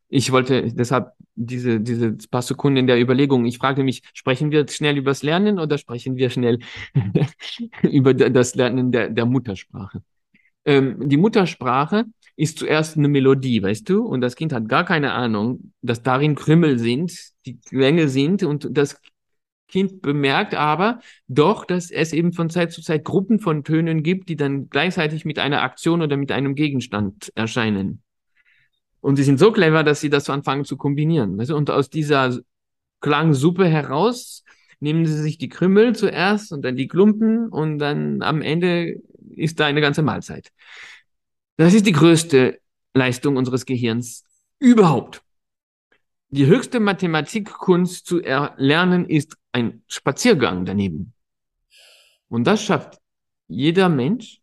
Ich 0.09 0.31
wollte 0.31 0.73
deshalb 0.73 1.11
diese, 1.35 1.79
diese 1.79 2.13
paar 2.31 2.41
Sekunden 2.41 2.87
der 2.87 2.99
Überlegung, 2.99 3.45
ich 3.45 3.57
frage 3.59 3.83
mich, 3.83 4.01
sprechen 4.13 4.51
wir 4.51 4.67
schnell 4.67 4.97
übers 4.97 5.21
Lernen 5.21 5.59
oder 5.59 5.77
sprechen 5.77 6.15
wir 6.15 6.29
schnell 6.29 6.59
über 7.83 8.13
das 8.13 8.55
Lernen 8.55 8.91
der, 8.91 9.09
der 9.09 9.25
Muttersprache? 9.25 10.01
Ähm, 10.65 11.07
die 11.07 11.17
Muttersprache 11.17 12.05
ist 12.37 12.59
zuerst 12.59 12.97
eine 12.97 13.07
Melodie, 13.07 13.61
weißt 13.61 13.89
du? 13.89 14.05
Und 14.05 14.21
das 14.21 14.35
Kind 14.35 14.53
hat 14.53 14.69
gar 14.69 14.85
keine 14.85 15.11
Ahnung, 15.13 15.73
dass 15.81 16.03
darin 16.03 16.35
Krümmel 16.35 16.79
sind, 16.79 17.11
die 17.45 17.59
Klänge 17.59 18.07
sind 18.07 18.43
und 18.43 18.69
das 18.71 19.01
Kind 19.67 20.01
bemerkt 20.01 20.53
aber 20.55 21.01
doch, 21.27 21.65
dass 21.65 21.91
es 21.91 22.13
eben 22.13 22.31
von 22.31 22.49
Zeit 22.49 22.71
zu 22.71 22.81
Zeit 22.81 23.03
Gruppen 23.03 23.39
von 23.39 23.63
Tönen 23.63 24.01
gibt, 24.01 24.29
die 24.29 24.37
dann 24.37 24.69
gleichzeitig 24.69 25.25
mit 25.25 25.39
einer 25.39 25.61
Aktion 25.61 26.01
oder 26.01 26.15
mit 26.15 26.31
einem 26.31 26.55
Gegenstand 26.55 27.33
erscheinen. 27.35 28.01
Und 29.01 29.17
sie 29.17 29.23
sind 29.23 29.39
so 29.39 29.51
clever, 29.51 29.83
dass 29.83 29.99
sie 29.99 30.09
das 30.09 30.25
so 30.25 30.31
anfangen 30.31 30.63
zu 30.63 30.77
kombinieren. 30.77 31.37
Weißt 31.37 31.49
du? 31.49 31.55
Und 31.55 31.69
aus 31.69 31.89
dieser 31.89 32.37
Klangsuppe 33.01 33.65
heraus 33.65 34.43
nehmen 34.79 35.05
sie 35.05 35.21
sich 35.21 35.37
die 35.37 35.49
Krümmel 35.49 35.95
zuerst 35.95 36.53
und 36.53 36.61
dann 36.63 36.75
die 36.75 36.87
Klumpen 36.87 37.49
und 37.49 37.79
dann 37.79 38.21
am 38.21 38.41
Ende 38.41 39.01
ist 39.35 39.59
da 39.59 39.65
eine 39.65 39.81
ganze 39.81 40.03
Mahlzeit. 40.03 40.51
Das 41.57 41.73
ist 41.73 41.87
die 41.87 41.91
größte 41.91 42.59
Leistung 42.93 43.35
unseres 43.35 43.65
Gehirns 43.65 44.23
überhaupt. 44.59 45.23
Die 46.29 46.45
höchste 46.45 46.79
Mathematikkunst 46.79 48.05
zu 48.05 48.21
erlernen 48.21 49.09
ist 49.09 49.37
ein 49.53 49.81
Spaziergang 49.87 50.65
daneben. 50.65 51.13
Und 52.29 52.45
das 52.45 52.63
schafft 52.63 52.99
jeder 53.47 53.89
Mensch 53.89 54.41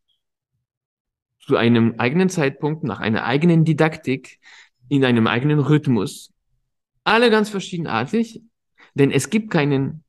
zu 1.39 1.57
einem 1.57 1.95
eigenen 1.99 2.31
Zeitpunkt, 2.31 2.85
nach 2.85 3.01
einer 3.01 3.25
eigenen 3.25 3.65
Didaktik, 3.65 4.41
in 4.89 5.05
einem 5.05 5.27
eigenen 5.27 5.61
Rhythmus. 5.61 6.33
Alle 7.05 7.31
ganz 7.31 7.51
verschiedenartig, 7.51 8.43
denn 8.95 9.11
es 9.11 9.31
gibt 9.31 9.51
keinen, 9.51 10.05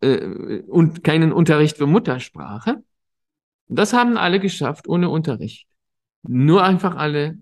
äh, 0.00 0.62
und 0.66 1.04
keinen 1.04 1.32
Unterricht 1.32 1.76
für 1.76 1.86
Muttersprache. 1.86 2.82
Das 3.68 3.92
haben 3.92 4.16
alle 4.16 4.40
geschafft 4.40 4.88
ohne 4.88 5.08
Unterricht. 5.10 5.66
Nur 6.22 6.62
einfach 6.64 6.96
alle 6.96 7.38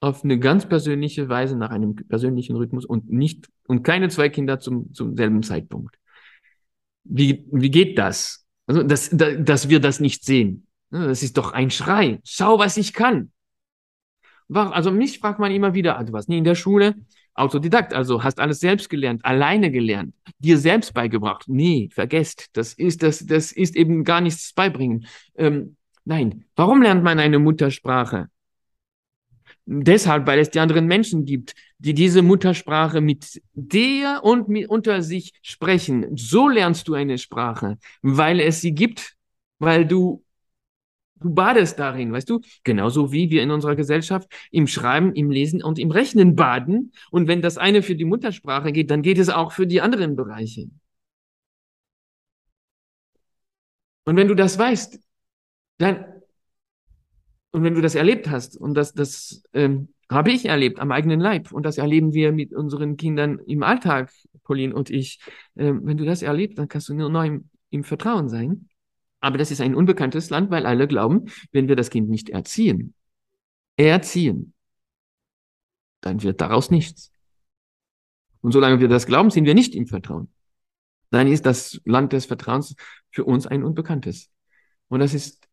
auf 0.00 0.24
eine 0.24 0.38
ganz 0.38 0.68
persönliche 0.68 1.28
Weise 1.28 1.56
nach 1.56 1.70
einem 1.70 1.94
persönlichen 1.94 2.56
Rhythmus 2.56 2.84
und 2.84 3.10
nicht 3.10 3.48
und 3.66 3.82
keine 3.82 4.08
zwei 4.08 4.28
Kinder 4.28 4.60
zum, 4.60 4.92
zum 4.92 5.16
selben 5.16 5.42
Zeitpunkt. 5.42 5.96
Wie, 7.04 7.46
wie 7.50 7.70
geht 7.70 7.98
das? 7.98 8.46
Also, 8.66 8.82
dass, 8.82 9.10
dass 9.10 9.68
wir 9.68 9.80
das 9.80 10.00
nicht 10.00 10.24
sehen. 10.24 10.66
Das 10.90 11.22
ist 11.22 11.36
doch 11.36 11.52
ein 11.52 11.70
Schrei. 11.70 12.20
Schau, 12.24 12.58
was 12.58 12.76
ich 12.76 12.92
kann. 12.92 13.30
Also 14.52 14.90
mich 14.90 15.18
fragt 15.18 15.38
man 15.38 15.52
immer 15.52 15.74
wieder, 15.74 16.02
du 16.04 16.12
warst 16.12 16.28
nie 16.28 16.38
in 16.38 16.44
der 16.44 16.54
Schule, 16.54 16.94
Autodidakt, 17.34 17.92
also 17.94 18.22
hast 18.22 18.38
alles 18.38 18.60
selbst 18.60 18.88
gelernt, 18.88 19.24
alleine 19.24 19.72
gelernt, 19.72 20.14
dir 20.38 20.56
selbst 20.56 20.94
beigebracht. 20.94 21.46
Nee, 21.48 21.88
vergesst, 21.92 22.50
das 22.52 22.74
ist, 22.74 23.02
das, 23.02 23.26
das 23.26 23.50
ist 23.50 23.74
eben 23.74 24.04
gar 24.04 24.20
nichts 24.20 24.52
beibringen. 24.52 25.06
Ähm, 25.34 25.76
nein, 26.04 26.44
warum 26.56 26.82
lernt 26.82 27.02
man 27.02 27.18
eine 27.18 27.38
Muttersprache? 27.38 28.28
Deshalb, 29.66 30.26
weil 30.26 30.38
es 30.40 30.50
die 30.50 30.60
anderen 30.60 30.86
Menschen 30.86 31.24
gibt, 31.24 31.54
die 31.78 31.94
diese 31.94 32.22
Muttersprache 32.22 33.00
mit 33.00 33.40
dir 33.54 34.20
und 34.22 34.48
mit 34.48 34.68
unter 34.68 35.02
sich 35.02 35.32
sprechen. 35.42 36.16
So 36.16 36.48
lernst 36.48 36.88
du 36.88 36.94
eine 36.94 37.16
Sprache, 37.18 37.78
weil 38.02 38.40
es 38.40 38.60
sie 38.60 38.74
gibt, 38.74 39.14
weil 39.58 39.86
du 39.86 40.24
du 41.24 41.34
badest 41.34 41.78
darin, 41.78 42.12
weißt 42.12 42.28
du? 42.30 42.40
Genauso 42.64 43.12
wie 43.12 43.30
wir 43.30 43.42
in 43.42 43.50
unserer 43.50 43.76
Gesellschaft 43.76 44.28
im 44.50 44.66
Schreiben, 44.66 45.14
im 45.14 45.30
Lesen 45.30 45.62
und 45.62 45.78
im 45.78 45.90
Rechnen 45.90 46.36
baden. 46.36 46.92
Und 47.10 47.28
wenn 47.28 47.42
das 47.42 47.58
eine 47.58 47.82
für 47.82 47.96
die 47.96 48.04
Muttersprache 48.04 48.72
geht, 48.72 48.90
dann 48.90 49.02
geht 49.02 49.18
es 49.18 49.30
auch 49.30 49.52
für 49.52 49.66
die 49.66 49.80
anderen 49.80 50.16
Bereiche. 50.16 50.68
Und 54.04 54.16
wenn 54.16 54.28
du 54.28 54.34
das 54.34 54.58
weißt, 54.58 54.98
dann 55.78 56.04
und 57.54 57.62
wenn 57.62 57.74
du 57.74 57.80
das 57.80 57.94
erlebt 57.94 58.28
hast, 58.28 58.56
und 58.56 58.74
das, 58.74 58.94
das 58.94 59.44
ähm, 59.52 59.94
habe 60.10 60.32
ich 60.32 60.46
erlebt 60.46 60.80
am 60.80 60.90
eigenen 60.90 61.20
Leib, 61.20 61.52
und 61.52 61.62
das 61.64 61.78
erleben 61.78 62.12
wir 62.12 62.32
mit 62.32 62.52
unseren 62.52 62.96
Kindern 62.96 63.38
im 63.46 63.62
Alltag, 63.62 64.10
Pauline 64.42 64.74
und 64.74 64.90
ich, 64.90 65.20
ähm, 65.54 65.82
wenn 65.84 65.96
du 65.96 66.04
das 66.04 66.22
erlebst, 66.22 66.58
dann 66.58 66.66
kannst 66.66 66.88
du 66.88 66.94
nur 66.94 67.10
noch 67.10 67.22
im, 67.22 67.48
im 67.70 67.84
Vertrauen 67.84 68.28
sein. 68.28 68.68
Aber 69.20 69.38
das 69.38 69.52
ist 69.52 69.60
ein 69.60 69.76
unbekanntes 69.76 70.30
Land, 70.30 70.50
weil 70.50 70.66
alle 70.66 70.88
glauben, 70.88 71.26
wenn 71.52 71.68
wir 71.68 71.76
das 71.76 71.90
Kind 71.90 72.08
nicht 72.08 72.28
erziehen, 72.28 72.92
erziehen, 73.76 74.52
dann 76.00 76.24
wird 76.24 76.40
daraus 76.40 76.72
nichts. 76.72 77.12
Und 78.40 78.50
solange 78.50 78.80
wir 78.80 78.88
das 78.88 79.06
glauben, 79.06 79.30
sind 79.30 79.44
wir 79.44 79.54
nicht 79.54 79.76
im 79.76 79.86
Vertrauen. 79.86 80.28
Dann 81.10 81.28
ist 81.28 81.46
das 81.46 81.80
Land 81.84 82.12
des 82.12 82.26
Vertrauens 82.26 82.74
für 83.12 83.24
uns 83.24 83.46
ein 83.46 83.62
Unbekanntes. 83.62 84.28
Und 84.88 84.98
das 84.98 85.14
ist 85.14 85.48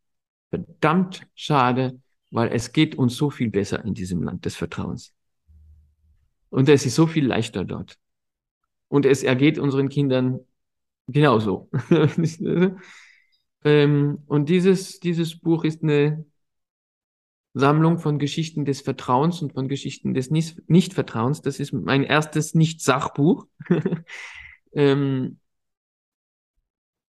verdammt 0.52 1.26
schade, 1.34 2.00
weil 2.30 2.50
es 2.50 2.72
geht 2.72 2.96
uns 2.96 3.16
so 3.16 3.32
viel 3.32 3.50
besser 3.50 3.84
in 3.84 3.96
diesem 3.96 4.22
Land 4.22 4.46
des 4.46 4.56
Vertrauens. 4.56 5.16
Und 6.50 6.70
es 6.70 6.86
ist 6.86 6.96
so 6.96 7.08
viel 7.08 7.26
leichter 7.26 7.66
dort. 7.66 7.98
Und 8.90 9.06
es 9.06 9.24
ergeht 9.24 9.58
unseren 9.58 9.90
Kindern 9.90 10.42
genauso. 11.08 11.70
ähm, 13.64 14.20
und 14.28 14.50
dieses, 14.50 15.00
dieses 15.00 15.40
Buch 15.40 15.64
ist 15.64 15.82
eine 15.82 16.26
Sammlung 17.54 18.00
von 18.00 18.20
Geschichten 18.20 18.66
des 18.66 18.82
Vertrauens 18.82 19.42
und 19.42 19.54
von 19.54 19.68
Geschichten 19.68 20.14
des 20.14 20.30
Nichtvertrauens. 20.30 21.42
Das 21.42 21.60
ist 21.60 21.74
mein 21.74 22.04
erstes 22.04 22.54
Nicht-Sachbuch. 22.54 23.48
ähm, 24.74 25.41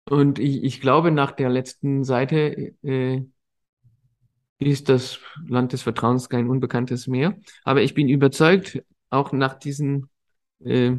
und 0.10 0.40
ich, 0.40 0.64
ich 0.64 0.82
glaube, 0.82 1.12
nach 1.12 1.32
der 1.32 1.50
letzten 1.50 2.04
Seite 2.04 2.74
äh, 2.84 3.24
ist 4.60 4.90
das 4.90 5.20
Land 5.48 5.74
des 5.74 5.82
Vertrauens 5.82 6.30
kein 6.30 6.50
Unbekanntes 6.50 7.08
mehr. 7.08 7.38
Aber 7.64 7.82
ich 7.82 7.94
bin 7.94 8.08
überzeugt, 8.08 8.84
auch 9.10 9.32
nach 9.32 9.56
diesen, 9.56 10.10
äh, 10.64 10.94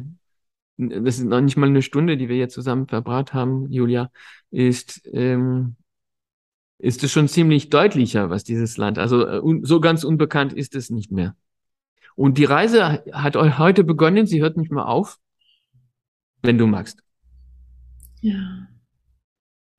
das 0.77 1.19
ist 1.19 1.25
noch 1.25 1.41
nicht 1.41 1.57
mal 1.57 1.67
eine 1.67 1.81
Stunde, 1.81 2.17
die 2.17 2.29
wir 2.29 2.37
jetzt 2.37 2.53
zusammen 2.53 2.87
verbracht 2.87 3.33
haben, 3.33 3.71
Julia, 3.71 4.11
ist, 4.51 5.01
ähm, 5.11 5.75
ist 6.77 7.03
es 7.03 7.11
schon 7.11 7.27
ziemlich 7.27 7.69
deutlicher, 7.69 8.29
was 8.29 8.43
dieses 8.43 8.77
Land, 8.77 8.99
also 8.99 9.25
äh, 9.25 9.59
so 9.63 9.79
ganz 9.79 10.03
unbekannt 10.03 10.53
ist 10.53 10.75
es 10.75 10.89
nicht 10.89 11.11
mehr. 11.11 11.35
Und 12.15 12.37
die 12.37 12.45
Reise 12.45 13.03
hat 13.11 13.35
heute 13.35 13.83
begonnen, 13.83 14.25
sie 14.25 14.41
hört 14.41 14.57
nicht 14.57 14.71
mehr 14.71 14.87
auf, 14.87 15.17
wenn 16.41 16.57
du 16.57 16.67
magst. 16.67 17.03
Ja. 18.21 18.67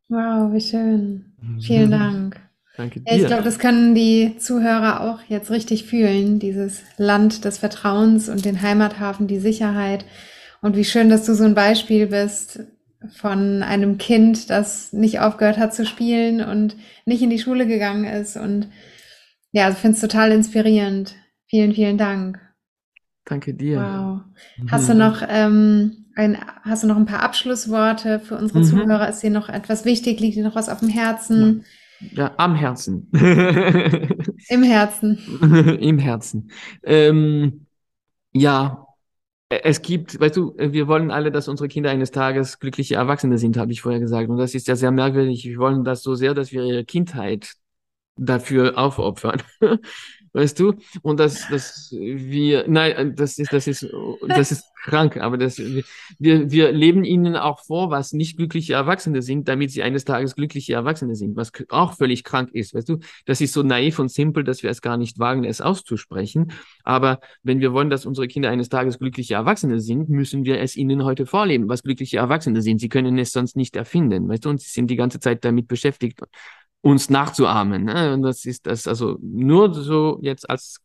Wow, 0.08 0.52
wie 0.52 0.60
schön. 0.60 1.24
Vielen 1.60 1.90
Dank. 1.90 2.40
Danke 2.76 3.00
dir. 3.00 3.12
ich 3.12 3.26
glaube, 3.26 3.42
das 3.42 3.58
können 3.58 3.94
die 3.94 4.36
Zuhörer 4.38 5.00
auch 5.00 5.20
jetzt 5.28 5.50
richtig 5.50 5.84
fühlen, 5.84 6.38
dieses 6.38 6.82
Land 6.96 7.44
des 7.44 7.58
Vertrauens 7.58 8.28
und 8.28 8.44
den 8.44 8.62
Heimathafen, 8.62 9.26
die 9.26 9.40
Sicherheit. 9.40 10.04
Und 10.62 10.76
wie 10.76 10.84
schön, 10.84 11.08
dass 11.08 11.26
du 11.26 11.34
so 11.34 11.44
ein 11.44 11.54
Beispiel 11.54 12.06
bist 12.06 12.60
von 13.10 13.62
einem 13.62 13.98
Kind, 13.98 14.48
das 14.50 14.92
nicht 14.92 15.20
aufgehört 15.20 15.58
hat 15.58 15.74
zu 15.74 15.84
spielen 15.84 16.40
und 16.40 16.76
nicht 17.04 17.22
in 17.22 17.30
die 17.30 17.38
Schule 17.38 17.66
gegangen 17.66 18.04
ist. 18.04 18.36
Und 18.36 18.68
ja, 19.52 19.64
also 19.64 19.76
ich 19.76 19.80
finde 19.80 19.94
es 19.96 20.00
total 20.00 20.32
inspirierend. 20.32 21.14
Vielen, 21.46 21.72
vielen 21.74 21.98
Dank. 21.98 22.40
Danke 23.24 23.54
dir. 23.54 23.80
Wow. 23.80 24.70
Hast 24.70 24.88
du 24.88 24.94
noch 24.94 25.22
ähm, 25.28 26.06
ein, 26.18 26.36
hast 26.62 26.82
du 26.82 26.88
noch 26.88 26.96
ein 26.96 27.06
paar 27.06 27.22
Abschlussworte 27.22 28.20
für 28.20 28.36
unsere 28.36 28.58
mhm. 28.58 28.64
Zuhörer? 28.64 29.08
Ist 29.08 29.22
dir 29.22 29.30
noch 29.30 29.48
etwas 29.48 29.84
wichtig? 29.84 30.20
Liegt 30.20 30.36
dir 30.36 30.44
noch 30.44 30.56
was 30.56 30.68
auf 30.68 30.80
dem 30.80 30.88
Herzen? 30.88 31.64
Ja, 32.12 32.32
am 32.36 32.54
Herzen. 32.54 33.08
Im 34.48 34.62
Herzen. 34.62 35.18
Im 35.80 35.98
Herzen. 35.98 36.50
Ähm, 36.82 37.66
ja, 38.32 38.86
es 39.48 39.80
gibt, 39.80 40.20
weißt 40.20 40.36
du, 40.36 40.54
wir 40.58 40.88
wollen 40.88 41.10
alle, 41.10 41.30
dass 41.30 41.48
unsere 41.48 41.68
Kinder 41.68 41.90
eines 41.90 42.10
Tages 42.10 42.58
glückliche 42.58 42.96
Erwachsene 42.96 43.38
sind, 43.38 43.56
habe 43.56 43.72
ich 43.72 43.80
vorher 43.80 44.00
gesagt. 44.00 44.28
Und 44.28 44.38
das 44.38 44.54
ist 44.54 44.68
ja 44.68 44.76
sehr 44.76 44.90
merkwürdig. 44.90 45.44
Wir 45.44 45.58
wollen 45.58 45.84
das 45.84 46.02
so 46.02 46.14
sehr, 46.14 46.34
dass 46.34 46.52
wir 46.52 46.64
ihre 46.64 46.84
Kindheit 46.84 47.54
dafür 48.16 48.76
aufopfern. 48.76 49.42
Weißt 50.32 50.58
du? 50.60 50.74
Und 51.02 51.20
dass, 51.20 51.48
dass 51.48 51.90
wir, 51.92 52.64
nein, 52.68 53.14
das 53.16 53.38
ist, 53.38 53.52
das 53.52 53.66
ist, 53.66 53.86
das 54.26 54.52
ist 54.52 54.64
krank, 54.84 55.16
aber 55.16 55.36
das, 55.36 55.58
wir, 55.58 56.50
wir 56.50 56.72
leben 56.72 57.04
ihnen 57.04 57.36
auch 57.36 57.64
vor, 57.64 57.90
was 57.90 58.12
nicht 58.12 58.36
glückliche 58.36 58.74
Erwachsene 58.74 59.22
sind, 59.22 59.48
damit 59.48 59.70
sie 59.70 59.82
eines 59.82 60.04
Tages 60.04 60.34
glückliche 60.34 60.74
Erwachsene 60.74 61.14
sind, 61.14 61.36
was 61.36 61.52
auch 61.68 61.94
völlig 61.94 62.24
krank 62.24 62.50
ist, 62.52 62.74
weißt 62.74 62.88
du? 62.88 62.98
Das 63.26 63.40
ist 63.40 63.52
so 63.52 63.62
naiv 63.62 63.98
und 63.98 64.10
simpel, 64.10 64.44
dass 64.44 64.62
wir 64.62 64.70
es 64.70 64.82
gar 64.82 64.96
nicht 64.96 65.18
wagen, 65.18 65.44
es 65.44 65.60
auszusprechen. 65.60 66.52
Aber 66.84 67.20
wenn 67.42 67.60
wir 67.60 67.72
wollen, 67.72 67.90
dass 67.90 68.06
unsere 68.06 68.28
Kinder 68.28 68.50
eines 68.50 68.68
Tages 68.68 68.98
glückliche 68.98 69.34
Erwachsene 69.34 69.80
sind, 69.80 70.08
müssen 70.08 70.44
wir 70.44 70.60
es 70.60 70.76
ihnen 70.76 71.04
heute 71.04 71.26
vorleben, 71.26 71.68
was 71.68 71.82
glückliche 71.82 72.18
Erwachsene 72.18 72.62
sind. 72.62 72.80
Sie 72.80 72.88
können 72.88 73.18
es 73.18 73.32
sonst 73.32 73.56
nicht 73.56 73.76
erfinden, 73.76 74.28
weißt 74.28 74.44
du? 74.44 74.50
Und 74.50 74.60
sie 74.60 74.70
sind 74.70 74.88
die 74.88 74.96
ganze 74.96 75.20
Zeit 75.20 75.44
damit 75.44 75.68
beschäftigt, 75.68 76.20
uns 76.80 77.10
nachzuahmen. 77.10 77.84
Ne? 77.84 78.14
Und 78.14 78.22
das 78.22 78.44
ist 78.44 78.66
das 78.66 78.86
also 78.86 79.18
nur 79.20 79.74
so 79.74 80.18
jetzt 80.22 80.48
als 80.48 80.80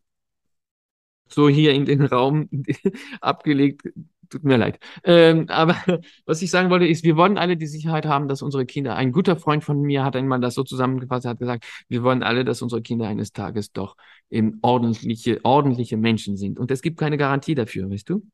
so 1.28 1.48
hier 1.48 1.72
in 1.72 1.84
den 1.84 2.04
Raum 2.04 2.48
abgelegt. 3.20 3.88
Tut 4.30 4.42
mir 4.42 4.56
leid. 4.56 4.78
Ähm, 5.04 5.48
aber 5.48 5.76
was 6.26 6.42
ich 6.42 6.50
sagen 6.50 6.70
wollte, 6.70 6.86
ist, 6.86 7.04
wir 7.04 7.16
wollen 7.16 7.38
alle 7.38 7.56
die 7.56 7.66
Sicherheit 7.66 8.06
haben, 8.06 8.26
dass 8.26 8.42
unsere 8.42 8.66
Kinder, 8.66 8.96
ein 8.96 9.12
guter 9.12 9.36
Freund 9.36 9.62
von 9.62 9.80
mir 9.82 10.04
hat 10.04 10.16
einmal 10.16 10.40
das 10.40 10.54
so 10.54 10.64
zusammengefasst, 10.64 11.26
hat 11.26 11.38
gesagt, 11.38 11.64
wir 11.88 12.02
wollen 12.02 12.22
alle, 12.22 12.44
dass 12.44 12.62
unsere 12.62 12.82
Kinder 12.82 13.06
eines 13.06 13.32
Tages 13.32 13.72
doch 13.72 13.96
eben 14.30 14.58
ordentliche, 14.62 15.40
ordentliche 15.44 15.96
Menschen 15.96 16.36
sind. 16.36 16.58
Und 16.58 16.70
es 16.70 16.82
gibt 16.82 16.98
keine 16.98 17.16
Garantie 17.16 17.54
dafür, 17.54 17.90
weißt 17.90 18.08
du? 18.08 18.26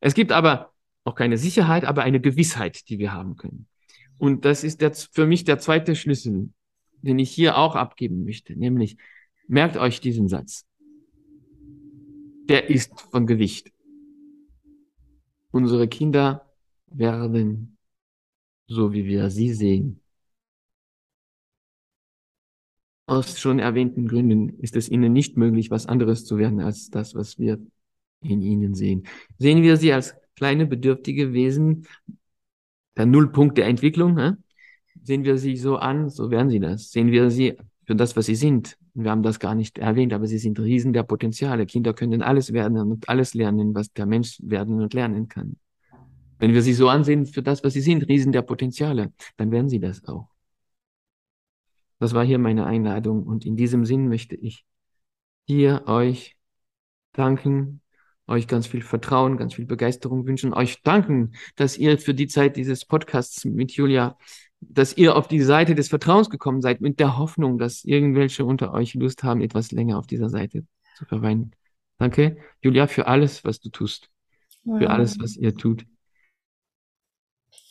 Es 0.00 0.14
gibt 0.14 0.32
aber 0.32 0.72
auch 1.04 1.14
keine 1.14 1.38
Sicherheit, 1.38 1.84
aber 1.84 2.02
eine 2.02 2.20
Gewissheit, 2.20 2.88
die 2.88 2.98
wir 2.98 3.12
haben 3.12 3.36
können. 3.36 3.66
Und 4.18 4.44
das 4.44 4.64
ist 4.64 4.80
der, 4.80 4.92
für 4.92 5.26
mich 5.26 5.44
der 5.44 5.58
zweite 5.58 5.96
Schlüssel 5.96 6.50
den 7.02 7.18
ich 7.18 7.30
hier 7.30 7.58
auch 7.58 7.76
abgeben 7.76 8.24
möchte, 8.24 8.56
nämlich 8.56 8.96
merkt 9.46 9.76
euch 9.76 10.00
diesen 10.00 10.28
Satz. 10.28 10.66
Der 12.48 12.70
ist 12.70 13.00
von 13.10 13.26
Gewicht. 13.26 13.72
Unsere 15.50 15.86
Kinder 15.88 16.50
werden 16.86 17.76
so, 18.66 18.92
wie 18.92 19.04
wir 19.04 19.30
sie 19.30 19.52
sehen. 19.52 20.00
Aus 23.06 23.38
schon 23.38 23.58
erwähnten 23.58 24.08
Gründen 24.08 24.58
ist 24.60 24.76
es 24.76 24.88
ihnen 24.88 25.12
nicht 25.12 25.36
möglich, 25.36 25.70
was 25.70 25.86
anderes 25.86 26.24
zu 26.24 26.38
werden 26.38 26.60
als 26.60 26.88
das, 26.88 27.14
was 27.14 27.38
wir 27.38 27.60
in 28.22 28.40
ihnen 28.40 28.74
sehen. 28.74 29.06
Sehen 29.38 29.62
wir 29.62 29.76
sie 29.76 29.92
als 29.92 30.14
kleine, 30.36 30.66
bedürftige 30.66 31.32
Wesen, 31.32 31.86
der 32.96 33.06
Nullpunkt 33.06 33.58
der 33.58 33.66
Entwicklung? 33.66 34.41
Sehen 35.02 35.24
wir 35.24 35.38
sie 35.38 35.56
so 35.56 35.76
an, 35.76 36.08
so 36.08 36.30
werden 36.30 36.50
sie 36.50 36.60
das. 36.60 36.90
Sehen 36.90 37.10
wir 37.10 37.30
sie 37.30 37.56
für 37.86 37.96
das, 37.96 38.16
was 38.16 38.26
sie 38.26 38.34
sind. 38.34 38.78
Wir 38.94 39.10
haben 39.10 39.22
das 39.22 39.40
gar 39.40 39.54
nicht 39.54 39.78
erwähnt, 39.78 40.12
aber 40.12 40.26
sie 40.26 40.38
sind 40.38 40.58
Riesen 40.60 40.92
der 40.92 41.02
Potenziale. 41.02 41.66
Kinder 41.66 41.94
können 41.94 42.22
alles 42.22 42.52
werden 42.52 42.78
und 42.78 43.08
alles 43.08 43.34
lernen, 43.34 43.74
was 43.74 43.92
der 43.92 44.06
Mensch 44.06 44.38
werden 44.42 44.80
und 44.80 44.94
lernen 44.94 45.28
kann. 45.28 45.56
Wenn 46.38 46.54
wir 46.54 46.62
sie 46.62 46.74
so 46.74 46.88
ansehen 46.88 47.26
für 47.26 47.42
das, 47.42 47.64
was 47.64 47.72
sie 47.72 47.80
sind, 47.80 48.08
Riesen 48.08 48.32
der 48.32 48.42
Potenziale, 48.42 49.12
dann 49.36 49.50
werden 49.50 49.68
sie 49.68 49.80
das 49.80 50.04
auch. 50.04 50.28
Das 51.98 52.14
war 52.14 52.24
hier 52.24 52.38
meine 52.38 52.66
Einladung 52.66 53.22
und 53.22 53.46
in 53.46 53.56
diesem 53.56 53.86
Sinn 53.86 54.08
möchte 54.08 54.34
ich 54.34 54.66
hier 55.46 55.84
euch 55.86 56.36
danken, 57.12 57.80
euch 58.26 58.48
ganz 58.48 58.66
viel 58.66 58.82
Vertrauen, 58.82 59.36
ganz 59.36 59.54
viel 59.54 59.66
Begeisterung 59.66 60.26
wünschen, 60.26 60.52
euch 60.52 60.82
danken, 60.82 61.32
dass 61.56 61.78
ihr 61.78 61.98
für 61.98 62.14
die 62.14 62.26
Zeit 62.26 62.56
dieses 62.56 62.84
Podcasts 62.84 63.44
mit 63.44 63.72
Julia 63.72 64.16
dass 64.68 64.96
ihr 64.96 65.16
auf 65.16 65.28
die 65.28 65.40
Seite 65.40 65.74
des 65.74 65.88
Vertrauens 65.88 66.30
gekommen 66.30 66.62
seid, 66.62 66.80
mit 66.80 67.00
der 67.00 67.18
Hoffnung, 67.18 67.58
dass 67.58 67.84
irgendwelche 67.84 68.44
unter 68.44 68.72
euch 68.72 68.94
Lust 68.94 69.22
haben, 69.22 69.40
etwas 69.40 69.72
länger 69.72 69.98
auf 69.98 70.06
dieser 70.06 70.28
Seite 70.28 70.64
zu 70.96 71.04
verweilen. 71.04 71.52
Danke, 71.98 72.36
Julia, 72.62 72.86
für 72.86 73.06
alles, 73.06 73.44
was 73.44 73.60
du 73.60 73.70
tust. 73.70 74.08
Wow. 74.64 74.78
Für 74.78 74.90
alles, 74.90 75.18
was 75.20 75.36
ihr 75.36 75.54
tut. 75.54 75.84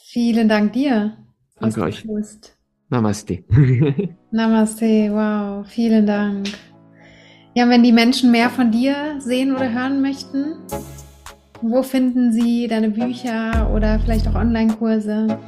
Vielen 0.06 0.50
Dank 0.50 0.74
dir. 0.74 1.18
Danke 1.56 1.82
euch. 1.82 2.04
Tust. 2.04 2.58
Namaste. 2.90 3.44
Namaste, 4.32 5.10
wow, 5.12 5.66
vielen 5.66 6.06
Dank. 6.06 6.50
Ja, 7.54 7.68
wenn 7.70 7.84
die 7.84 7.92
Menschen 7.92 8.32
mehr 8.32 8.50
von 8.50 8.72
dir 8.72 9.16
sehen 9.20 9.56
oder 9.56 9.72
hören 9.72 10.02
möchten, 10.02 10.56
wo 11.62 11.84
finden 11.84 12.34
sie 12.34 12.68
deine 12.68 12.90
Bücher 12.90 13.72
oder 13.74 14.00
vielleicht 14.00 14.28
auch 14.28 14.36
Online-Kurse? 14.36 15.40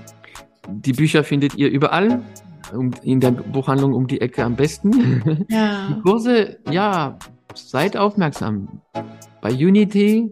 Die 0.67 0.93
Bücher 0.93 1.23
findet 1.23 1.55
ihr 1.55 1.69
überall, 1.69 2.21
in 3.03 3.19
der 3.19 3.31
Buchhandlung 3.31 3.93
um 3.93 4.07
die 4.07 4.21
Ecke 4.21 4.43
am 4.43 4.55
besten. 4.55 5.45
Ja. 5.49 5.89
Die 5.89 6.01
Kurse, 6.01 6.57
ja, 6.69 7.17
seid 7.53 7.97
aufmerksam. 7.97 8.81
Bei 9.41 9.51
Unity 9.51 10.31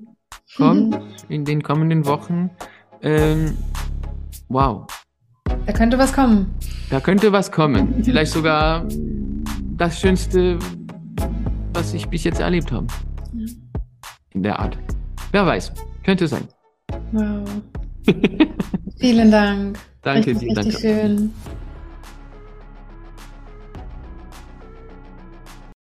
kommt 0.55 0.99
in 1.29 1.45
den 1.45 1.61
kommenden 1.61 2.05
Wochen, 2.05 2.49
ähm, 3.01 3.57
wow. 4.49 4.86
Da 5.65 5.73
könnte 5.73 5.97
was 5.97 6.13
kommen. 6.13 6.53
Da 6.89 6.99
könnte 6.99 7.32
was 7.32 7.51
kommen. 7.51 8.03
Vielleicht 8.03 8.32
sogar 8.32 8.86
das 9.77 9.99
Schönste, 9.99 10.57
was 11.73 11.93
ich 11.93 12.07
bis 12.07 12.23
jetzt 12.23 12.39
erlebt 12.39 12.71
habe. 12.71 12.88
In 14.34 14.43
der 14.43 14.59
Art. 14.59 14.77
Wer 15.32 15.45
weiß. 15.45 15.71
Könnte 16.03 16.27
sein. 16.27 16.47
Wow. 17.11 17.43
Vielen 18.99 19.32
Dank. 19.32 19.80
Danke 20.02 20.36
dir. 20.36 20.54
Danke. 20.54 20.78
Schön. 20.80 21.34